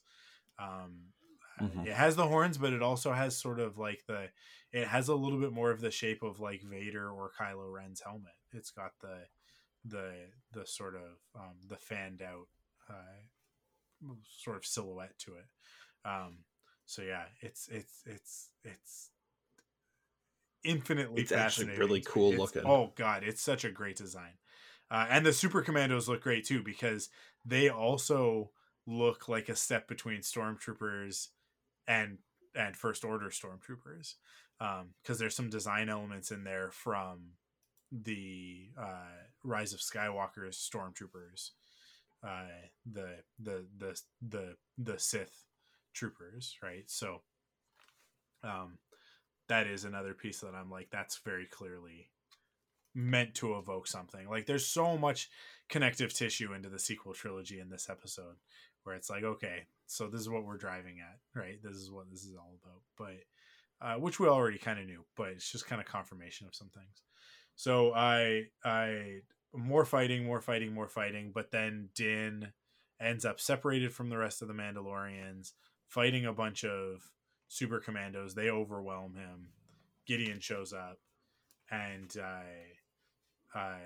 [0.58, 1.12] Um,
[1.60, 1.86] Mhm.
[1.86, 4.30] It has the horns, but it also has sort of like the
[4.72, 8.00] it has a little bit more of the shape of like Vader or Kylo Ren's
[8.00, 8.34] helmet.
[8.52, 9.28] It's got the
[9.84, 12.48] the the sort of um, the fanned out
[12.88, 13.22] uh,
[14.24, 15.46] sort of silhouette to it.
[16.04, 16.44] Um,
[16.86, 19.10] so yeah, it's it's it's it's
[20.64, 22.62] infinitely It's actually really cool It's- looking.
[22.64, 24.38] Oh god, it's such a great design.
[24.90, 27.10] Uh, and the super commandos look great too because
[27.44, 28.52] they also
[28.86, 31.28] look like a step between stormtroopers
[31.88, 32.18] and
[32.54, 34.14] and first order stormtroopers
[35.02, 37.32] because there's some design elements in there from
[37.90, 41.50] the uh, rise of skywalker's stormtroopers
[42.22, 42.46] uh,
[42.90, 45.44] the the the the the sith
[45.94, 46.84] troopers right?
[46.86, 47.22] So
[48.44, 48.78] um
[49.48, 52.08] that is another piece that i'm like that's very clearly
[52.98, 54.28] meant to evoke something.
[54.28, 55.30] Like there's so much
[55.68, 58.36] connective tissue into the sequel trilogy in this episode
[58.82, 61.58] where it's like okay so this is what we're driving at right?
[61.62, 62.82] This is what this is all about.
[62.96, 66.54] But uh, which we already kind of knew but it's just kind of confirmation of
[66.54, 67.02] some things.
[67.56, 69.20] So i i
[69.54, 72.52] more fighting more fighting more fighting but then din
[73.00, 75.52] ends up separated from the rest of the mandalorians
[75.88, 77.10] fighting a bunch of
[77.48, 78.34] super commandos.
[78.34, 79.48] They overwhelm him.
[80.06, 80.98] Gideon shows up
[81.70, 83.78] and i i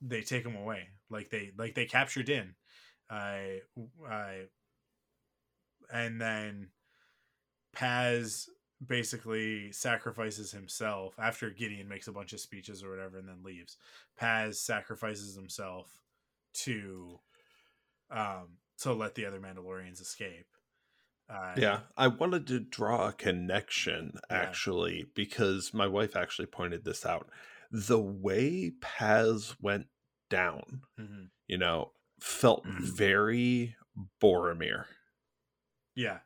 [0.00, 0.88] they take him away.
[1.08, 2.54] Like they like they capture din
[3.14, 3.60] I,
[4.10, 4.42] I,
[5.92, 6.68] and then
[7.72, 8.48] Paz
[8.84, 13.76] basically sacrifices himself after Gideon makes a bunch of speeches or whatever, and then leaves.
[14.18, 16.00] Paz sacrifices himself
[16.64, 17.20] to,
[18.10, 20.46] um, to let the other Mandalorians escape.
[21.30, 24.36] Uh, yeah i wanted to draw a connection Yeah.
[24.36, 27.30] actually because my wife actually pointed this out
[27.70, 29.86] the way paz went
[30.28, 31.28] down mhm.
[31.46, 33.74] you know felt very
[34.22, 34.84] boromir.
[35.94, 36.18] Yeah.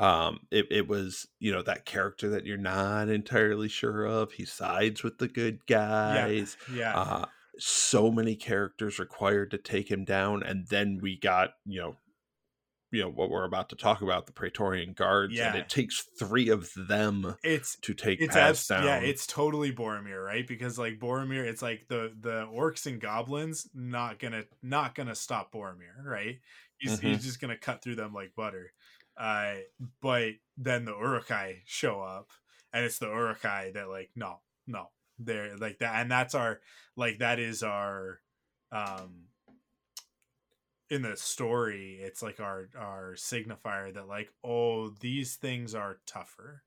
[0.00, 4.32] um it, it was you know that character that you're not entirely sure of.
[4.32, 6.56] He sides with the good guys.
[6.72, 6.98] Yeah.
[6.98, 7.26] uh
[7.58, 11.96] so many characters required to take him down and then we got you know
[12.94, 15.60] you know what we're about to talk about the praetorian guards and Yeah.
[15.60, 20.24] it takes three of them it's to take it's abs- down yeah it's totally boromir
[20.24, 25.14] right because like boromir it's like the the orcs and goblins not gonna not gonna
[25.14, 26.38] stop boromir right
[26.78, 27.06] he's, Mm-hmm.
[27.08, 28.72] he's just gonna cut through them like butter
[29.16, 29.54] uh
[30.00, 32.30] but then the Uruk-hai show up
[32.72, 34.88] and it's the Uruk-hai that like no no
[35.18, 36.60] they're like that and that's our
[36.96, 38.20] like that is our
[38.72, 39.26] um
[40.90, 46.62] in the story it's like our our signifier that like oh these things are tougher.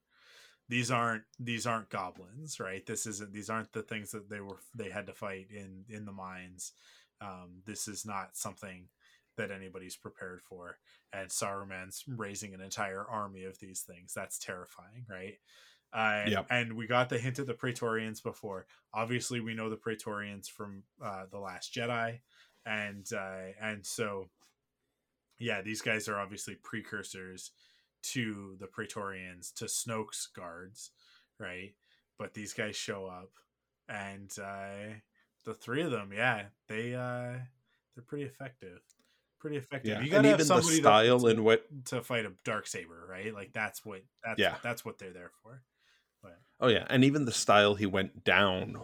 [0.69, 2.85] These aren't these aren't goblins right?
[2.85, 6.06] This isn't these aren't the things that they were they had to fight in in
[6.06, 6.73] the mines.
[7.22, 8.89] Um this is not something
[9.38, 10.80] that anybody's prepared for.
[11.14, 14.14] And saruman's raising an entire army of these things.
[14.14, 15.35] That's terrifying right?
[15.94, 16.48] Uh, Yep.
[16.49, 18.68] and we got the hint of the praetorians before.
[18.94, 22.19] Obviously we know the praetorians from uh, the last jedi
[22.68, 24.30] and uh, and so
[25.39, 27.52] yeah these guys are obviously precursors
[28.03, 30.91] to the praetorians to snoke's guards
[31.39, 31.73] right?
[32.18, 33.30] But these guys show up
[33.89, 34.95] and uh
[35.45, 37.38] the three of them yeah they uh
[37.95, 38.80] they're pretty effective.
[39.39, 39.91] Pretty effective.
[39.91, 42.26] Yeah you and gotta have even the somebody to- style to, in what to fight
[42.26, 43.34] a dark saber right?
[43.34, 44.56] Like that's what that's Yeah.
[44.64, 45.61] that's what they're there for.
[46.23, 48.77] But oh yeah and even the style he went down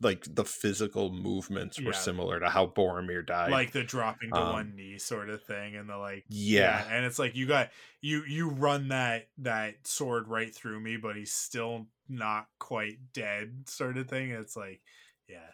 [0.00, 1.98] like the physical movements were Yeah.
[1.98, 3.50] similar to how boromir died.
[3.50, 7.04] Like the dropping to Um, one knee sort of thing and the like yeah and
[7.04, 7.70] it's like you got
[8.00, 13.64] you you run that that sword right through me but he's still not quite dead
[13.66, 14.80] sort of thing it's like
[15.28, 15.50] yeah.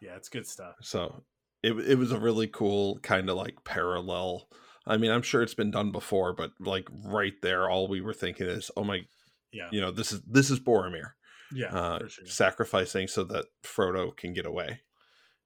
[0.00, 0.74] Yeah it's good stuff.
[0.82, 1.22] So
[1.62, 4.48] it it was a really cool kind of like parallel.
[4.86, 8.14] I mean, I'm sure it's been done before, but like right there, all we were
[8.14, 9.00] thinking is, oh my,
[9.52, 9.68] yeah.
[9.72, 11.12] you know, this is this is Boromir
[11.52, 14.80] yeah uh, sure sacrificing so that Frodo can get away.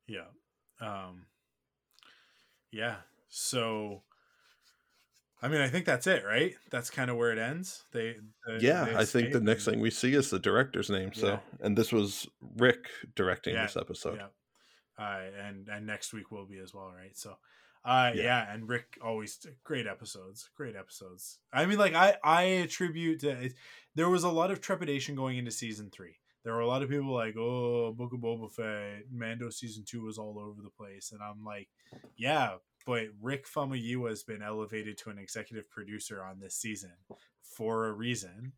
[0.07, 0.29] yeah
[0.81, 1.27] um
[2.73, 2.97] yeah
[3.29, 4.03] so
[5.43, 6.55] I mean, I think that's it, right?
[6.71, 7.85] That's kind of where it ends.
[7.93, 8.17] They,
[8.47, 11.15] they yeah, they I think the next thing we see is the director's name.
[11.15, 11.39] So, yeah.
[11.61, 12.29] and this was
[12.59, 14.19] Rick directing yeah, this episode.
[14.19, 14.27] Yeah.
[14.99, 17.17] Uh, and and next week will be as well, right?
[17.17, 17.37] So,
[17.85, 18.23] uh, yeah.
[18.23, 18.53] yeah.
[18.53, 21.39] and Rick always great episodes, great episodes.
[21.53, 23.51] I mean, like I I attribute to
[23.95, 26.17] there was a lot of trepidation going into season three.
[26.45, 30.03] There were a lot of people like, oh, Book of Boba Fett, Mando season two
[30.05, 31.69] was all over the place, and I'm like,
[32.17, 32.55] yeah,
[32.87, 36.93] but Rick Famuyiwa has been elevated to an executive producer on this season
[37.43, 38.53] for a reason.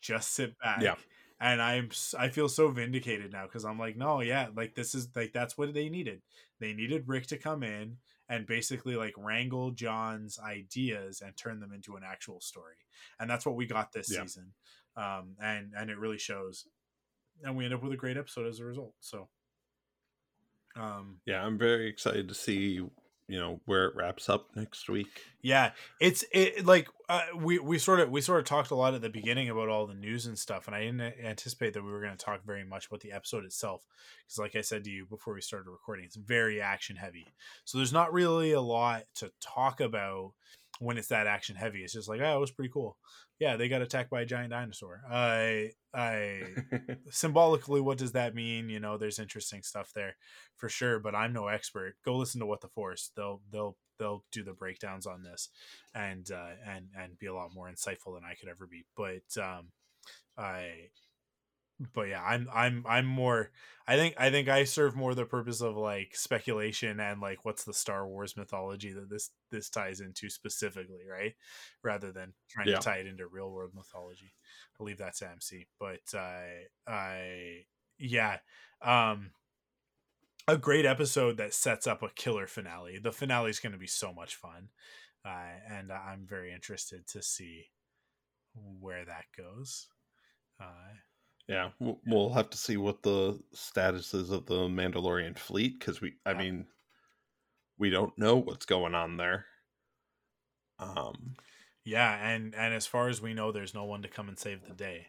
[0.00, 0.82] Just sit back.
[0.82, 0.96] Yeah.
[1.40, 5.08] And I'm I feel so vindicated now because I'm like, no, yeah, like this is
[5.16, 6.20] like that's what they needed.
[6.58, 7.96] They needed Rick to come in
[8.28, 12.74] and basically like wrangle John's ideas and turn them into an actual story.
[13.18, 14.22] And that's what we got this yeah.
[14.22, 14.52] season.
[14.96, 16.66] Um, and and it really shows.
[17.42, 18.94] And we end up with a great episode as a result.
[19.00, 19.28] So
[20.76, 22.86] um yeah, I'm very excited to see
[23.30, 25.22] you know where it wraps up next week.
[25.42, 25.70] Yeah
[26.00, 29.02] it's it like uh, we we sort of we sort of talked a lot at
[29.02, 32.00] the beginning about all the news and stuff and i didn't anticipate that we were
[32.00, 33.86] going to talk very much about the episode itself
[34.24, 37.26] because like i said to you before we started recording it's very action heavy
[37.64, 40.32] so there's not really a lot to talk about
[40.80, 42.96] when it's that action heavy it's just like oh it was pretty cool
[43.40, 45.00] yeah, they got attacked by a giant dinosaur.
[45.10, 46.42] I, I,
[47.10, 48.68] symbolically, what does that mean?
[48.68, 50.14] You know, there's interesting stuff there
[50.56, 51.00] for sure.
[51.00, 51.94] But I'm no expert.
[52.04, 53.10] Go listen to what the Force.
[53.16, 55.48] They'll, they'll, they'll do the breakdowns on this,
[55.94, 58.84] and uh, and and be a lot more insightful than I could ever be.
[58.94, 59.68] But um,
[60.36, 60.90] I,
[61.94, 63.50] but yeah, I'm I'm I'm more.
[63.86, 67.64] I think I think I serve more the purpose of like speculation and like what's
[67.64, 71.34] the Star Wars mythology that this this ties into specifically, right?
[71.82, 72.76] Rather than trying yeah.
[72.76, 74.32] to tie it into real world mythology.
[74.78, 75.66] I'll leave that to MC.
[75.78, 76.48] But I
[76.86, 77.64] uh, I
[77.98, 78.38] yeah,
[78.82, 79.30] um,
[80.46, 82.98] a great episode that sets up a killer finale.
[82.98, 84.68] The finale is going to be so much fun,
[85.24, 87.66] uh, and I'm very interested to see
[88.54, 89.88] where that goes.
[90.60, 90.94] Uh,
[91.50, 91.70] yeah,
[92.06, 96.32] we'll have to see what the status is of the Mandalorian fleet because we, I
[96.32, 96.66] mean,
[97.76, 99.46] we don't know what's going on there.
[100.78, 101.34] Um,
[101.84, 104.64] yeah, and and as far as we know, there's no one to come and save
[104.64, 105.08] the day.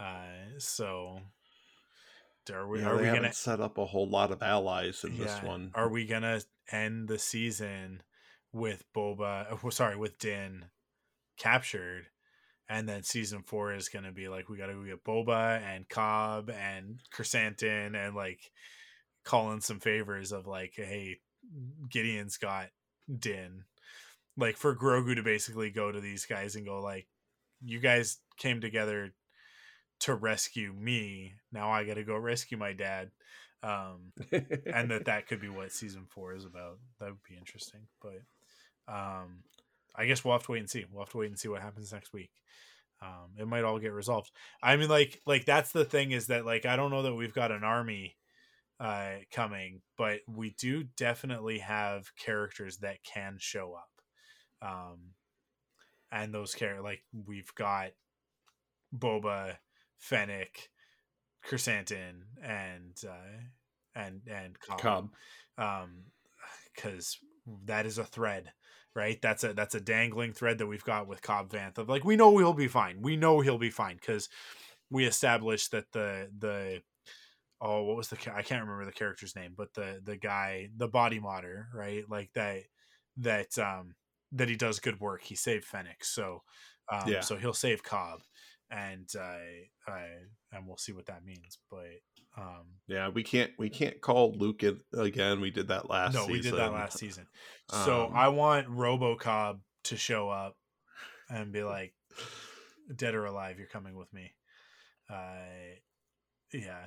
[0.00, 1.20] Uh, so
[2.50, 2.80] are we?
[2.80, 5.70] Yeah, are we gonna set up a whole lot of allies in yeah, this one?
[5.74, 6.40] Are we gonna
[6.72, 8.02] end the season
[8.54, 9.58] with Boba?
[9.62, 10.64] Oh, sorry, with Din
[11.36, 12.06] captured
[12.68, 16.50] and then season four is gonna be like we gotta go get Boba and Cobb
[16.50, 18.50] and Krrsantan and like
[19.24, 21.18] calling some favors of like, hey,
[21.88, 22.68] Gideon's got
[23.18, 23.64] Din.
[24.36, 27.06] Like for Grogu to basically go to these guys and go like,
[27.64, 29.14] you guys came together
[30.00, 31.34] to rescue me.
[31.52, 33.10] Now I got to go rescue my dad.
[33.62, 36.78] Um, and that that could be what season four is about.
[37.00, 37.80] That would be interesting.
[38.02, 38.20] But
[38.92, 39.42] um,
[39.96, 40.84] I guess we'll have to wait and see.
[40.90, 42.30] We'll have to wait and see what happens next week.
[43.02, 44.30] Um, it might all get resolved.
[44.62, 47.34] I mean, like, like that's the thing is that like I don't know that we've
[47.34, 48.16] got an army
[48.80, 54.68] uh, coming, but we do definitely have characters that can show up.
[54.68, 54.98] Um,
[56.10, 57.90] and those characters, like we've got
[58.96, 59.56] Boba,
[59.98, 60.70] Fennec,
[61.46, 63.42] Krrsantan, and uh,
[63.94, 64.80] and and Cobb.
[64.80, 65.10] Cobb.
[65.58, 66.04] Um,
[66.74, 67.18] because
[67.66, 68.52] that is a thread
[68.94, 69.20] right?
[69.20, 72.16] That's a that's a dangling thread that we've got with Cobb Vanth of like we
[72.16, 73.02] know he'll be fine.
[73.02, 74.28] We know he'll be fine because
[74.90, 76.80] we established that the the
[77.60, 80.88] oh what was the I can't remember the character's name, but the the guy the
[80.88, 82.62] body modder right like that
[83.18, 83.94] that um
[84.32, 85.22] that he does good work.
[85.22, 86.42] He saved Fennec, so
[86.92, 87.20] um, yeah.
[87.20, 88.20] so he'll save Cobb,
[88.70, 90.06] and uh, I
[90.52, 91.58] and we'll see what that means.
[91.70, 91.86] But
[92.36, 94.62] um, yeah, we can't we can't call Luke
[94.92, 95.40] again.
[95.40, 96.14] We did that last.
[96.14, 96.32] No, season.
[96.32, 97.26] we did that last season.
[97.70, 100.56] So um, I want RoboCobb to show up
[101.30, 101.94] and be like,
[102.94, 104.34] "Dead or alive, you're coming with me."
[105.08, 105.76] Uh,
[106.52, 106.86] yeah,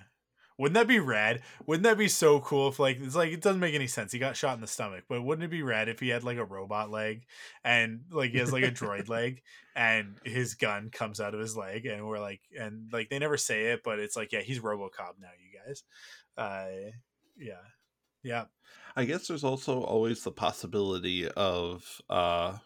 [0.57, 1.41] wouldn't that be rad?
[1.65, 4.11] Wouldn't that be so cool if like it's like it doesn't make any sense.
[4.11, 6.37] He got shot in the stomach, but wouldn't it be rad if he had like
[6.37, 7.25] a robot leg
[7.63, 9.43] and like he has like a droid leg
[9.75, 13.37] and his gun comes out of his leg and we're like and like they never
[13.37, 15.83] say it, but it's like yeah, he's RoboCop now, you guys.
[16.35, 16.91] Uh
[17.37, 17.53] yeah.
[18.23, 18.45] Yeah.
[18.95, 22.57] I guess there's also always the possibility of uh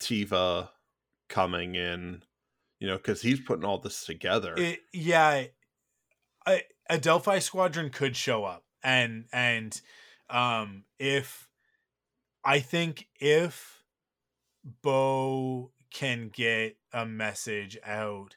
[0.00, 0.68] Teva
[1.30, 2.22] coming in,
[2.78, 4.54] you know, because he's putting all this together.
[4.56, 5.44] It, yeah,
[6.90, 9.80] Adelphi squadron could show up, and and
[10.30, 11.48] um, if
[12.44, 13.82] I think if
[14.82, 18.36] Bo can get a message out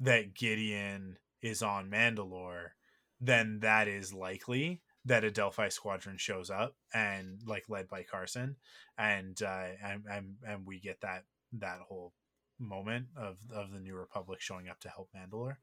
[0.00, 2.70] that Gideon is on Mandalore,
[3.20, 4.82] then that is likely.
[5.04, 8.56] that Adelphi squadron shows up and like led by Carson,
[8.96, 12.12] and uh, and and and we get that that whole
[12.58, 15.56] moment of of the New Republic showing up to help Mandalore.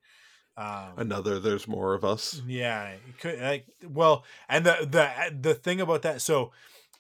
[0.60, 2.42] Um, Another, there's more of us.
[2.46, 6.22] Yeah, could like well, and the the the thing about that.
[6.22, 6.52] So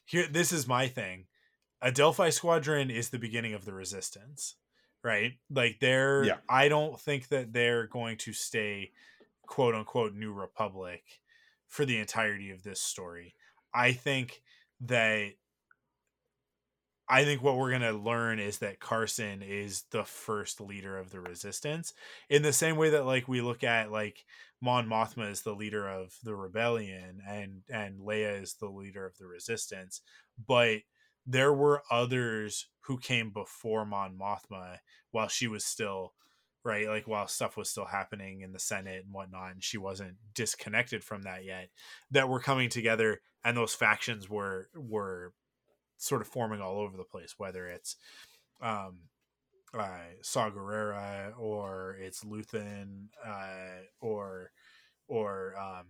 [0.06, 1.26] here, this is my thing.
[1.82, 4.56] Adelphi squadron is the beginning of the resistance,
[5.04, 5.34] right?
[5.54, 6.24] Like they're.
[6.24, 6.38] Yeah.
[6.48, 8.92] I don't think that they're going to stay,
[9.46, 11.04] quote unquote, New Republic
[11.68, 13.36] for the entirety of this story.
[13.74, 14.42] I think
[14.82, 15.34] that
[17.10, 21.10] I think what we're going to learn is that Carson is the first leader of
[21.10, 21.94] the resistance
[22.30, 24.26] in the same way that like we look at like
[24.62, 29.18] Mon Mothma is the leader of the rebellion and and Leia is the leader of
[29.18, 30.02] the resistance
[30.48, 30.80] but
[31.26, 34.78] there were others who came before Mon Mothma
[35.12, 36.14] while she was still
[36.64, 40.16] right like while stuff was still happening in the senate and whatnot and she wasn't
[40.36, 41.70] disconnected from that yet
[42.12, 45.34] that were coming together and those factions were were
[46.00, 47.96] sort of forming all over the place whether it's
[48.62, 49.00] um
[49.78, 54.52] uh Saw Gerrera or it's Luthen uh or
[55.08, 55.86] or um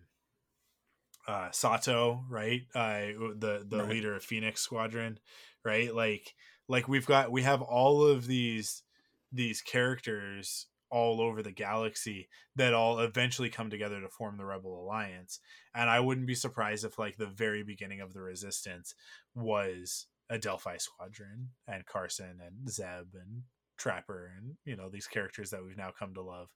[1.28, 3.90] uh Sato right uh the the right.
[3.90, 5.20] leader of Phoenix squadron
[5.64, 6.34] right like
[6.68, 8.84] like we've got we have all of these
[9.32, 14.82] these characters all over the galaxy that all eventually come together to form the rebel
[14.82, 15.40] alliance
[15.76, 18.94] and i wouldn't be surprised if like the very beginning of the resistance
[19.36, 23.44] was adelphi squadron and carson and zeb and
[23.78, 26.50] trapper and you know these characters that we've now come to love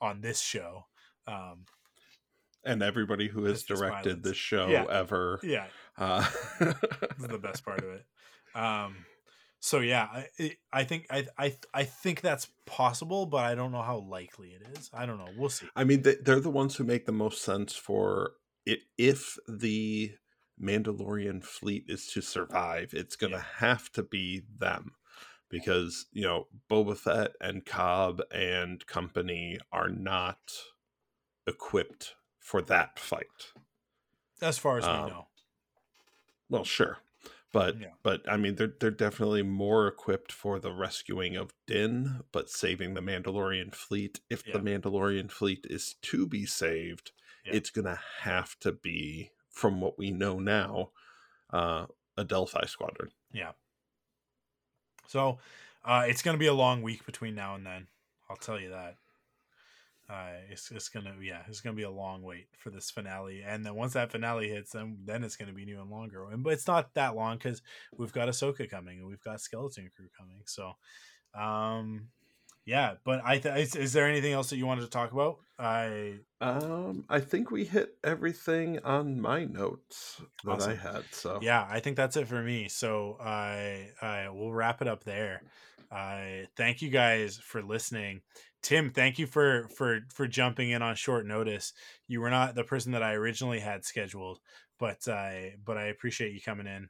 [0.00, 0.84] on this show
[1.26, 1.64] um
[2.64, 4.84] and everybody who has directed this show yeah.
[4.90, 5.66] ever yeah.
[5.96, 6.28] uh...
[7.18, 8.04] the best part of it.
[8.54, 9.06] Um
[9.66, 10.06] so yeah,
[10.38, 14.50] I, I think I, I I think that's possible, but I don't know how likely
[14.50, 14.88] it is.
[14.94, 15.26] I don't know.
[15.36, 15.66] We'll see.
[15.74, 18.34] I mean, they're the ones who make the most sense for
[18.64, 18.82] it.
[18.96, 20.12] If the
[20.62, 23.66] Mandalorian fleet is to survive, it's going to yeah.
[23.66, 24.92] have to be them
[25.50, 30.38] because you know Boba Fett and Cobb and company are not
[31.44, 33.50] equipped for that fight.
[34.40, 35.26] As far as um, we know.
[36.48, 36.98] Well, sure
[37.56, 37.86] but yeah.
[38.02, 42.92] but I mean they're they're definitely more equipped for the rescuing of Din, but saving
[42.92, 44.20] the Mandalorian fleet.
[44.28, 44.52] If yeah.
[44.52, 47.12] the Mandalorian fleet is to be saved,
[47.46, 47.54] yeah.
[47.54, 50.90] it's gonna have to be, from what we know now,
[51.50, 51.86] uh,
[52.18, 53.08] Adelphi squadron.
[53.32, 53.52] Yeah.
[55.06, 55.38] So
[55.82, 57.86] uh, it's gonna be a long week between now and then.
[58.28, 58.96] I'll tell you that
[60.08, 63.42] uh, it's it's gonna yeah it's gonna be a long wait for this finale.
[63.44, 66.24] And then once that finale hits then then it's gonna be new and longer.
[66.30, 67.62] And but it's not that long because
[67.96, 70.42] we've got Ahsoka coming and we've got Skeleton Crew coming.
[70.44, 70.72] So
[71.34, 72.08] um
[72.64, 75.38] yeah but I th- is, is there anything else that you wanted to talk about?
[75.58, 80.70] I um I think we hit everything on my notes that awesome.
[80.70, 81.40] I had so.
[81.42, 82.68] Yeah I think that's it for me.
[82.68, 85.42] So I I will wrap it up there
[85.90, 88.22] I thank you guys for listening
[88.66, 91.72] Tim, thank you for for for jumping in on short notice.
[92.08, 94.40] You were not the person that I originally had scheduled,
[94.76, 96.88] but I uh, but I appreciate you coming in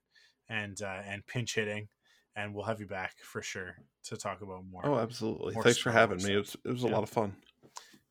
[0.48, 1.88] and uh, and pinch hitting,
[2.34, 4.86] and we'll have you back for sure to talk about more.
[4.86, 5.52] Oh, absolutely!
[5.52, 6.32] More Thanks for having me.
[6.32, 6.94] It was it was a yeah.
[6.94, 7.36] lot of fun.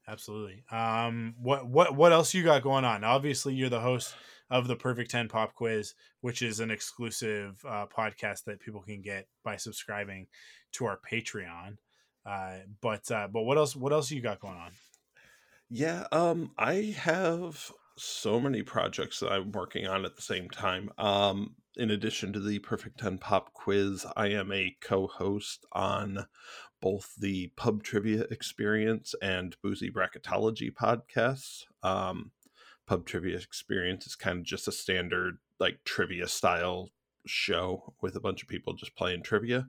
[0.08, 0.64] Absolutely.
[0.72, 3.04] Um, what what what else you got going on?
[3.04, 4.14] Obviously, you're the host
[4.52, 9.02] of the Perfect Ten Pop Quiz, which is an exclusive uh, podcast that people can
[9.02, 10.28] get by subscribing
[10.76, 11.78] to our Patreon.
[12.26, 13.76] Uh, but uh, but what else?
[13.76, 14.72] What else you got going on?
[15.70, 20.90] Yeah, um, I have so many projects that I'm working on at the same time.
[20.98, 26.26] Um, in addition to the Perfect 10 Pop Quiz, I am a co host on
[26.82, 31.64] both the Pub Trivia Experience and Boozy Bracketology podcasts.
[31.84, 32.32] Um,
[32.88, 36.92] Pub Trivia Experience is kind of just a standard, like, trivia style
[37.26, 39.68] show with a bunch of people just playing trivia.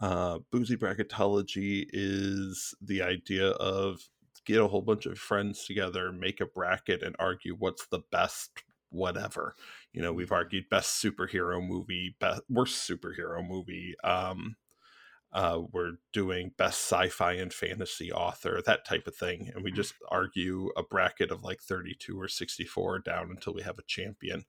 [0.00, 4.00] Uh, boozy bracketology is the idea of
[4.44, 8.62] get a whole bunch of friends together, make a bracket, and argue what's the best
[8.90, 9.54] whatever.
[9.92, 10.34] You know, we've mm-hmm.
[10.34, 13.94] argued best superhero movie, best worst superhero movie.
[14.04, 14.56] Um,
[15.32, 19.74] uh, we're doing best sci-fi and fantasy author, that type of thing, and we mm.
[19.74, 24.44] just argue a bracket of like 32 or 64 down until we have a champion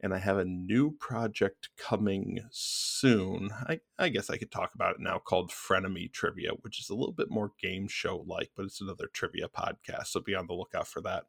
[0.00, 3.50] and I have a new project coming soon.
[3.68, 6.94] I, I guess I could talk about it now called Frenemy Trivia, which is a
[6.94, 10.08] little bit more game show like, but it's another trivia podcast.
[10.08, 11.24] So be on the lookout for that.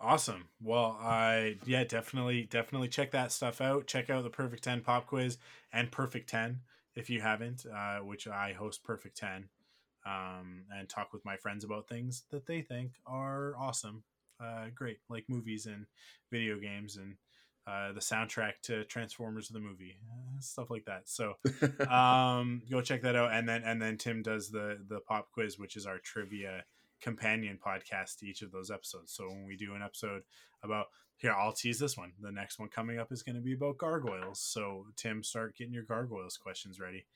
[0.00, 0.48] Awesome.
[0.60, 3.86] Well, I yeah, definitely definitely check that stuff out.
[3.86, 5.38] Check out the Perfect 10 pop quiz
[5.72, 6.60] and Perfect 10
[6.94, 9.48] if you haven't, uh, which I host Perfect 10
[10.04, 14.04] um, and talk with my friends about things that they think are awesome
[14.40, 15.86] uh, great, like movies and
[16.30, 17.16] video games and
[17.66, 21.08] uh, the soundtrack to Transformers the movie, uh, stuff like that.
[21.08, 21.34] So
[21.90, 23.32] um, go check that out.
[23.32, 26.64] And then and then Tim does the the pop quiz, which is our trivia
[27.00, 29.12] companion podcast to each of those episodes.
[29.12, 30.22] So when we do an episode
[30.62, 30.86] about
[31.16, 32.12] here, I'll tease this one.
[32.20, 34.40] The next one coming up is going to be about gargoyles.
[34.40, 37.06] So Tim, start getting your gargoyles questions ready.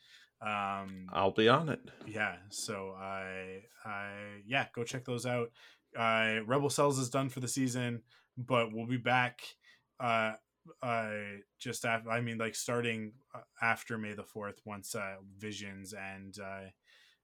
[0.42, 1.80] Um, I'll be on it.
[2.06, 2.36] Yeah.
[2.48, 4.10] So I, I,
[4.46, 5.50] yeah, go check those out.
[5.96, 8.02] Uh, Rebel Cells is done for the season,
[8.38, 9.40] but we'll be back.
[10.00, 10.32] Uh,
[10.82, 11.10] uh,
[11.58, 16.36] just after, I mean, like starting uh, after May the Fourth, once uh, Visions and
[16.38, 16.70] uh,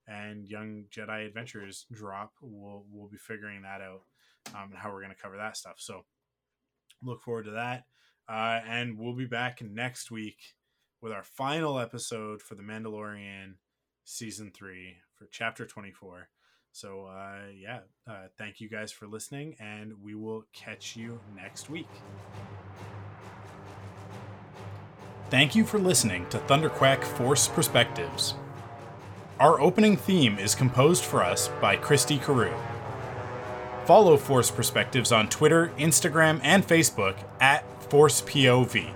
[0.07, 4.03] and Young Jedi Adventures drop, we'll we'll be figuring that out
[4.55, 5.77] um, and how we're going to cover that stuff.
[5.79, 6.05] So
[7.03, 7.85] look forward to that,
[8.29, 10.55] uh, and we'll be back next week
[11.01, 13.55] with our final episode for the Mandalorian
[14.05, 16.29] season three for chapter twenty four.
[16.73, 21.71] So uh, yeah, uh, thank you guys for listening, and we will catch you next
[21.71, 21.89] week.
[25.29, 28.35] Thank you for listening to Thunderquack Force Perspectives.
[29.41, 32.55] Our opening theme is composed for us by Christy Carew.
[33.87, 38.93] Follow Force Perspectives on Twitter, Instagram, and Facebook at ForcePOV,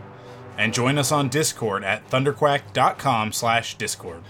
[0.56, 4.22] and join us on Discord at thunderquack.com/discord.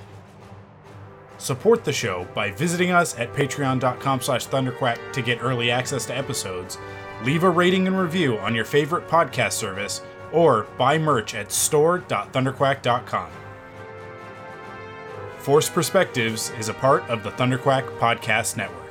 [1.37, 6.79] Support the show by visiting us at patreon.com/thunderquack to get early access to episodes.
[7.25, 10.01] Leave a rating and review on your favorite podcast service,
[10.33, 13.31] or buy merch at store.thunderquack.com.
[15.39, 18.90] Force Perspectives is a part of the Thunderquack Podcast Network.